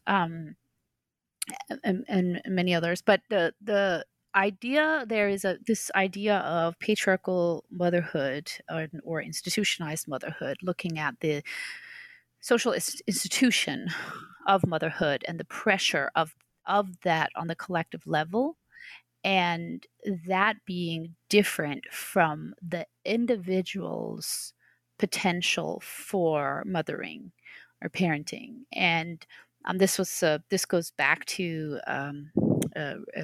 um, 0.07 0.55
and, 1.83 2.05
and, 2.07 2.41
many 2.47 2.73
others. 2.73 3.01
But 3.01 3.21
the 3.29 3.53
the 3.61 4.05
idea 4.35 5.05
there 5.07 5.29
is 5.29 5.45
a 5.45 5.57
this 5.65 5.89
idea 5.95 6.37
of 6.39 6.77
patriarchal 6.79 7.63
motherhood 7.71 8.51
or, 8.69 8.87
or 9.03 9.21
institutionalized 9.21 10.07
motherhood, 10.07 10.57
looking 10.61 10.99
at 10.99 11.19
the 11.21 11.41
social 12.45 12.73
institution 13.07 13.87
of 14.45 14.67
motherhood 14.67 15.25
and 15.27 15.39
the 15.39 15.45
pressure 15.45 16.11
of 16.15 16.35
of 16.67 16.87
that 17.01 17.31
on 17.35 17.47
the 17.47 17.55
collective 17.55 18.05
level 18.05 18.55
and 19.23 19.87
that 20.27 20.55
being 20.65 21.15
different 21.29 21.83
from 21.91 22.53
the 22.61 22.85
individual's 23.03 24.53
potential 24.99 25.81
for 25.83 26.63
mothering 26.67 27.31
or 27.81 27.89
parenting. 27.89 28.59
And 28.71 29.25
um, 29.65 29.79
this 29.79 29.97
was 29.97 30.21
uh, 30.21 30.37
this 30.51 30.65
goes 30.65 30.91
back 30.91 31.25
to 31.25 31.79
um, 31.87 32.29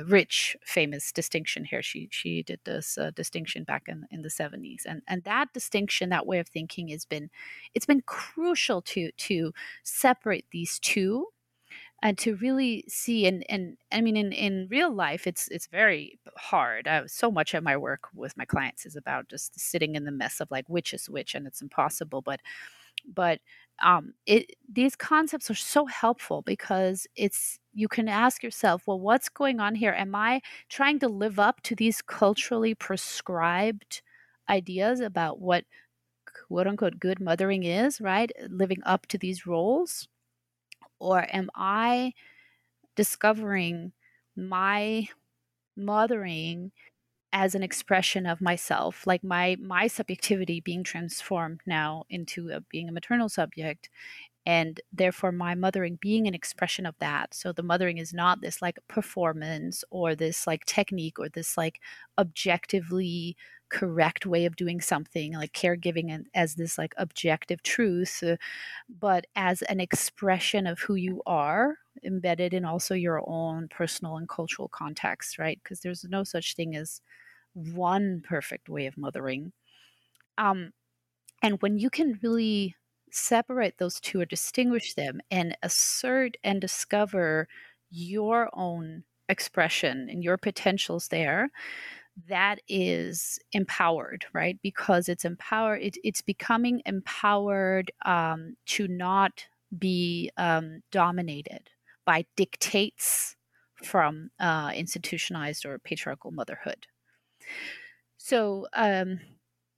Rich 0.05 0.55
famous 0.63 1.11
distinction 1.11 1.65
here. 1.65 1.81
She 1.81 2.07
she 2.11 2.43
did 2.43 2.59
this 2.63 2.97
uh, 2.97 3.11
distinction 3.11 3.63
back 3.63 3.83
in, 3.87 4.05
in 4.11 4.21
the 4.21 4.29
70s 4.29 4.83
and 4.85 5.01
and 5.07 5.23
that 5.25 5.53
distinction 5.53 6.09
that 6.09 6.25
way 6.27 6.39
of 6.39 6.47
thinking 6.47 6.89
has 6.89 7.05
been 7.05 7.29
it's 7.73 7.85
been 7.85 8.01
crucial 8.05 8.81
to 8.83 9.11
to 9.11 9.53
separate 9.83 10.45
these 10.51 10.79
two 10.79 11.27
and 12.03 12.17
to 12.17 12.35
really 12.37 12.83
see 12.87 13.25
and 13.27 13.45
and 13.49 13.77
i 13.91 14.01
mean 14.01 14.17
in 14.17 14.31
in 14.31 14.67
real 14.69 14.93
life 14.93 15.27
it's 15.27 15.47
it's 15.49 15.67
very 15.67 16.19
hard. 16.37 16.87
I, 16.87 17.05
so 17.07 17.31
much 17.31 17.53
of 17.53 17.63
my 17.63 17.77
work 17.77 18.07
with 18.15 18.37
my 18.37 18.45
clients 18.45 18.85
is 18.85 18.95
about 18.95 19.29
just 19.29 19.59
sitting 19.59 19.95
in 19.95 20.05
the 20.05 20.11
mess 20.11 20.39
of 20.41 20.49
like 20.51 20.65
which 20.69 20.93
is 20.93 21.09
which 21.09 21.35
and 21.35 21.47
it's 21.47 21.61
impossible 21.61 22.21
but 22.21 22.41
but 23.13 23.39
um 23.83 24.13
it 24.25 24.51
these 24.71 24.95
concepts 24.95 25.49
are 25.51 25.55
so 25.55 25.85
helpful 25.85 26.41
because 26.43 27.07
it's 27.15 27.59
you 27.73 27.87
can 27.87 28.07
ask 28.09 28.43
yourself 28.43 28.83
well 28.87 28.99
what's 28.99 29.29
going 29.29 29.59
on 29.59 29.75
here? 29.75 29.93
Am 29.97 30.15
i 30.15 30.41
trying 30.69 30.99
to 30.99 31.07
live 31.09 31.39
up 31.39 31.61
to 31.63 31.75
these 31.75 32.01
culturally 32.01 32.75
prescribed 32.75 34.01
ideas 34.49 34.99
about 35.01 35.39
what 35.41 35.65
quote 36.47 36.67
unquote 36.67 36.99
good 36.99 37.19
mothering 37.21 37.63
is 37.63 38.01
right? 38.01 38.31
Living 38.49 38.79
up 38.85 39.07
to 39.07 39.17
these 39.17 39.47
roles 39.47 40.07
or 40.99 41.25
am 41.33 41.49
I 41.55 42.13
discovering 42.95 43.93
my 44.35 45.07
mothering 45.77 46.71
as 47.33 47.55
an 47.55 47.63
expression 47.63 48.25
of 48.25 48.41
myself 48.41 49.07
like 49.07 49.23
my 49.23 49.55
my 49.61 49.87
subjectivity 49.87 50.59
being 50.59 50.83
transformed 50.83 51.61
now 51.65 52.03
into 52.09 52.49
a, 52.49 52.61
being 52.61 52.89
a 52.89 52.91
maternal 52.91 53.29
subject 53.29 53.89
and 54.45 54.81
therefore 54.91 55.31
my 55.31 55.55
mothering 55.55 55.97
being 56.01 56.27
an 56.27 56.33
expression 56.33 56.85
of 56.85 56.95
that. 56.99 57.33
So 57.33 57.51
the 57.53 57.63
mothering 57.63 57.97
is 57.99 58.13
not 58.13 58.41
this 58.41 58.61
like 58.61 58.79
performance 58.87 59.83
or 59.91 60.15
this 60.15 60.47
like 60.47 60.65
technique 60.65 61.19
or 61.19 61.29
this 61.29 61.57
like 61.57 61.79
objectively 62.17 63.37
correct 63.69 64.25
way 64.25 64.45
of 64.45 64.55
doing 64.57 64.81
something 64.81 65.33
like 65.33 65.53
caregiving 65.53 66.11
and 66.11 66.27
as 66.33 66.55
this 66.55 66.77
like 66.77 66.93
objective 66.97 67.63
truth 67.63 68.21
uh, 68.21 68.35
but 68.89 69.27
as 69.35 69.61
an 69.63 69.79
expression 69.79 70.67
of 70.67 70.79
who 70.79 70.95
you 70.95 71.21
are 71.25 71.77
embedded 72.03 72.53
in 72.53 72.65
also 72.65 72.93
your 72.95 73.23
own 73.27 73.67
personal 73.69 74.17
and 74.17 74.29
cultural 74.29 74.67
context 74.69 75.37
right? 75.37 75.59
Because 75.63 75.81
there's 75.81 76.03
no 76.05 76.23
such 76.23 76.55
thing 76.55 76.75
as 76.75 77.01
one 77.53 78.21
perfect 78.21 78.69
way 78.69 78.87
of 78.87 78.97
mothering. 78.97 79.53
Um 80.37 80.73
and 81.43 81.61
when 81.61 81.77
you 81.79 81.89
can 81.89 82.19
really 82.23 82.75
separate 83.11 83.77
those 83.77 83.99
two 83.99 84.21
or 84.21 84.25
distinguish 84.25 84.93
them 84.93 85.21
and 85.29 85.57
assert 85.63 86.37
and 86.43 86.61
discover 86.61 87.47
your 87.89 88.49
own 88.53 89.03
expression 89.29 90.09
and 90.09 90.23
your 90.23 90.37
potentials 90.37 91.07
there 91.09 91.49
that 92.27 92.59
is 92.67 93.39
empowered, 93.53 94.25
right? 94.33 94.59
Because 94.61 95.09
it's 95.09 95.25
empowered, 95.25 95.81
it, 95.81 95.97
it's 96.03 96.21
becoming 96.21 96.81
empowered 96.85 97.91
um, 98.05 98.55
to 98.67 98.87
not 98.87 99.45
be 99.77 100.29
um, 100.37 100.81
dominated 100.91 101.69
by 102.05 102.25
dictates 102.35 103.35
from 103.83 104.29
uh, 104.39 104.71
institutionalized 104.75 105.65
or 105.65 105.79
patriarchal 105.79 106.31
motherhood. 106.31 106.87
So, 108.17 108.67
um, 108.73 109.19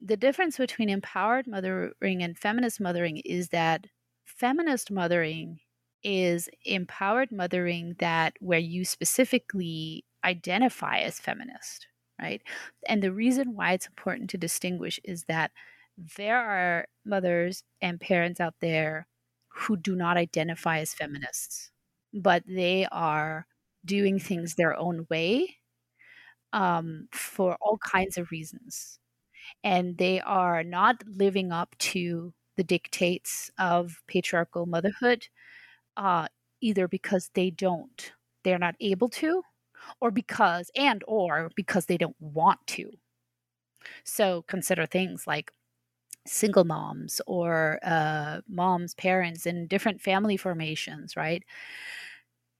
the 0.03 0.17
difference 0.17 0.57
between 0.57 0.89
empowered 0.89 1.47
mothering 1.47 2.23
and 2.23 2.37
feminist 2.37 2.81
mothering 2.81 3.17
is 3.19 3.49
that 3.49 3.87
feminist 4.25 4.91
mothering 4.91 5.59
is 6.03 6.49
empowered 6.65 7.31
mothering 7.31 7.95
that 7.99 8.35
where 8.41 8.59
you 8.59 8.83
specifically 8.83 10.03
identify 10.25 10.99
as 10.99 11.19
feminist, 11.19 11.87
right? 12.21 12.41
And 12.89 13.01
the 13.01 13.13
reason 13.13 13.55
why 13.55 13.73
it's 13.73 13.87
important 13.87 14.29
to 14.31 14.37
distinguish 14.37 14.99
is 15.05 15.23
that 15.25 15.51
there 16.17 16.37
are 16.37 16.87
mothers 17.05 17.63
and 17.81 18.01
parents 18.01 18.41
out 18.41 18.55
there 18.59 19.07
who 19.47 19.77
do 19.77 19.95
not 19.95 20.17
identify 20.17 20.79
as 20.79 20.93
feminists, 20.93 21.71
but 22.13 22.43
they 22.47 22.87
are 22.91 23.47
doing 23.85 24.19
things 24.19 24.55
their 24.55 24.75
own 24.77 25.07
way 25.09 25.57
um, 26.53 27.07
for 27.11 27.57
all 27.61 27.77
kinds 27.77 28.17
of 28.17 28.31
reasons. 28.31 28.99
And 29.63 29.97
they 29.97 30.21
are 30.21 30.63
not 30.63 31.03
living 31.07 31.51
up 31.51 31.75
to 31.79 32.33
the 32.55 32.63
dictates 32.63 33.51
of 33.57 34.01
patriarchal 34.07 34.65
motherhood, 34.65 35.27
uh, 35.97 36.27
either 36.61 36.87
because 36.87 37.29
they 37.33 37.49
don't, 37.51 38.13
they're 38.43 38.59
not 38.59 38.75
able 38.81 39.09
to, 39.09 39.43
or 40.01 40.11
because, 40.11 40.71
and 40.75 41.03
or 41.07 41.51
because 41.55 41.87
they 41.87 41.97
don't 41.97 42.19
want 42.21 42.65
to. 42.67 42.91
So 44.03 44.43
consider 44.43 44.85
things 44.85 45.27
like 45.27 45.51
single 46.27 46.65
moms 46.65 47.21
or 47.27 47.79
uh, 47.83 48.41
moms, 48.47 48.95
parents 48.95 49.47
in 49.47 49.67
different 49.67 50.01
family 50.01 50.37
formations, 50.37 51.17
right? 51.17 51.43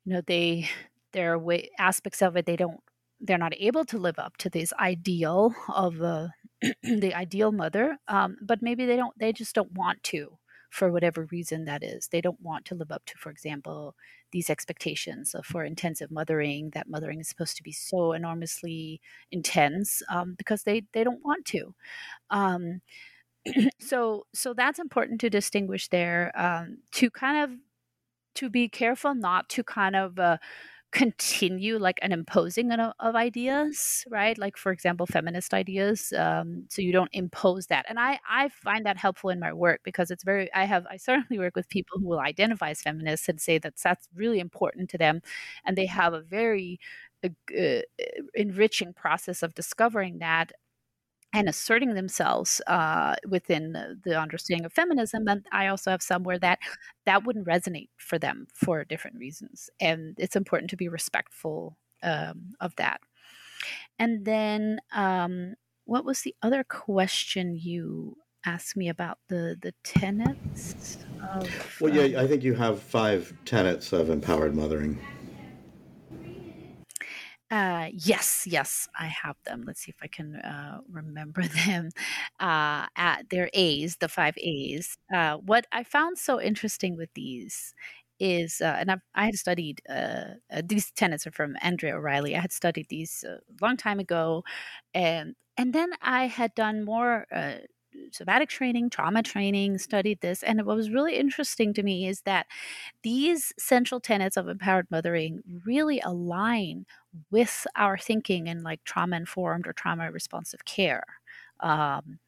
You 0.06 0.14
know, 0.14 0.22
they 0.22 0.70
there 1.12 1.34
are 1.34 1.40
way, 1.40 1.70
aspects 1.80 2.22
of 2.22 2.36
it 2.36 2.46
they 2.46 2.56
don't 2.56 2.82
they're 3.20 3.38
not 3.38 3.54
able 3.58 3.86
to 3.86 3.98
live 3.98 4.20
up 4.20 4.36
to 4.38 4.50
this 4.50 4.74
ideal 4.74 5.56
of 5.70 6.02
uh, 6.02 6.28
the 6.84 7.14
ideal 7.14 7.52
mother 7.52 7.98
um, 8.08 8.38
but 8.42 8.62
maybe 8.62 8.86
they 8.86 8.96
don't 8.96 9.18
they 9.20 9.34
just 9.34 9.56
don't 9.56 9.72
want 9.74 10.02
to 10.04 10.38
for 10.74 10.92
whatever 10.92 11.28
reason 11.32 11.66
that 11.66 11.84
is. 11.84 12.08
They 12.08 12.20
don't 12.20 12.42
want 12.42 12.66
to 12.66 12.76
live 12.76 12.92
up 12.92 13.06
to 13.06 13.14
for 13.20 13.30
example 13.30 13.96
these 14.32 14.50
expectations 14.50 15.36
for 15.44 15.64
intensive 15.64 16.10
mothering 16.10 16.72
that 16.72 16.90
mothering 16.90 17.20
is 17.20 17.30
supposed 17.30 17.56
to 17.58 17.64
be 17.64 17.72
so 17.72 18.14
enormously 18.14 19.00
intense 19.32 20.02
um, 20.10 20.34
because 20.36 20.64
they 20.64 20.82
they 20.94 21.04
don't 21.04 21.24
want 21.24 21.46
to. 21.46 21.76
Um, 22.32 22.82
so 23.80 24.26
so 24.34 24.54
that's 24.56 24.80
important 24.80 25.22
to 25.22 25.30
distinguish 25.30 25.90
there 25.90 26.32
um, 26.36 26.80
to 26.94 27.12
kind 27.12 27.44
of 27.44 27.58
to 28.36 28.50
be 28.50 28.68
careful 28.68 29.14
not 29.14 29.50
to 29.50 29.64
kind 29.64 29.96
of 29.96 30.18
uh, 30.18 30.38
continue 30.94 31.80
like 31.80 32.00
an 32.04 32.12
imposing 32.12 32.72
of, 32.72 32.94
of 33.00 33.16
ideas 33.16 34.06
right? 34.10 34.38
Like 34.38 34.56
for 34.58 34.72
example 34.72 35.08
feminist 35.08 35.54
ideas 35.54 36.14
um, 36.18 36.66
so 36.70 36.82
you 36.82 36.92
don't 36.92 37.10
impose 37.14 37.68
that. 37.68 37.86
And 37.90 38.00
i 38.00 38.20
i 38.30 38.50
find 38.50 38.86
that 38.86 38.98
helpful 38.98 39.32
in 39.32 39.40
my 39.40 39.52
work 39.52 39.82
because 39.84 40.12
it's 40.12 40.24
very 40.24 40.54
i 40.54 40.66
have 40.66 40.86
i 40.90 40.98
certainly 40.98 41.40
work 41.40 41.56
with 41.56 41.68
people 41.70 42.00
who 42.00 42.08
will 42.08 42.20
identify 42.20 42.70
as 42.70 42.82
feminists 42.82 43.28
and 43.28 43.42
say 43.42 43.58
that 43.58 43.76
that's 43.84 44.08
really 44.16 44.40
important 44.40 44.90
to 44.92 44.98
them. 44.98 45.22
And 45.66 45.78
they 45.78 45.88
have 45.88 46.14
a 46.14 46.22
very 46.22 46.80
uh, 47.24 47.30
uh 47.58 47.82
enriching 48.36 48.94
process 48.94 49.44
of 49.44 49.56
discovering 49.56 50.20
that 50.20 50.52
and 51.34 51.50
asserting 51.50 51.96
themselves 51.96 52.62
uh, 52.68 53.16
within 53.28 53.74
the, 54.04 54.18
understanding 54.18 54.66
of 54.66 54.72
feminism. 54.72 55.28
And 55.28 55.46
I 55.52 55.68
also 55.68 55.90
have 55.90 56.04
some 56.04 56.24
where 56.24 56.40
that 56.40 56.60
that 57.06 57.26
wouldn't 57.26 57.48
resonate 57.48 57.90
for 57.98 58.20
them 58.20 58.48
for 58.54 58.84
different 58.86 59.18
reasons, 59.18 59.70
and 59.80 60.16
it's 60.18 60.36
important 60.36 60.70
to 60.70 60.78
be 60.78 60.88
respectful 60.88 61.78
um, 62.04 62.54
of 62.62 62.76
that. 62.76 63.02
And 63.98 64.26
then, 64.26 64.80
um, 64.94 65.56
what 65.86 66.06
was 66.06 66.22
the 66.22 66.36
other 66.42 66.64
question 66.64 67.56
you 67.56 68.18
asked 68.46 68.78
me 68.78 68.90
about 68.90 69.18
the 69.30 69.58
the 69.62 69.74
tenets? 69.84 70.98
Of, 71.34 71.82
well, 71.82 71.94
yeah, 71.94 72.20
um 72.20 72.26
I 72.26 72.28
think 72.28 72.44
you 72.44 72.54
have 72.54 72.82
five 72.82 73.34
tenets 73.46 73.94
of 73.94 74.10
empowered 74.10 74.56
mothering. 74.56 75.00
Uh, 77.54 77.90
yes, 77.94 78.48
yes, 78.50 78.88
I 79.00 79.06
have 79.08 79.36
them. 79.46 79.64
Let's 79.68 79.82
see 79.82 79.92
if 79.92 80.02
I 80.02 80.08
can 80.08 80.38
uh, 80.38 80.80
remember 80.90 81.44
them. 81.68 81.90
Uh, 82.40 82.88
at 82.96 83.30
their 83.30 83.50
A's, 83.54 83.98
the 83.98 84.10
five 84.10 84.34
A's. 84.38 84.98
Uh, 85.14 85.38
what 85.38 85.68
I 85.72 85.84
found 85.84 86.18
so 86.18 86.42
interesting 86.42 86.98
with 86.98 87.10
these 87.14 87.76
is, 88.20 88.60
uh, 88.62 88.76
and 88.80 88.90
I've, 88.92 89.02
i 89.14 89.26
had 89.26 89.36
studied 89.36 89.82
uh, 89.90 90.36
these 90.64 90.92
tenets 90.92 91.28
are 91.28 91.32
from 91.32 91.56
Andrea 91.62 91.96
O'Reilly. 91.96 92.36
I 92.36 92.40
had 92.42 92.54
studied 92.54 92.88
these 92.90 93.24
a 93.28 93.38
long 93.64 93.78
time 93.78 94.00
ago, 94.00 94.44
and 94.96 95.36
and 95.58 95.74
then 95.74 95.90
I 96.02 96.28
had 96.28 96.56
done 96.56 96.84
more 96.84 97.28
somatic 98.12 98.50
training, 98.50 98.90
trauma 98.90 99.24
training, 99.24 99.78
studied 99.78 100.22
this. 100.22 100.44
And 100.44 100.66
what 100.66 100.76
was 100.76 100.90
really 100.90 101.16
interesting 101.16 101.74
to 101.74 101.84
me 101.84 102.08
is 102.08 102.22
that 102.22 102.48
these 103.04 103.54
central 103.58 104.00
tenets 104.00 104.38
of 104.38 104.48
empowered 104.48 104.88
mothering 104.90 105.42
really 105.66 106.00
align 106.02 106.86
with 107.32 107.68
our 107.76 107.98
thinking 107.98 108.48
in 108.48 108.64
like 108.64 108.84
trauma 108.84 109.18
informed 109.18 109.68
or 109.68 109.74
trauma 109.74 110.12
responsive 110.12 110.66
care. 110.66 111.04
Um, 111.60 112.20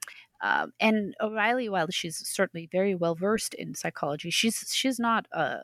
um, 0.41 0.73
and 0.79 1.15
O'Reilly, 1.21 1.69
while 1.69 1.87
she's 1.89 2.17
certainly 2.27 2.67
very 2.71 2.93
well 2.93 3.15
versed 3.15 3.53
in 3.53 3.73
psychology, 3.73 4.29
she's 4.29 4.71
she's 4.71 4.99
not 4.99 5.25
a, 5.31 5.61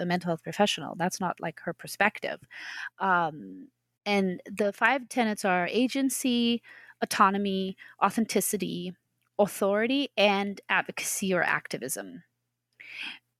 a, 0.00 0.06
mental 0.06 0.28
health 0.28 0.42
professional. 0.42 0.94
That's 0.96 1.20
not 1.20 1.40
like 1.40 1.60
her 1.64 1.74
perspective. 1.74 2.40
Um, 2.98 3.68
and 4.06 4.40
the 4.46 4.72
five 4.72 5.08
tenets 5.08 5.44
are 5.44 5.66
agency, 5.70 6.62
autonomy, 7.02 7.76
authenticity, 8.02 8.94
authority 9.42 10.08
and 10.16 10.60
advocacy 10.68 11.34
or 11.34 11.42
activism. 11.42 12.22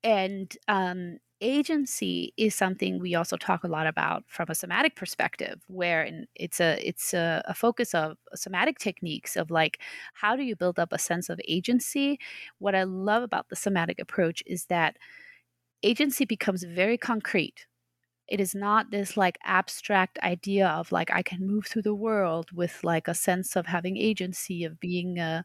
And 0.04 0.56
um, 0.66 1.18
agency 1.40 2.32
is 2.36 2.54
something 2.54 2.98
we 2.98 3.14
also 3.14 3.36
talk 3.36 3.62
a 3.64 3.68
lot 3.68 3.86
about 3.86 4.24
from 4.26 4.46
a 4.48 4.54
somatic 4.54 4.96
perspective, 4.96 5.60
where 5.68 6.08
it's 6.34 6.60
a 6.60 6.78
it's 6.86 7.14
a, 7.14 7.42
a, 7.46 7.54
focus 7.54 7.94
of 7.94 8.16
somatic 8.34 8.78
techniques 8.78 9.36
of 9.36 9.50
like 9.50 9.80
how 10.14 10.34
do 10.36 10.42
you 10.42 10.56
build 10.56 10.78
up 10.78 10.92
a 10.92 10.98
sense 10.98 11.28
of 11.28 11.40
agency. 11.46 12.18
What 12.58 12.74
I 12.74 12.82
love 12.82 13.22
about 13.22 13.48
the 13.48 13.56
somatic 13.56 14.00
approach 14.00 14.42
is 14.46 14.66
that 14.66 14.96
agency 15.82 16.24
becomes 16.24 16.64
very 16.64 16.98
concrete. 16.98 17.66
It 18.28 18.40
is 18.40 18.54
not 18.54 18.90
this 18.90 19.16
like 19.16 19.38
abstract 19.44 20.18
idea 20.20 20.68
of 20.68 20.92
like 20.92 21.10
I 21.12 21.22
can 21.22 21.46
move 21.46 21.66
through 21.66 21.82
the 21.82 21.94
world 21.94 22.50
with 22.52 22.82
like 22.84 23.08
a 23.08 23.14
sense 23.14 23.56
of 23.56 23.66
having 23.66 23.96
agency 23.96 24.64
of 24.64 24.80
being 24.80 25.18
a 25.18 25.44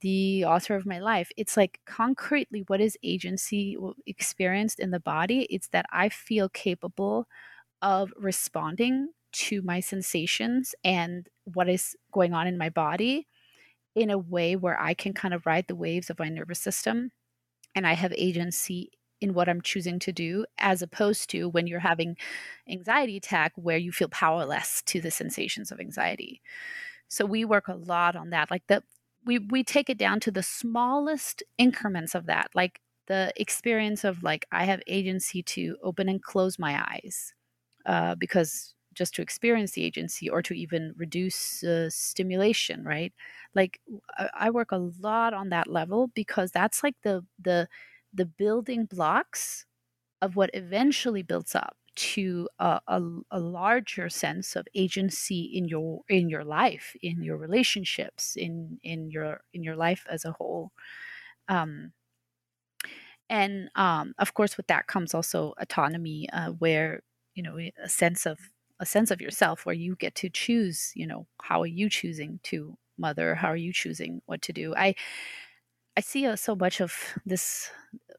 the 0.00 0.44
author 0.44 0.74
of 0.76 0.86
my 0.86 0.98
life. 0.98 1.30
It's 1.36 1.56
like 1.56 1.80
concretely 1.86 2.64
what 2.66 2.80
is 2.80 2.98
agency 3.02 3.76
experienced 4.06 4.78
in 4.80 4.90
the 4.90 5.00
body? 5.00 5.42
It's 5.50 5.68
that 5.68 5.86
i 5.92 6.08
feel 6.08 6.48
capable 6.50 7.26
of 7.82 8.12
responding 8.18 9.10
to 9.32 9.62
my 9.62 9.80
sensations 9.80 10.74
and 10.84 11.28
what 11.44 11.68
is 11.68 11.96
going 12.12 12.34
on 12.34 12.46
in 12.46 12.58
my 12.58 12.70
body 12.70 13.26
in 13.94 14.10
a 14.10 14.18
way 14.18 14.56
where 14.56 14.80
i 14.80 14.94
can 14.94 15.12
kind 15.12 15.34
of 15.34 15.46
ride 15.46 15.66
the 15.68 15.74
waves 15.74 16.10
of 16.10 16.18
my 16.18 16.28
nervous 16.28 16.60
system 16.60 17.10
and 17.74 17.86
i 17.86 17.92
have 17.94 18.12
agency 18.16 18.90
in 19.20 19.34
what 19.34 19.48
i'm 19.48 19.62
choosing 19.62 19.98
to 19.98 20.12
do 20.12 20.44
as 20.58 20.82
opposed 20.82 21.30
to 21.30 21.48
when 21.48 21.66
you're 21.66 21.80
having 21.80 22.16
anxiety 22.68 23.16
attack 23.16 23.52
where 23.56 23.78
you 23.78 23.92
feel 23.92 24.08
powerless 24.08 24.82
to 24.86 25.00
the 25.00 25.10
sensations 25.10 25.72
of 25.72 25.80
anxiety. 25.80 26.42
So 27.08 27.24
we 27.26 27.44
work 27.44 27.68
a 27.68 27.74
lot 27.74 28.16
on 28.16 28.30
that. 28.30 28.50
Like 28.50 28.66
the 28.68 28.82
we 29.26 29.38
we 29.40 29.64
take 29.64 29.90
it 29.90 29.98
down 29.98 30.20
to 30.20 30.30
the 30.32 30.42
smallest 30.42 31.42
increments 31.58 32.14
of 32.14 32.26
that 32.26 32.48
like 32.54 32.80
the 33.08 33.32
experience 33.36 34.04
of 34.04 34.22
like 34.22 34.46
i 34.52 34.64
have 34.64 34.82
agency 34.86 35.42
to 35.42 35.76
open 35.82 36.08
and 36.08 36.22
close 36.22 36.58
my 36.58 36.82
eyes 36.92 37.34
uh, 37.86 38.14
because 38.16 38.74
just 38.94 39.14
to 39.14 39.22
experience 39.22 39.72
the 39.72 39.84
agency 39.84 40.28
or 40.28 40.42
to 40.42 40.54
even 40.54 40.94
reduce 40.96 41.62
uh, 41.64 41.90
stimulation 41.90 42.84
right? 42.84 43.14
Like 43.54 43.80
I, 44.34 44.50
work 44.50 44.72
a 44.72 44.78
lot 44.78 45.34
on 45.34 45.50
that 45.50 45.68
level 45.68 46.08
because 46.08 46.50
that's 46.52 46.82
like 46.82 46.96
the 47.02 47.24
the 47.38 47.68
the 48.12 48.26
building 48.26 48.86
blocks 48.86 49.66
of 50.22 50.36
what 50.36 50.50
eventually 50.54 51.22
builds 51.22 51.54
up 51.54 51.76
to 51.96 52.48
a, 52.58 52.80
a, 52.86 53.02
a, 53.30 53.40
larger 53.40 54.08
sense 54.08 54.56
of 54.56 54.66
agency 54.74 55.42
in 55.54 55.66
your 55.66 56.02
in 56.08 56.28
your 56.28 56.44
life 56.44 56.94
in 57.02 57.22
your 57.22 57.36
relationships 57.36 58.36
in 58.36 58.78
in 58.82 59.10
your 59.10 59.40
in 59.52 59.62
your 59.62 59.76
life 59.76 60.06
as 60.10 60.24
a 60.24 60.32
whole. 60.32 60.72
Um, 61.48 61.92
and 63.28 63.70
um, 63.74 64.14
of 64.18 64.34
course 64.34 64.56
with 64.56 64.68
that 64.68 64.86
comes 64.86 65.14
also 65.14 65.54
autonomy 65.58 66.28
uh, 66.32 66.50
where 66.50 67.02
you 67.34 67.42
know 67.42 67.58
a 67.58 67.88
sense 67.88 68.26
of 68.26 68.38
a 68.78 68.86
sense 68.86 69.10
of 69.10 69.20
yourself 69.20 69.66
where 69.66 69.74
you 69.74 69.96
get 69.96 70.14
to 70.16 70.28
choose 70.28 70.92
you 70.94 71.06
know 71.06 71.26
how 71.42 71.62
are 71.62 71.66
you 71.66 71.88
choosing 71.90 72.40
to 72.44 72.76
mother? 72.98 73.34
How 73.34 73.48
are 73.48 73.56
you 73.56 73.72
choosing 73.72 74.22
what 74.26 74.42
to 74.42 74.52
do? 74.52 74.74
I 74.76 74.94
i 75.98 76.00
see 76.00 76.26
uh, 76.26 76.36
so 76.36 76.54
much 76.54 76.80
of 76.80 76.92
this 77.24 77.70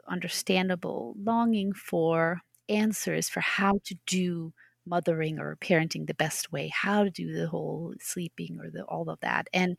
understandable 0.07 1.15
longing 1.21 1.73
for 1.73 2.41
answers 2.69 3.29
for 3.29 3.41
how 3.41 3.79
to 3.85 3.95
do 4.05 4.53
mothering 4.85 5.39
or 5.39 5.57
parenting 5.57 6.07
the 6.07 6.13
best 6.13 6.51
way, 6.51 6.69
how 6.69 7.03
to 7.03 7.09
do 7.09 7.33
the 7.33 7.47
whole 7.47 7.93
sleeping 7.99 8.59
or 8.61 8.69
the 8.71 8.83
all 8.85 9.09
of 9.09 9.19
that. 9.21 9.47
And 9.53 9.77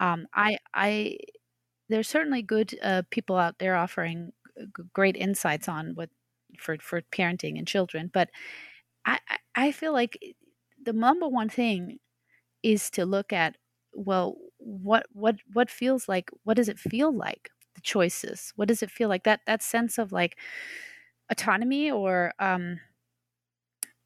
um, 0.00 0.26
I, 0.34 0.58
I, 0.74 1.18
there's 1.88 2.08
certainly 2.08 2.42
good 2.42 2.78
uh, 2.82 3.02
people 3.10 3.36
out 3.36 3.58
there 3.58 3.76
offering 3.76 4.32
great 4.92 5.16
insights 5.16 5.68
on 5.68 5.92
what 5.94 6.10
for 6.58 6.76
for 6.80 7.02
parenting 7.12 7.58
and 7.58 7.66
children, 7.66 8.10
but 8.12 8.30
I, 9.06 9.18
I 9.54 9.72
feel 9.72 9.92
like 9.92 10.18
the 10.82 10.92
number 10.92 11.28
one 11.28 11.48
thing 11.48 11.98
is 12.62 12.90
to 12.90 13.06
look 13.06 13.32
at 13.32 13.56
well 13.94 14.36
what 14.58 15.06
what 15.12 15.36
what 15.52 15.70
feels 15.70 16.08
like 16.08 16.30
what 16.44 16.56
does 16.56 16.68
it 16.68 16.78
feel 16.78 17.12
like 17.14 17.50
the 17.74 17.80
choices 17.82 18.52
what 18.56 18.68
does 18.68 18.82
it 18.82 18.90
feel 18.90 19.08
like 19.08 19.24
that 19.24 19.40
that 19.46 19.62
sense 19.62 19.98
of 19.98 20.12
like 20.12 20.38
autonomy 21.30 21.90
or 21.90 22.32
um 22.38 22.80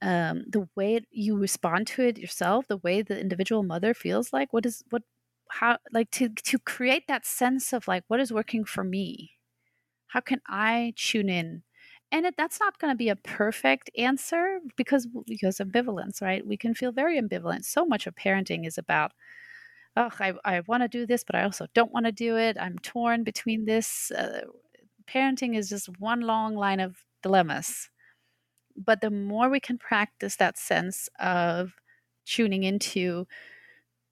um 0.02 0.44
the 0.48 0.68
way 0.76 1.00
you 1.10 1.36
respond 1.36 1.86
to 1.86 2.02
it 2.02 2.18
yourself 2.18 2.66
the 2.68 2.76
way 2.78 3.02
the 3.02 3.18
individual 3.18 3.62
mother 3.62 3.92
feels 3.94 4.32
like 4.32 4.52
what 4.52 4.64
is 4.64 4.84
what 4.90 5.02
how 5.50 5.78
like 5.92 6.10
to 6.10 6.28
to 6.28 6.58
create 6.58 7.06
that 7.08 7.26
sense 7.26 7.72
of 7.72 7.88
like 7.88 8.04
what 8.08 8.20
is 8.20 8.32
working 8.32 8.64
for 8.64 8.84
me? 8.84 9.32
How 10.08 10.20
can 10.20 10.40
i 10.46 10.92
tune 10.96 11.28
in? 11.28 11.62
And 12.10 12.24
it, 12.26 12.34
that's 12.38 12.60
not 12.60 12.78
going 12.78 12.92
to 12.92 12.96
be 12.96 13.10
a 13.10 13.16
perfect 13.16 13.90
answer 13.98 14.60
because 14.76 15.06
because 15.26 15.58
ambivalence 15.58 16.22
right? 16.22 16.46
We 16.46 16.56
can 16.56 16.74
feel 16.74 16.92
very 16.92 17.20
ambivalent. 17.20 17.64
So 17.64 17.84
much 17.84 18.06
of 18.06 18.14
parenting 18.14 18.66
is 18.66 18.78
about 18.78 19.12
oh 19.96 20.10
i, 20.20 20.34
I 20.44 20.60
want 20.60 20.82
to 20.82 20.88
do 20.88 21.06
this 21.06 21.24
but 21.24 21.34
i 21.34 21.44
also 21.44 21.66
don't 21.74 21.92
want 21.92 22.06
to 22.06 22.12
do 22.12 22.36
it. 22.36 22.56
I'm 22.60 22.78
torn 22.80 23.24
between 23.24 23.64
this 23.64 24.10
uh, 24.12 24.42
parenting 25.06 25.56
is 25.56 25.68
just 25.68 25.88
one 25.98 26.20
long 26.20 26.54
line 26.56 26.80
of 26.80 26.96
dilemmas 27.22 27.90
but 28.76 29.00
the 29.00 29.10
more 29.10 29.48
we 29.48 29.60
can 29.60 29.76
practice 29.76 30.36
that 30.36 30.56
sense 30.56 31.08
of 31.18 31.72
tuning 32.24 32.62
into 32.62 33.26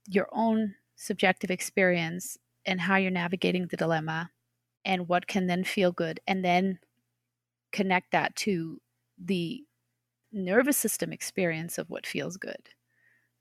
your 0.08 0.28
own 0.32 0.74
subjective 0.96 1.50
experience 1.50 2.36
and 2.64 2.80
how 2.80 2.96
you're 2.96 3.10
navigating 3.10 3.66
the 3.68 3.76
dilemma 3.76 4.30
and 4.84 5.08
what 5.08 5.26
can 5.26 5.46
then 5.46 5.62
feel 5.62 5.92
good 5.92 6.20
and 6.26 6.44
then 6.44 6.78
connect 7.72 8.10
that 8.12 8.34
to 8.34 8.80
the 9.22 9.62
nervous 10.32 10.76
system 10.76 11.12
experience 11.12 11.78
of 11.78 11.88
what 11.90 12.06
feels 12.06 12.36
good. 12.36 12.70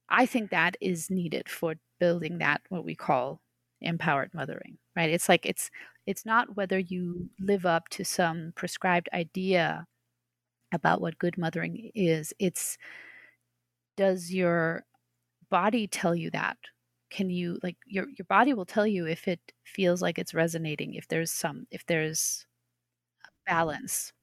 I 0.10 0.26
think 0.26 0.52
that 0.52 0.78
is 0.80 1.10
needed 1.10 1.50
for 1.50 1.76
building 2.00 2.38
that 2.40 2.62
what 2.70 2.86
we 2.86 2.96
call 2.96 3.42
empowered 3.82 4.34
mothering, 4.34 4.78
right? 4.96 5.10
It's 5.10 5.30
like 5.30 5.46
it's 5.46 5.72
it's 6.08 6.26
not 6.26 6.56
whether 6.56 6.80
you 6.80 7.30
live 7.40 7.66
up 7.66 7.90
to 7.90 8.06
some 8.06 8.54
prescribed 8.56 9.10
idea 9.14 9.88
about 10.74 11.02
what 11.02 11.20
good 11.20 11.38
mothering 11.38 11.92
is. 11.96 12.34
It's 12.40 12.78
does 13.98 14.32
your 14.34 14.84
body 15.50 15.88
tell 15.88 16.16
you 16.16 16.32
that? 16.32 16.58
Can 17.12 17.30
you 17.30 17.60
like 17.64 17.78
your 17.86 18.08
your 18.18 18.26
body 18.30 18.54
will 18.54 18.66
tell 18.66 18.88
you 18.88 19.08
if 19.08 19.28
it 19.28 19.40
feels 19.66 20.02
like 20.02 20.20
it's 20.20 20.34
resonating, 20.34 20.96
if 20.96 21.08
there's 21.08 21.32
some 21.32 21.68
if 21.72 21.86
there's 21.86 22.46
balance 23.48 24.14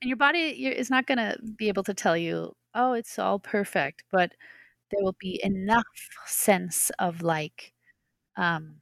and 0.00 0.08
your 0.08 0.16
body 0.16 0.50
is 0.66 0.90
not 0.90 1.06
going 1.06 1.18
to 1.18 1.36
be 1.56 1.68
able 1.68 1.84
to 1.84 1.94
tell 1.94 2.16
you, 2.16 2.54
oh, 2.74 2.92
it's 2.92 3.18
all 3.18 3.38
perfect, 3.38 4.04
but 4.12 4.32
there 4.90 5.02
will 5.02 5.16
be 5.20 5.40
enough 5.44 5.84
sense 6.26 6.90
of 6.98 7.22
like 7.22 7.72
um, 8.36 8.76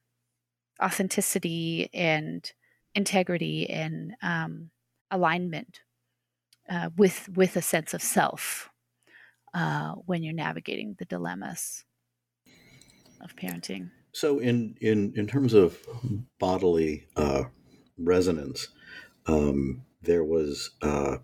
authenticity 0.83 1.91
and 1.95 2.53
integrity 2.95 3.68
and 3.68 4.14
um, 4.22 4.70
alignment 5.11 5.81
uh, 6.68 6.91
with 6.97 7.29
with 7.35 7.57
a 7.57 7.62
sense 7.62 7.95
of 7.95 8.03
self 8.03 8.70
uh, 9.55 9.93
when 10.07 10.22
you're 10.22 10.35
navigating 10.35 10.97
the 10.99 11.05
dilemmas 11.05 11.85
of 13.20 13.37
parenting. 13.37 13.91
So, 14.12 14.39
in 14.39 14.77
in 14.81 15.12
in 15.16 15.27
terms 15.27 15.55
of 15.55 15.79
bodily 16.39 17.07
uh, 17.16 17.45
resonance, 17.99 18.68
um, 19.27 19.83
there 20.03 20.24
was 20.24 20.70
uh, 20.83 21.18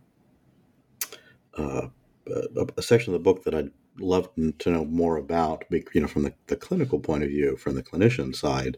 uh, 1.57 1.88
a, 2.26 2.66
a, 2.76 2.82
section 2.82 3.14
of 3.14 3.20
the 3.20 3.24
book 3.24 3.44
that 3.44 3.55
I'd 3.55 3.70
love 3.98 4.28
to 4.59 4.70
know 4.70 4.84
more 4.84 5.16
about, 5.16 5.64
you 5.70 6.00
know, 6.00 6.07
from 6.07 6.22
the, 6.22 6.34
the 6.46 6.57
clinical 6.57 6.98
point 6.98 7.22
of 7.22 7.30
view, 7.30 7.57
from 7.57 7.74
the 7.74 7.82
clinician 7.82 8.34
side, 8.34 8.76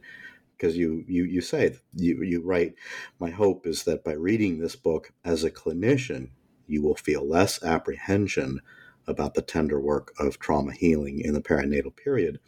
because 0.56 0.76
you, 0.76 1.04
you, 1.06 1.24
you 1.24 1.40
say, 1.40 1.76
you, 1.94 2.22
you 2.22 2.42
write, 2.42 2.74
my 3.18 3.30
hope 3.30 3.66
is 3.66 3.84
that 3.84 4.04
by 4.04 4.12
reading 4.12 4.58
this 4.58 4.76
book 4.76 5.12
as 5.24 5.44
a 5.44 5.50
clinician, 5.50 6.30
you 6.66 6.82
will 6.82 6.94
feel 6.94 7.26
less 7.28 7.62
apprehension 7.62 8.60
about 9.06 9.34
the 9.34 9.42
tender 9.42 9.80
work 9.80 10.12
of 10.18 10.38
trauma 10.38 10.72
healing 10.72 11.20
in 11.20 11.34
the 11.34 11.42
perinatal 11.42 11.94
period. 11.94 12.40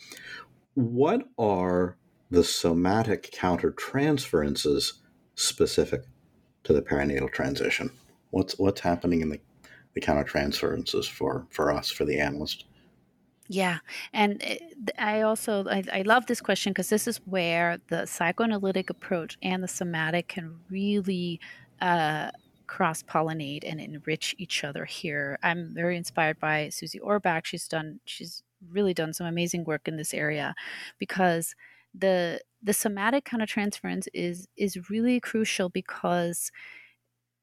What 0.75 1.29
are 1.39 1.97
the 2.31 2.45
somatic 2.45 3.31
countertransferences 3.33 4.95
specific 5.35 6.03
to 6.65 6.73
the 6.73 6.83
perinatal 6.83 7.33
transition? 7.33 7.91
What's 8.31 8.59
what's 8.59 8.81
happening 8.81 9.21
in 9.21 9.29
the, 9.31 9.41
the 9.95 10.01
countertransferences 10.01 11.09
for 11.09 11.47
for 11.51 11.73
us 11.73 11.91
for 11.91 12.05
the 12.05 12.19
analyst? 12.19 12.65
Yeah, 13.49 13.79
and 14.13 14.43
eh, 14.43 14.59
I 14.99 15.21
also 15.23 15.65
I, 15.69 15.85
I 15.93 16.03
love 16.03 16.27
this 16.27 16.41
question 16.41 16.73
because 16.73 16.89
this 16.89 17.07
is 17.07 17.19
where 17.27 17.79
the 17.89 18.07
psychoanalytic 18.07 18.91
approach 18.91 19.39
and 19.43 19.63
the 19.63 19.69
somatic 19.69 20.29
can 20.29 20.59
really 20.69 21.41
uh, 21.81 22.31
cross 22.67 23.03
pollinate 23.03 23.63
and 23.65 23.81
enrich 23.81 24.35
each 24.39 24.65
other 24.65 24.85
here. 24.85 25.39
I'm 25.43 25.73
very 25.75 25.97
inspired 25.97 26.41
by 26.41 26.71
Susie 26.71 26.99
Orbach. 27.01 27.45
She's 27.47 27.69
done 27.69 28.01
she's 28.05 28.43
really 28.71 28.95
done 28.95 29.13
some 29.13 29.27
amazing 29.27 29.65
work 29.65 29.87
in 29.87 29.97
this 29.97 30.13
area 30.15 30.55
because 30.99 31.55
the 31.95 32.41
the 32.63 32.73
somatic 32.73 33.25
kind 33.25 33.43
of 33.43 33.49
transference 33.49 34.09
is 34.13 34.49
is 34.57 34.91
really 34.91 35.21
crucial 35.21 35.69
because 35.69 36.51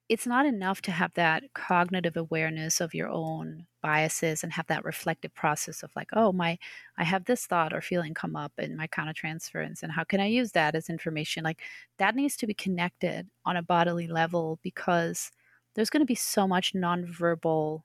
it's 0.09 0.27
not 0.27 0.45
enough 0.45 0.81
to 0.81 0.91
have 0.91 1.13
that 1.13 1.43
cognitive 1.53 2.17
awareness 2.17 2.81
of 2.81 2.93
your 2.93 3.09
own 3.09 3.65
biases 3.83 4.43
and 4.43 4.51
have 4.53 4.67
that 4.67 4.85
reflective 4.85 5.33
process 5.35 5.83
of 5.83 5.91
like 5.95 6.09
oh 6.13 6.31
my 6.31 6.57
i 6.97 7.03
have 7.03 7.25
this 7.25 7.45
thought 7.45 7.73
or 7.73 7.81
feeling 7.81 8.13
come 8.13 8.35
up 8.35 8.53
in 8.57 8.75
my 8.75 8.87
countertransference 8.87 9.83
and 9.83 9.91
how 9.91 10.03
can 10.03 10.19
i 10.19 10.25
use 10.25 10.51
that 10.53 10.75
as 10.75 10.89
information? 10.89 11.43
Like 11.43 11.61
that 11.97 12.15
needs 12.15 12.35
to 12.37 12.47
be 12.47 12.53
connected 12.53 13.27
on 13.45 13.57
a 13.57 13.61
bodily 13.61 14.07
level 14.07 14.59
because 14.63 15.31
there's 15.75 15.89
going 15.89 16.01
to 16.01 16.05
be 16.05 16.15
so 16.15 16.47
much 16.47 16.73
nonverbal 16.73 17.83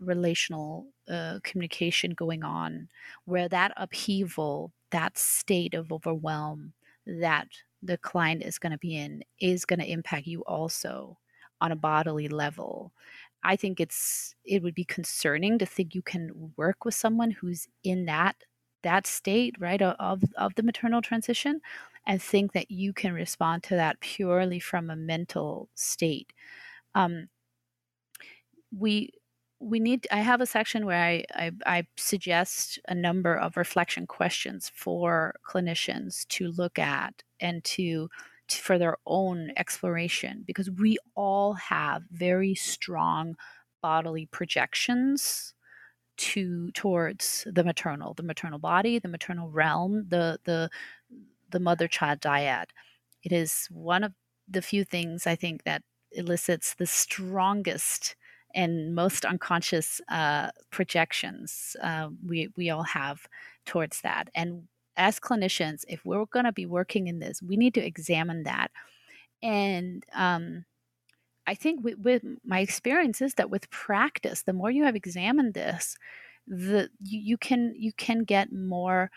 relational 0.00 0.86
uh, 1.08 1.38
communication 1.42 2.10
going 2.12 2.42
on 2.42 2.88
where 3.24 3.48
that 3.48 3.72
upheaval 3.76 4.72
that 4.90 5.16
state 5.18 5.74
of 5.74 5.92
overwhelm 5.92 6.72
that 7.06 7.48
the 7.82 7.98
client 7.98 8.42
is 8.42 8.58
going 8.58 8.72
to 8.72 8.78
be 8.78 8.96
in 8.96 9.22
is 9.40 9.64
going 9.64 9.78
to 9.78 9.90
impact 9.90 10.26
you 10.26 10.40
also 10.42 11.18
on 11.60 11.72
a 11.72 11.76
bodily 11.76 12.28
level 12.28 12.92
i 13.44 13.56
think 13.56 13.80
it's 13.80 14.34
it 14.44 14.62
would 14.62 14.74
be 14.74 14.84
concerning 14.84 15.58
to 15.58 15.66
think 15.66 15.94
you 15.94 16.02
can 16.02 16.52
work 16.56 16.84
with 16.84 16.94
someone 16.94 17.30
who's 17.30 17.68
in 17.84 18.06
that 18.06 18.36
that 18.82 19.06
state 19.06 19.54
right 19.58 19.82
of 19.82 20.22
of 20.36 20.54
the 20.54 20.62
maternal 20.62 21.02
transition 21.02 21.60
and 22.06 22.22
think 22.22 22.52
that 22.52 22.70
you 22.70 22.92
can 22.92 23.12
respond 23.12 23.62
to 23.64 23.74
that 23.76 24.00
purely 24.00 24.60
from 24.60 24.90
a 24.90 24.96
mental 24.96 25.68
state. 25.74 26.32
Um, 26.94 27.28
we 28.76 29.10
we 29.60 29.80
need 29.80 30.06
i 30.10 30.18
have 30.18 30.40
a 30.40 30.46
section 30.46 30.84
where 30.84 31.02
I, 31.02 31.24
I, 31.34 31.52
I 31.64 31.86
suggest 31.96 32.78
a 32.88 32.94
number 32.94 33.34
of 33.36 33.56
reflection 33.56 34.06
questions 34.06 34.70
for 34.74 35.34
clinicians 35.48 36.26
to 36.28 36.50
look 36.52 36.78
at 36.78 37.22
and 37.40 37.62
to, 37.64 37.74
to 37.74 38.08
for 38.50 38.78
their 38.78 38.96
own 39.06 39.52
exploration 39.56 40.44
because 40.46 40.70
we 40.70 40.98
all 41.14 41.54
have 41.54 42.02
very 42.10 42.54
strong 42.54 43.36
bodily 43.82 44.26
projections 44.26 45.54
to 46.16 46.70
towards 46.72 47.46
the 47.50 47.64
maternal 47.64 48.14
the 48.14 48.22
maternal 48.22 48.58
body 48.58 48.98
the 48.98 49.08
maternal 49.08 49.50
realm 49.50 50.06
the 50.08 50.38
the 50.44 50.70
the 51.50 51.60
mother 51.60 51.88
child 51.88 52.20
dyad 52.20 52.66
it 53.22 53.32
is 53.32 53.66
one 53.70 54.04
of 54.04 54.12
the 54.48 54.62
few 54.62 54.84
things 54.84 55.26
i 55.26 55.34
think 55.34 55.64
that 55.64 55.82
elicits 56.12 56.74
the 56.74 56.86
strongest 56.86 58.14
and 58.54 58.94
most 58.94 59.24
unconscious 59.24 60.00
uh, 60.08 60.48
projections 60.70 61.76
uh, 61.82 62.08
we, 62.24 62.48
we 62.56 62.70
all 62.70 62.84
have 62.84 63.26
towards 63.66 64.00
that. 64.02 64.30
And 64.34 64.68
as 64.96 65.20
clinicians, 65.20 65.84
if 65.88 66.04
we're 66.04 66.24
going 66.26 66.44
to 66.44 66.52
be 66.52 66.66
working 66.66 67.06
in 67.06 67.18
this, 67.18 67.42
we 67.42 67.56
need 67.56 67.74
to 67.74 67.84
examine 67.84 68.44
that. 68.44 68.70
And 69.42 70.04
um, 70.14 70.64
I 71.46 71.54
think 71.54 71.84
with, 71.84 71.98
with, 71.98 72.22
my 72.44 72.60
experience 72.60 73.20
is 73.20 73.34
that 73.34 73.50
with 73.50 73.70
practice, 73.70 74.42
the 74.42 74.52
more 74.52 74.70
you 74.70 74.84
have 74.84 74.96
examined 74.96 75.54
this, 75.54 75.96
the 76.46 76.90
you, 77.02 77.20
you 77.20 77.38
can 77.38 77.74
you 77.74 77.92
can 77.94 78.24
get 78.24 78.52
more 78.52 79.10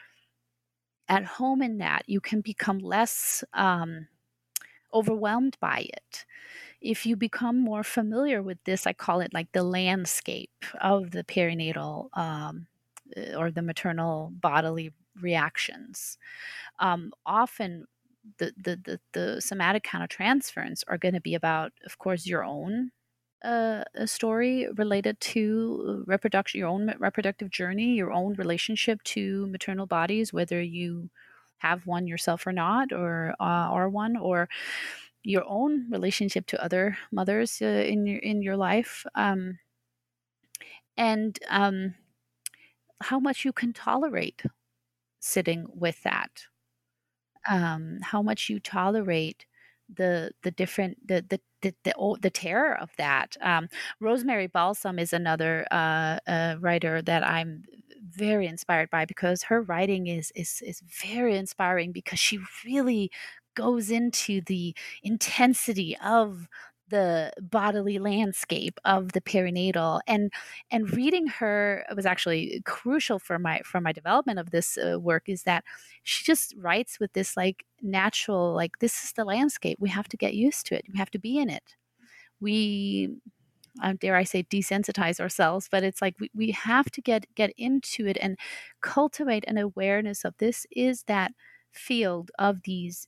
at 1.10 1.26
home 1.26 1.62
in 1.62 1.80
that. 1.80 2.04
You 2.08 2.22
can 2.22 2.40
become 2.42 2.80
less 2.80 3.44
um, 3.54 4.08
overwhelmed 4.94 5.58
by 5.60 5.88
it 5.90 6.26
if 6.82 7.06
you 7.06 7.16
become 7.16 7.60
more 7.60 7.84
familiar 7.84 8.42
with 8.42 8.64
this, 8.64 8.86
I 8.86 8.94
call 8.94 9.22
it 9.22 9.34
like 9.34 9.52
the 9.52 9.64
landscape 9.64 10.66
of 10.80 11.12
the 11.12 11.24
perinatal 11.24 12.16
um, 12.18 12.68
uh, 13.16 13.36
or 13.38 13.52
the 13.52 13.62
maternal 13.62 14.32
bodily 14.34 14.94
reactions. 15.22 16.18
Um, 16.80 17.12
often, 17.26 17.86
the, 18.40 18.54
the, 18.58 18.80
the, 18.84 19.00
the 19.14 19.42
somatic 19.42 19.84
countertransference 19.84 20.84
are 20.88 20.98
going 20.98 21.14
to 21.14 21.22
be 21.22 21.36
about, 21.36 21.72
of 21.86 21.98
course, 21.98 22.26
your 22.26 22.44
own 22.44 22.92
uh, 23.44 23.84
a 23.96 24.08
story 24.08 24.68
related 24.78 25.20
to 25.20 26.04
reproduction, 26.08 26.60
your 26.60 26.70
own 26.70 26.94
reproductive 27.00 27.50
journey, 27.50 27.94
your 27.94 28.12
own 28.12 28.34
relationship 28.34 29.02
to 29.04 29.48
maternal 29.48 29.86
bodies, 29.86 30.34
whether 30.34 30.62
you 30.62 31.10
have 31.60 31.86
one 31.86 32.08
yourself 32.08 32.46
or 32.48 32.52
not, 32.52 32.92
or 32.92 33.36
uh, 33.40 33.44
are 33.44 33.90
one, 33.90 34.18
or 34.18 34.50
your 35.24 35.44
own 35.48 35.90
relationship 35.90 36.46
to 36.48 36.64
other 36.64 36.98
mothers 37.12 37.62
uh, 37.62 37.66
in 37.66 38.06
your 38.06 38.20
in 38.20 38.42
your 38.42 38.58
life, 38.58 39.06
um, 39.16 39.60
and 40.96 41.40
um, 41.50 41.96
how 43.02 43.20
much 43.20 43.46
you 43.46 43.54
can 43.54 43.74
tolerate 43.74 44.44
sitting 45.28 45.68
with 45.74 46.02
that, 46.04 46.32
um, 47.50 48.00
how 48.02 48.22
much 48.22 48.50
you 48.50 48.60
tolerate 48.60 49.46
the 49.94 50.32
the 50.44 50.52
different 50.52 50.98
the 51.08 51.26
the 51.30 51.40
the 51.62 51.74
the, 51.84 51.94
oh, 51.98 52.18
the 52.18 52.30
terror 52.30 52.78
of 52.78 52.92
that. 52.98 53.38
Um, 53.42 53.70
Rosemary 54.02 54.48
Balsam 54.48 55.00
is 55.00 55.14
another 55.14 55.66
uh, 55.72 56.20
uh, 56.28 56.56
writer 56.60 57.02
that 57.02 57.26
I'm 57.26 57.64
very 58.10 58.48
inspired 58.48 58.90
by 58.90 59.06
because 59.06 59.44
her 59.44 59.62
writing 59.62 60.08
is 60.08 60.32
is 60.36 60.62
is 60.66 60.82
very 61.02 61.38
inspiring 61.38 61.92
because 61.92 62.20
she 62.20 62.40
really 62.66 63.12
goes 63.56 63.90
into 63.90 64.42
the 64.42 64.76
intensity 65.04 65.98
of 66.04 66.48
the 66.90 67.32
bodily 67.42 68.00
landscape 68.00 68.80
of 68.86 69.12
the 69.14 69.22
perinatal 69.22 70.00
and 70.08 70.32
and 70.72 70.94
reading 70.96 71.28
her 71.28 71.86
was 71.96 72.06
actually 72.06 72.62
crucial 72.66 73.20
for 73.20 73.38
my 73.40 73.60
for 73.66 73.82
my 73.82 73.92
development 73.92 74.40
of 74.40 74.52
this 74.52 74.78
uh, 74.78 75.00
work 75.00 75.24
is 75.28 75.44
that 75.44 75.64
she 76.04 76.24
just 76.24 76.54
writes 76.58 77.00
with 77.00 77.14
this 77.14 77.36
like 77.38 77.66
natural 77.82 78.54
like 78.54 78.80
this 78.80 79.04
is 79.04 79.14
the 79.14 79.26
landscape. 79.26 79.78
We 79.80 79.90
have 79.90 80.08
to 80.10 80.18
get 80.18 80.34
used 80.36 80.66
to 80.68 80.76
it. 80.76 80.86
We 80.92 80.98
have 80.98 81.12
to 81.12 81.20
be 81.20 81.38
in 81.38 81.50
it. 81.50 81.76
We 82.42 83.18
dare 84.00 84.16
I 84.16 84.24
say 84.24 84.44
desensitize 84.44 85.20
ourselves, 85.20 85.68
but 85.70 85.84
it's 85.84 86.02
like 86.02 86.16
we, 86.20 86.32
we 86.34 86.52
have 86.52 86.90
to 86.92 87.02
get 87.02 87.26
get 87.36 87.52
into 87.58 88.08
it 88.08 88.18
and 88.22 88.38
cultivate 88.82 89.46
an 89.48 89.58
awareness 89.58 90.26
of 90.26 90.36
this 90.38 90.66
is 90.72 91.04
that 91.04 91.32
field 91.72 92.32
of 92.40 92.64
these 92.64 93.08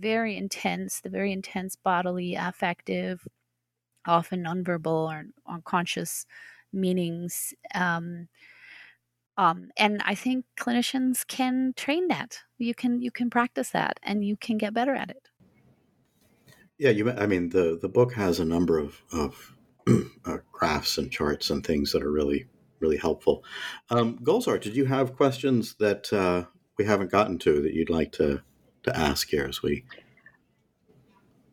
very 0.00 0.36
intense, 0.36 1.00
the 1.00 1.08
very 1.08 1.32
intense 1.32 1.76
bodily, 1.76 2.34
affective, 2.34 3.26
often 4.06 4.44
nonverbal 4.44 5.12
or 5.12 5.24
unconscious 5.46 6.26
meanings. 6.72 7.54
Um, 7.74 8.28
um, 9.36 9.70
and 9.76 10.02
I 10.04 10.14
think 10.14 10.44
clinicians 10.58 11.26
can 11.26 11.72
train 11.76 12.08
that. 12.08 12.38
You 12.58 12.74
can 12.74 13.00
you 13.00 13.10
can 13.10 13.30
practice 13.30 13.70
that, 13.70 13.98
and 14.02 14.24
you 14.24 14.36
can 14.36 14.58
get 14.58 14.74
better 14.74 14.94
at 14.94 15.10
it. 15.10 15.28
Yeah, 16.78 16.90
you. 16.90 17.10
I 17.10 17.26
mean, 17.26 17.48
the 17.48 17.78
the 17.80 17.88
book 17.88 18.12
has 18.14 18.40
a 18.40 18.44
number 18.44 18.78
of 18.78 19.00
of 19.12 19.54
uh, 20.26 20.38
graphs 20.52 20.98
and 20.98 21.10
charts 21.10 21.50
and 21.50 21.64
things 21.64 21.92
that 21.92 22.02
are 22.02 22.12
really 22.12 22.46
really 22.80 22.98
helpful. 22.98 23.44
Um, 23.90 24.18
Golzar, 24.18 24.60
did 24.60 24.76
you 24.76 24.84
have 24.84 25.16
questions 25.16 25.76
that 25.78 26.12
uh, 26.12 26.44
we 26.76 26.84
haven't 26.84 27.10
gotten 27.10 27.38
to 27.38 27.62
that 27.62 27.74
you'd 27.74 27.90
like 27.90 28.12
to 28.12 28.42
to 28.82 28.96
ask 28.96 29.28
here 29.28 29.46
as 29.48 29.62
we 29.62 29.84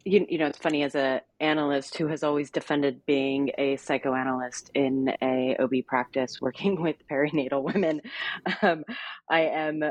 you, 0.06 0.26
you 0.30 0.38
know 0.38 0.48
it's 0.48 0.58
funny 0.58 0.84
as 0.84 0.96
a 0.96 1.22
analyst 1.40 1.98
who 1.98 2.08
has 2.08 2.24
always 2.24 2.50
defended 2.50 3.02
being 3.06 3.52
a 3.58 3.76
psychoanalyst 3.76 4.72
in 4.74 5.14
a 5.22 5.56
ob 5.60 5.74
practice 5.88 6.40
working 6.42 6.82
with 6.82 6.96
perinatal 7.12 7.64
women 7.64 8.02
um, 8.62 8.84
i 9.30 9.42
am 9.42 9.84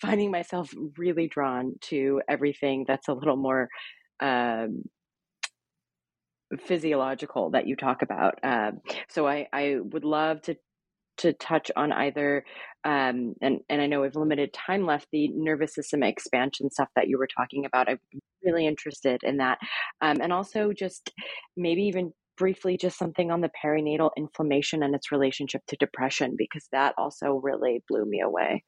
finding 0.00 0.30
myself 0.30 0.72
really 0.96 1.28
drawn 1.28 1.74
to 1.80 2.20
everything 2.28 2.84
that's 2.86 3.08
a 3.08 3.12
little 3.12 3.36
more 3.36 3.68
um, 4.20 4.82
physiological 6.58 7.50
that 7.50 7.66
you 7.66 7.76
talk 7.76 8.02
about. 8.02 8.38
Um, 8.42 8.80
so 9.08 9.26
I, 9.26 9.48
I 9.52 9.78
would 9.80 10.04
love 10.04 10.42
to 10.42 10.56
to 11.18 11.32
touch 11.34 11.70
on 11.76 11.92
either 11.92 12.44
um, 12.84 13.34
and 13.40 13.60
and 13.68 13.80
I 13.80 13.86
know 13.86 14.00
we've 14.00 14.16
limited 14.16 14.52
time 14.52 14.86
left 14.86 15.08
the 15.12 15.28
nervous 15.28 15.74
system 15.74 16.02
expansion 16.02 16.70
stuff 16.70 16.88
that 16.96 17.08
you 17.08 17.18
were 17.18 17.28
talking 17.28 17.64
about 17.64 17.88
I'm 17.88 18.00
really 18.42 18.66
interested 18.66 19.22
in 19.22 19.36
that 19.38 19.58
um, 20.00 20.20
and 20.20 20.32
also 20.32 20.72
just 20.72 21.12
maybe 21.56 21.82
even 21.82 22.12
briefly 22.36 22.76
just 22.76 22.98
something 22.98 23.30
on 23.30 23.40
the 23.40 23.50
perinatal 23.62 24.10
inflammation 24.16 24.82
and 24.82 24.94
its 24.94 25.12
relationship 25.12 25.62
to 25.68 25.76
depression 25.76 26.34
because 26.36 26.66
that 26.72 26.94
also 26.98 27.34
really 27.34 27.84
blew 27.88 28.04
me 28.04 28.20
away. 28.20 28.64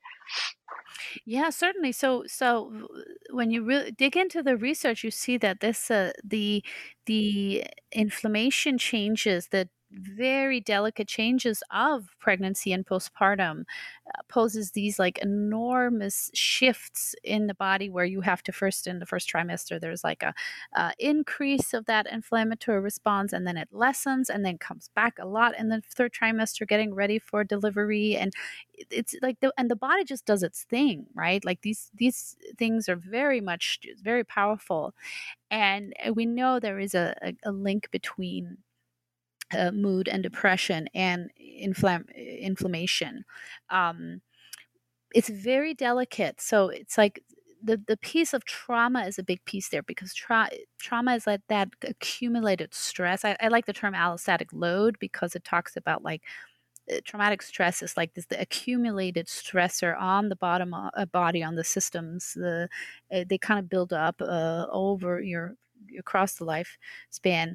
Yeah 1.24 1.50
certainly 1.50 1.92
so 1.92 2.24
so 2.26 2.86
when 3.30 3.50
you 3.50 3.64
really 3.64 3.90
dig 3.90 4.16
into 4.16 4.42
the 4.42 4.56
research 4.56 5.02
you 5.02 5.10
see 5.10 5.36
that 5.38 5.60
this 5.60 5.90
uh, 5.90 6.12
the 6.22 6.62
the 7.06 7.64
inflammation 7.92 8.78
changes 8.78 9.48
that 9.48 9.68
very 9.94 10.60
delicate 10.60 11.08
changes 11.08 11.62
of 11.70 12.08
pregnancy 12.18 12.72
and 12.72 12.86
postpartum 12.86 13.60
uh, 14.06 14.22
poses 14.28 14.72
these 14.72 14.98
like 14.98 15.18
enormous 15.18 16.30
shifts 16.34 17.14
in 17.22 17.46
the 17.46 17.54
body 17.54 17.88
where 17.88 18.04
you 18.04 18.20
have 18.20 18.42
to 18.42 18.52
first 18.52 18.86
in 18.86 18.98
the 18.98 19.06
first 19.06 19.28
trimester 19.28 19.80
there's 19.80 20.04
like 20.04 20.22
a 20.22 20.34
uh, 20.76 20.90
increase 20.98 21.72
of 21.72 21.86
that 21.86 22.06
inflammatory 22.10 22.80
response 22.80 23.32
and 23.32 23.46
then 23.46 23.56
it 23.56 23.68
lessens 23.72 24.28
and 24.28 24.44
then 24.44 24.58
comes 24.58 24.90
back 24.94 25.18
a 25.18 25.26
lot 25.26 25.56
in 25.58 25.68
the 25.68 25.80
third 25.88 26.12
trimester 26.12 26.66
getting 26.66 26.94
ready 26.94 27.18
for 27.18 27.44
delivery 27.44 28.16
and 28.16 28.32
it's 28.90 29.14
like 29.22 29.38
the 29.40 29.52
and 29.56 29.70
the 29.70 29.76
body 29.76 30.04
just 30.04 30.24
does 30.26 30.42
its 30.42 30.64
thing 30.64 31.06
right? 31.14 31.44
Like 31.44 31.62
these 31.62 31.90
these 31.94 32.36
things 32.58 32.88
are 32.88 32.96
very 32.96 33.40
much 33.40 33.80
very 34.02 34.24
powerful 34.24 34.94
and 35.50 35.94
uh, 36.06 36.12
we 36.12 36.26
know 36.26 36.60
there 36.60 36.78
is 36.78 36.94
a, 36.94 37.16
a, 37.22 37.34
a 37.44 37.52
link 37.52 37.90
between 37.90 38.58
uh, 39.54 39.72
mood 39.72 40.08
and 40.08 40.22
depression 40.22 40.88
and 40.94 41.30
inflam- 41.40 42.14
inflammation. 42.16 43.24
Um, 43.70 44.22
it's 45.14 45.28
very 45.28 45.74
delicate. 45.74 46.40
So 46.40 46.68
it's 46.68 46.98
like 46.98 47.22
the, 47.62 47.80
the 47.86 47.96
piece 47.96 48.34
of 48.34 48.44
trauma 48.44 49.04
is 49.06 49.18
a 49.18 49.22
big 49.22 49.44
piece 49.44 49.68
there 49.70 49.82
because 49.82 50.12
tra- 50.14 50.50
trauma 50.78 51.14
is 51.14 51.26
like 51.26 51.40
that 51.48 51.68
accumulated 51.82 52.74
stress. 52.74 53.24
I, 53.24 53.36
I 53.40 53.48
like 53.48 53.66
the 53.66 53.72
term 53.72 53.94
allostatic 53.94 54.48
load 54.52 54.98
because 54.98 55.34
it 55.34 55.44
talks 55.44 55.76
about 55.76 56.02
like 56.02 56.22
uh, 56.92 56.96
traumatic 57.04 57.42
stress 57.42 57.82
is 57.82 57.96
like 57.96 58.14
this 58.14 58.26
the 58.26 58.40
accumulated 58.40 59.26
stressor 59.26 59.98
on 60.00 60.28
the 60.28 60.36
bottom 60.36 60.74
uh, 60.74 61.06
body 61.06 61.42
on 61.42 61.54
the 61.56 61.64
systems 61.64 62.34
the 62.34 62.68
uh, 63.14 63.24
they 63.28 63.38
kind 63.38 63.58
of 63.58 63.68
build 63.70 63.92
up 63.92 64.20
uh, 64.20 64.66
over 64.70 65.20
your 65.22 65.56
across 65.98 66.34
the 66.34 66.44
lifespan 66.44 67.54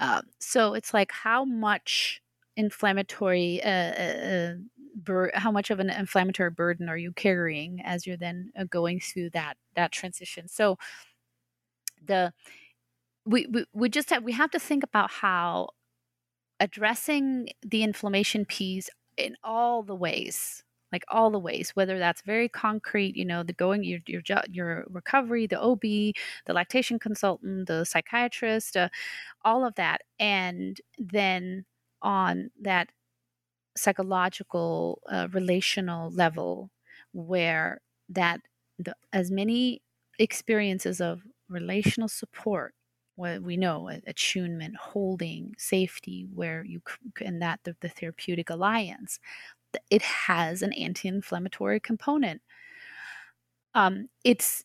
um, 0.00 0.22
so 0.38 0.74
it's 0.74 0.94
like 0.94 1.12
how 1.12 1.44
much 1.44 2.22
inflammatory, 2.56 3.62
uh, 3.62 3.68
uh, 3.68 4.18
uh, 4.28 4.54
bur- 4.96 5.32
how 5.34 5.50
much 5.50 5.70
of 5.70 5.80
an 5.80 5.90
inflammatory 5.90 6.50
burden 6.50 6.88
are 6.88 6.96
you 6.96 7.12
carrying 7.12 7.80
as 7.84 8.06
you're 8.06 8.16
then 8.16 8.50
uh, 8.58 8.64
going 8.64 9.00
through 9.00 9.30
that 9.30 9.56
that 9.74 9.92
transition? 9.92 10.48
So 10.48 10.78
the 12.04 12.32
we, 13.24 13.46
we 13.46 13.64
we 13.72 13.88
just 13.88 14.10
have 14.10 14.24
we 14.24 14.32
have 14.32 14.50
to 14.52 14.58
think 14.58 14.84
about 14.84 15.10
how 15.10 15.70
addressing 16.60 17.48
the 17.62 17.82
inflammation 17.82 18.44
piece 18.44 18.90
in 19.16 19.36
all 19.44 19.82
the 19.82 19.94
ways 19.94 20.64
like 20.92 21.04
all 21.08 21.30
the 21.30 21.38
ways 21.38 21.70
whether 21.74 21.98
that's 21.98 22.22
very 22.22 22.48
concrete 22.48 23.16
you 23.16 23.24
know 23.24 23.42
the 23.42 23.52
going 23.52 23.84
your 23.84 24.00
your 24.06 24.22
your 24.50 24.84
recovery 24.90 25.46
the 25.46 25.60
ob 25.60 25.80
the 25.82 26.14
lactation 26.48 26.98
consultant 26.98 27.66
the 27.68 27.84
psychiatrist 27.84 28.76
uh, 28.76 28.88
all 29.44 29.64
of 29.64 29.74
that. 29.76 30.02
And 30.18 30.80
then 30.98 31.64
on 32.02 32.50
that 32.62 32.90
psychological 33.76 35.00
uh, 35.10 35.28
relational 35.32 36.10
level 36.10 36.70
where 37.12 37.80
that 38.08 38.40
the, 38.78 38.94
as 39.12 39.30
many 39.30 39.82
experiences 40.18 41.00
of 41.00 41.22
relational 41.48 42.08
support 42.08 42.74
what 43.16 43.42
we 43.42 43.56
know 43.56 43.88
attunement 44.06 44.76
holding 44.76 45.54
safety 45.58 46.26
where 46.34 46.64
you 46.64 46.80
and 47.24 47.42
that 47.42 47.60
the, 47.64 47.76
the 47.80 47.88
therapeutic 47.88 48.50
alliance 48.50 49.18
it 49.90 50.02
has 50.02 50.62
an 50.62 50.72
anti-inflammatory 50.74 51.80
component. 51.80 52.42
Um, 53.74 54.08
it's 54.24 54.64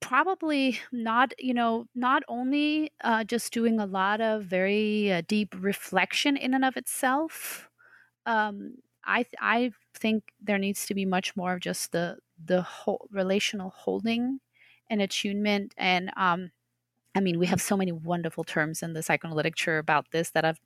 probably 0.00 0.78
not 0.92 1.32
you 1.38 1.54
know 1.54 1.86
not 1.94 2.22
only 2.28 2.92
uh, 3.02 3.24
just 3.24 3.52
doing 3.52 3.80
a 3.80 3.86
lot 3.86 4.20
of 4.20 4.44
very 4.44 5.12
uh, 5.12 5.22
deep 5.28 5.54
reflection 5.58 6.36
in 6.36 6.54
and 6.54 6.64
of 6.64 6.76
itself 6.76 7.70
um, 8.26 8.76
I, 9.04 9.24
th- 9.24 9.34
I 9.40 9.72
think 9.94 10.32
there 10.40 10.58
needs 10.58 10.86
to 10.86 10.94
be 10.94 11.06
much 11.06 11.36
more 11.36 11.54
of 11.54 11.60
just 11.60 11.92
the 11.92 12.18
the 12.44 12.62
whole 12.62 13.08
relational 13.12 13.70
holding 13.70 14.40
and 14.90 15.02
attunement 15.02 15.74
and 15.78 16.12
um, 16.16 16.52
I 17.16 17.20
mean, 17.20 17.38
we 17.38 17.46
have 17.46 17.60
so 17.62 17.76
many 17.76 17.92
wonderful 17.92 18.42
terms 18.42 18.82
in 18.82 18.92
the 18.92 19.02
psychoanalytic 19.02 19.52
literature 19.54 19.78
about 19.78 20.10
this 20.10 20.30
that 20.30 20.44
I've 20.44 20.58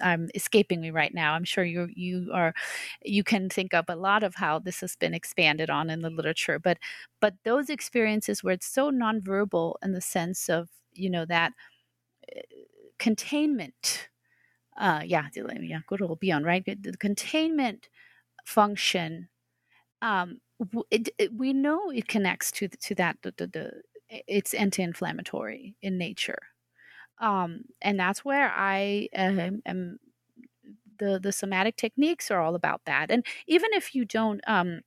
I'm 0.00 0.30
escaping 0.34 0.80
me 0.80 0.90
right 0.90 1.14
now. 1.14 1.34
I'm 1.34 1.44
sure 1.44 1.62
you 1.64 1.88
you 1.94 2.30
are 2.34 2.54
you 3.04 3.22
can 3.22 3.48
think 3.48 3.72
of 3.72 3.84
a 3.88 3.94
lot 3.94 4.24
of 4.24 4.34
how 4.34 4.58
this 4.58 4.80
has 4.80 4.96
been 4.96 5.14
expanded 5.14 5.70
on 5.70 5.90
in 5.90 6.02
the 6.02 6.10
literature, 6.10 6.58
but 6.58 6.78
but 7.20 7.34
those 7.44 7.70
experiences 7.70 8.42
where 8.42 8.54
it's 8.54 8.66
so 8.66 8.90
nonverbal 8.90 9.74
in 9.82 9.92
the 9.92 10.00
sense 10.00 10.48
of 10.48 10.68
you 10.92 11.08
know 11.08 11.24
that 11.26 11.52
uh, 12.36 12.40
containment. 12.98 14.08
Uh, 14.78 15.02
yeah, 15.04 15.28
yeah, 15.36 15.80
good 15.88 16.02
old 16.02 16.20
Bion, 16.20 16.44
right? 16.44 16.64
The 16.64 16.96
containment 16.98 17.88
function. 18.46 19.28
Um, 20.02 20.40
it, 20.90 21.10
it, 21.18 21.34
we 21.34 21.52
know 21.52 21.90
it 21.90 22.08
connects 22.08 22.52
to 22.52 22.68
to 22.68 22.94
that 22.96 23.18
the, 23.22 23.34
the, 23.36 23.46
the 23.48 23.82
it's 24.28 24.54
anti-inflammatory 24.54 25.76
in 25.82 25.98
nature. 25.98 26.38
Um, 27.20 27.64
and 27.82 28.00
that's 28.00 28.24
where 28.24 28.52
i 28.56 29.08
um, 29.16 29.62
am 29.66 29.98
the 30.98 31.18
the 31.22 31.32
somatic 31.32 31.76
techniques 31.76 32.30
are 32.30 32.40
all 32.40 32.54
about 32.54 32.82
that. 32.86 33.10
And 33.10 33.24
even 33.46 33.70
if 33.72 33.94
you 33.94 34.04
don't 34.04 34.40
um, 34.46 34.80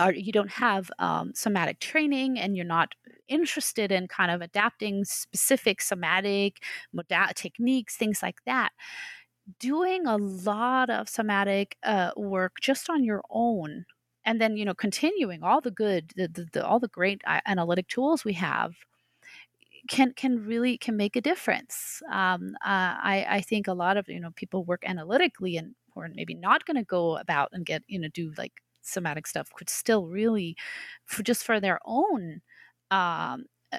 or 0.00 0.12
you 0.12 0.32
don't 0.32 0.52
have 0.52 0.90
um, 0.98 1.32
somatic 1.34 1.80
training 1.80 2.38
and 2.38 2.56
you're 2.56 2.66
not 2.66 2.94
interested 3.28 3.92
in 3.92 4.08
kind 4.08 4.30
of 4.30 4.42
adapting 4.42 5.04
specific 5.04 5.82
somatic 5.82 6.62
modal- 6.92 7.34
techniques 7.34 7.96
things 7.96 8.22
like 8.22 8.38
that 8.46 8.70
doing 9.60 10.06
a 10.06 10.16
lot 10.18 10.90
of 10.90 11.08
somatic 11.08 11.76
uh, 11.84 12.10
work 12.16 12.56
just 12.60 12.90
on 12.90 13.04
your 13.04 13.22
own 13.30 13.86
and 14.26 14.40
then 14.40 14.56
you 14.56 14.64
know 14.64 14.74
continuing 14.74 15.42
all 15.42 15.60
the 15.60 15.70
good 15.70 16.12
the, 16.16 16.28
the, 16.28 16.46
the, 16.52 16.66
all 16.66 16.80
the 16.80 16.88
great 16.88 17.22
analytic 17.46 17.88
tools 17.88 18.24
we 18.24 18.34
have 18.34 18.74
can 19.88 20.12
can 20.12 20.44
really 20.44 20.76
can 20.78 20.96
make 20.96 21.16
a 21.16 21.20
difference. 21.20 22.02
Um, 22.10 22.56
uh, 22.64 22.98
I, 23.02 23.26
I 23.28 23.40
think 23.40 23.68
a 23.68 23.72
lot 23.72 23.96
of 23.96 24.08
you 24.08 24.20
know 24.20 24.30
people 24.34 24.64
work 24.64 24.82
analytically 24.86 25.56
and 25.56 25.74
who 25.94 26.00
are 26.00 26.08
maybe 26.14 26.34
not 26.34 26.64
going 26.66 26.76
to 26.76 26.84
go 26.84 27.16
about 27.16 27.50
and 27.52 27.64
get 27.64 27.82
you 27.86 27.98
know 27.98 28.08
do 28.08 28.32
like 28.36 28.52
somatic 28.82 29.26
stuff 29.26 29.48
could 29.54 29.70
still 29.70 30.06
really 30.06 30.56
for 31.06 31.22
just 31.22 31.44
for 31.44 31.60
their 31.60 31.80
own 31.84 32.40
um, 32.90 33.46
uh, 33.72 33.78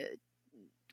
uh 0.00 0.04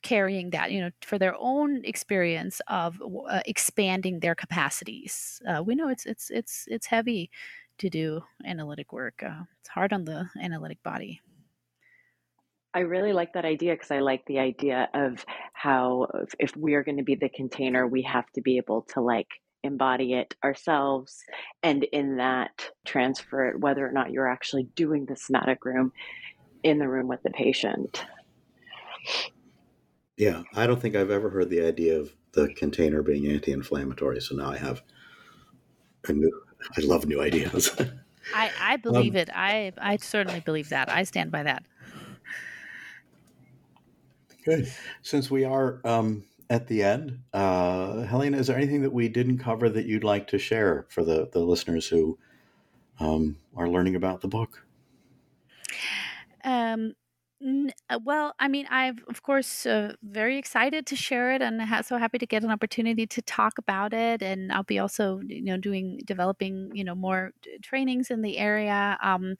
carrying 0.02 0.50
that 0.52 0.72
you 0.72 0.82
know 0.82 0.92
for 1.02 1.20
their 1.20 1.36
own 1.38 1.84
experience 1.84 2.62
of 2.68 3.02
uh, 3.30 3.42
expanding 3.46 4.20
their 4.20 4.36
capacities. 4.36 5.42
Uh, 5.48 5.62
we 5.64 5.76
know 5.76 5.90
it's 5.90 6.06
it's 6.06 6.30
it's 6.32 6.66
it's 6.68 6.88
heavy 6.88 7.30
to 7.80 7.90
do 7.90 8.22
analytic 8.46 8.94
work. 8.94 9.24
Uh, 9.24 9.44
it's 9.60 9.70
hard 9.70 9.94
on 9.94 10.06
the 10.06 10.30
analytic 10.42 10.82
body. 10.84 11.22
I 12.74 12.80
really 12.80 13.14
like 13.14 13.34
that 13.34 13.46
idea 13.46 13.74
because 13.74 13.92
I 13.92 14.00
like 14.00 14.26
the 14.28 14.40
idea 14.40 14.90
of 14.94 15.26
how 15.54 16.08
if, 16.14 16.36
if 16.40 16.56
we 16.56 16.76
are 16.76 16.84
going 16.84 16.98
to 16.98 17.04
be 17.04 17.16
the 17.16 17.30
container, 17.30 17.88
we 17.88 18.04
have 18.04 18.30
to 18.34 18.42
be 18.42 18.58
able 18.58 18.84
to 18.94 19.02
like 19.02 19.28
embody 19.64 20.14
it 20.14 20.36
ourselves 20.44 21.24
and 21.64 21.84
in 21.86 22.18
that 22.18 22.70
transfer 22.86 23.50
it, 23.50 23.60
whether 23.60 23.86
or 23.86 23.92
not 23.92 24.12
you're 24.12 24.30
actually 24.30 24.64
doing 24.76 25.06
the 25.06 25.16
somatic 25.16 25.66
room 25.66 25.92
in 26.64 26.78
the 26.78 26.88
room 26.88 27.08
with 27.08 27.24
the 27.24 27.32
patient. 27.32 28.06
Yeah, 30.18 30.44
I 30.54 30.68
don't 30.68 30.82
think 30.82 30.96
I've 30.96 31.12
ever 31.12 31.30
heard 31.30 31.50
the 31.50 31.66
idea 31.66 31.98
of 31.98 32.14
the 32.34 32.54
container 32.54 33.02
being 33.02 33.28
anti 33.28 33.52
inflammatory. 33.52 34.22
So 34.22 34.36
now 34.36 34.52
I 34.52 34.58
have 34.58 34.84
a 36.08 36.14
new 36.14 36.32
I 36.78 36.82
love 36.82 37.06
new 37.06 37.22
ideas. 37.22 37.76
I, 38.36 38.52
I 38.60 38.78
believe 38.78 39.16
um, 39.16 39.22
it. 39.22 39.30
I 39.34 39.72
I 39.78 39.98
certainly 39.98 40.40
believe 40.42 40.70
that. 40.70 40.90
I 40.90 41.04
stand 41.04 41.32
by 41.32 41.44
that. 41.44 41.64
Good. 44.46 44.72
Since 45.02 45.30
we 45.30 45.44
are 45.44 45.82
um, 45.84 46.24
at 46.50 46.68
the 46.68 46.84
end, 46.84 47.20
uh, 47.34 48.02
Helena, 48.04 48.38
is 48.38 48.48
there 48.48 48.58
anything 48.58 48.82
that 48.82 48.94
we 48.94 49.08
didn't 49.08 49.38
cover 49.38 49.70
that 49.70 49.86
you'd 49.86 50.04
like 50.04 50.28
to 50.28 50.40
share 50.40 50.86
for 50.90 51.04
the, 51.04 51.30
the 51.32 51.40
listeners 51.40 51.88
who 51.88 52.18
um, 53.00 53.38
are 53.56 53.70
learning 53.70 53.96
about 53.96 54.22
the 54.22 54.28
book? 54.28 54.66
Um, 56.44 56.94
well, 58.04 58.34
I 58.38 58.50
mean, 58.50 58.68
I'm 58.70 59.00
of 59.08 59.24
course 59.24 59.66
uh, 59.66 59.94
very 60.04 60.38
excited 60.38 60.86
to 60.88 60.96
share 60.98 61.32
it, 61.32 61.42
and 61.42 61.62
ha- 61.62 61.82
so 61.82 61.98
happy 61.98 62.18
to 62.18 62.26
get 62.26 62.44
an 62.44 62.52
opportunity 62.52 63.08
to 63.08 63.22
talk 63.22 63.58
about 63.58 63.94
it. 63.94 64.22
And 64.22 64.52
I'll 64.52 64.64
be 64.64 64.78
also, 64.78 65.22
you 65.26 65.42
know, 65.44 65.56
doing 65.58 66.02
developing, 66.06 66.70
you 66.76 66.84
know, 66.84 66.96
more 66.96 67.32
trainings 67.62 68.12
in 68.12 68.22
the 68.24 68.38
area. 68.38 68.98
Um, 69.02 69.36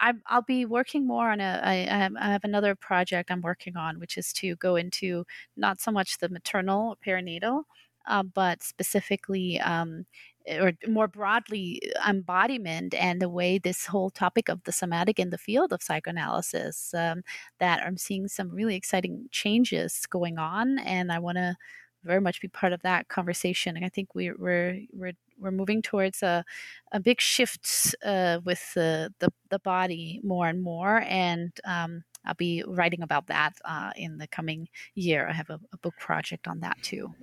I, 0.00 0.14
I'll 0.26 0.42
be 0.42 0.66
working 0.66 1.06
more 1.06 1.30
on 1.30 1.40
a. 1.40 1.60
I, 1.62 1.74
I 2.20 2.32
have 2.32 2.42
another 2.44 2.74
project 2.74 3.30
I'm 3.30 3.40
working 3.42 3.76
on, 3.76 4.00
which 4.00 4.18
is 4.18 4.32
to 4.34 4.56
go 4.56 4.74
into 4.74 5.24
not 5.56 5.80
so 5.80 5.92
much 5.92 6.18
the 6.18 6.28
maternal 6.28 6.98
perinatal, 7.06 7.64
uh, 8.06 8.24
but 8.24 8.62
specifically 8.64 9.60
um, 9.60 10.06
or 10.48 10.72
more 10.88 11.08
broadly 11.08 11.80
embodiment 12.06 12.94
and 12.94 13.20
the 13.20 13.28
way 13.28 13.58
this 13.58 13.86
whole 13.86 14.10
topic 14.10 14.48
of 14.48 14.62
the 14.64 14.72
somatic 14.72 15.18
in 15.18 15.30
the 15.30 15.38
field 15.38 15.72
of 15.72 15.82
psychoanalysis 15.82 16.92
um, 16.94 17.22
that 17.58 17.82
i'm 17.86 17.96
seeing 17.96 18.28
some 18.28 18.50
really 18.50 18.76
exciting 18.76 19.26
changes 19.30 20.06
going 20.10 20.38
on 20.38 20.78
and 20.80 21.10
i 21.10 21.18
want 21.18 21.36
to 21.36 21.56
very 22.02 22.20
much 22.20 22.40
be 22.40 22.48
part 22.48 22.72
of 22.72 22.82
that 22.82 23.08
conversation 23.08 23.76
and 23.76 23.84
i 23.84 23.88
think 23.88 24.14
we, 24.14 24.30
we're 24.32 24.80
we're 24.92 25.12
we're 25.38 25.50
moving 25.50 25.82
towards 25.82 26.22
a, 26.22 26.44
a 26.92 27.00
big 27.00 27.20
shift 27.20 27.94
uh, 28.04 28.38
with 28.44 28.72
the, 28.74 29.12
the, 29.18 29.28
the 29.50 29.58
body 29.58 30.20
more 30.22 30.46
and 30.46 30.62
more 30.62 31.00
and 31.08 31.52
um, 31.64 32.04
i'll 32.24 32.34
be 32.34 32.62
writing 32.66 33.02
about 33.02 33.26
that 33.26 33.52
uh, 33.64 33.90
in 33.96 34.18
the 34.18 34.28
coming 34.28 34.68
year. 34.94 35.26
I 35.28 35.32
have 35.32 35.50
a, 35.50 35.58
a 35.72 35.78
book 35.78 35.94
project 35.98 36.46
on 36.46 36.60
that 36.60 36.76
too 36.82 37.14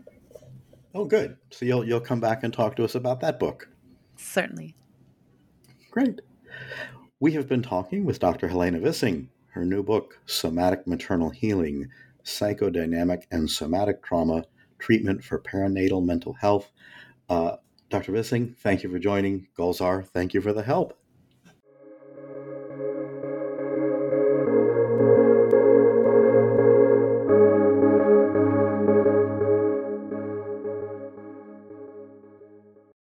Oh, 0.94 1.06
good. 1.06 1.38
So 1.52 1.66
you'll 1.66 1.86
you'll 1.86 2.02
come 2.02 2.20
back 2.20 2.44
and 2.44 2.54
talk 2.54 2.76
to 2.76 2.84
us 2.84 2.96
about 2.96 3.22
that 3.22 3.40
book. 3.40 3.70
Certainly. 4.18 4.76
Great. 5.90 6.22
We 7.20 7.34
have 7.34 7.48
been 7.48 7.62
talking 7.62 8.06
with 8.06 8.20
Dr. 8.20 8.48
Helena 8.48 8.80
Vissing. 8.80 9.28
Her 9.54 9.66
new 9.66 9.84
book, 9.84 10.20
Somatic 10.26 10.88
Maternal 10.88 11.30
Healing: 11.30 11.90
Psychodynamic 12.24 13.24
and 13.32 13.50
Somatic 13.50 14.04
Trauma 14.04 14.46
Treatment 14.80 15.24
for 15.24 15.40
Perinatal 15.40 16.04
Mental 16.04 16.34
Health. 16.34 16.72
Uh, 17.30 17.58
Dr. 17.90 18.14
Vissing, 18.14 18.58
thank 18.58 18.84
you 18.84 18.90
for 18.90 19.00
joining. 19.00 19.48
Golzar, 19.58 20.06
thank 20.08 20.34
you 20.34 20.42
for 20.42 20.54
the 20.54 20.64
help. 20.64 20.98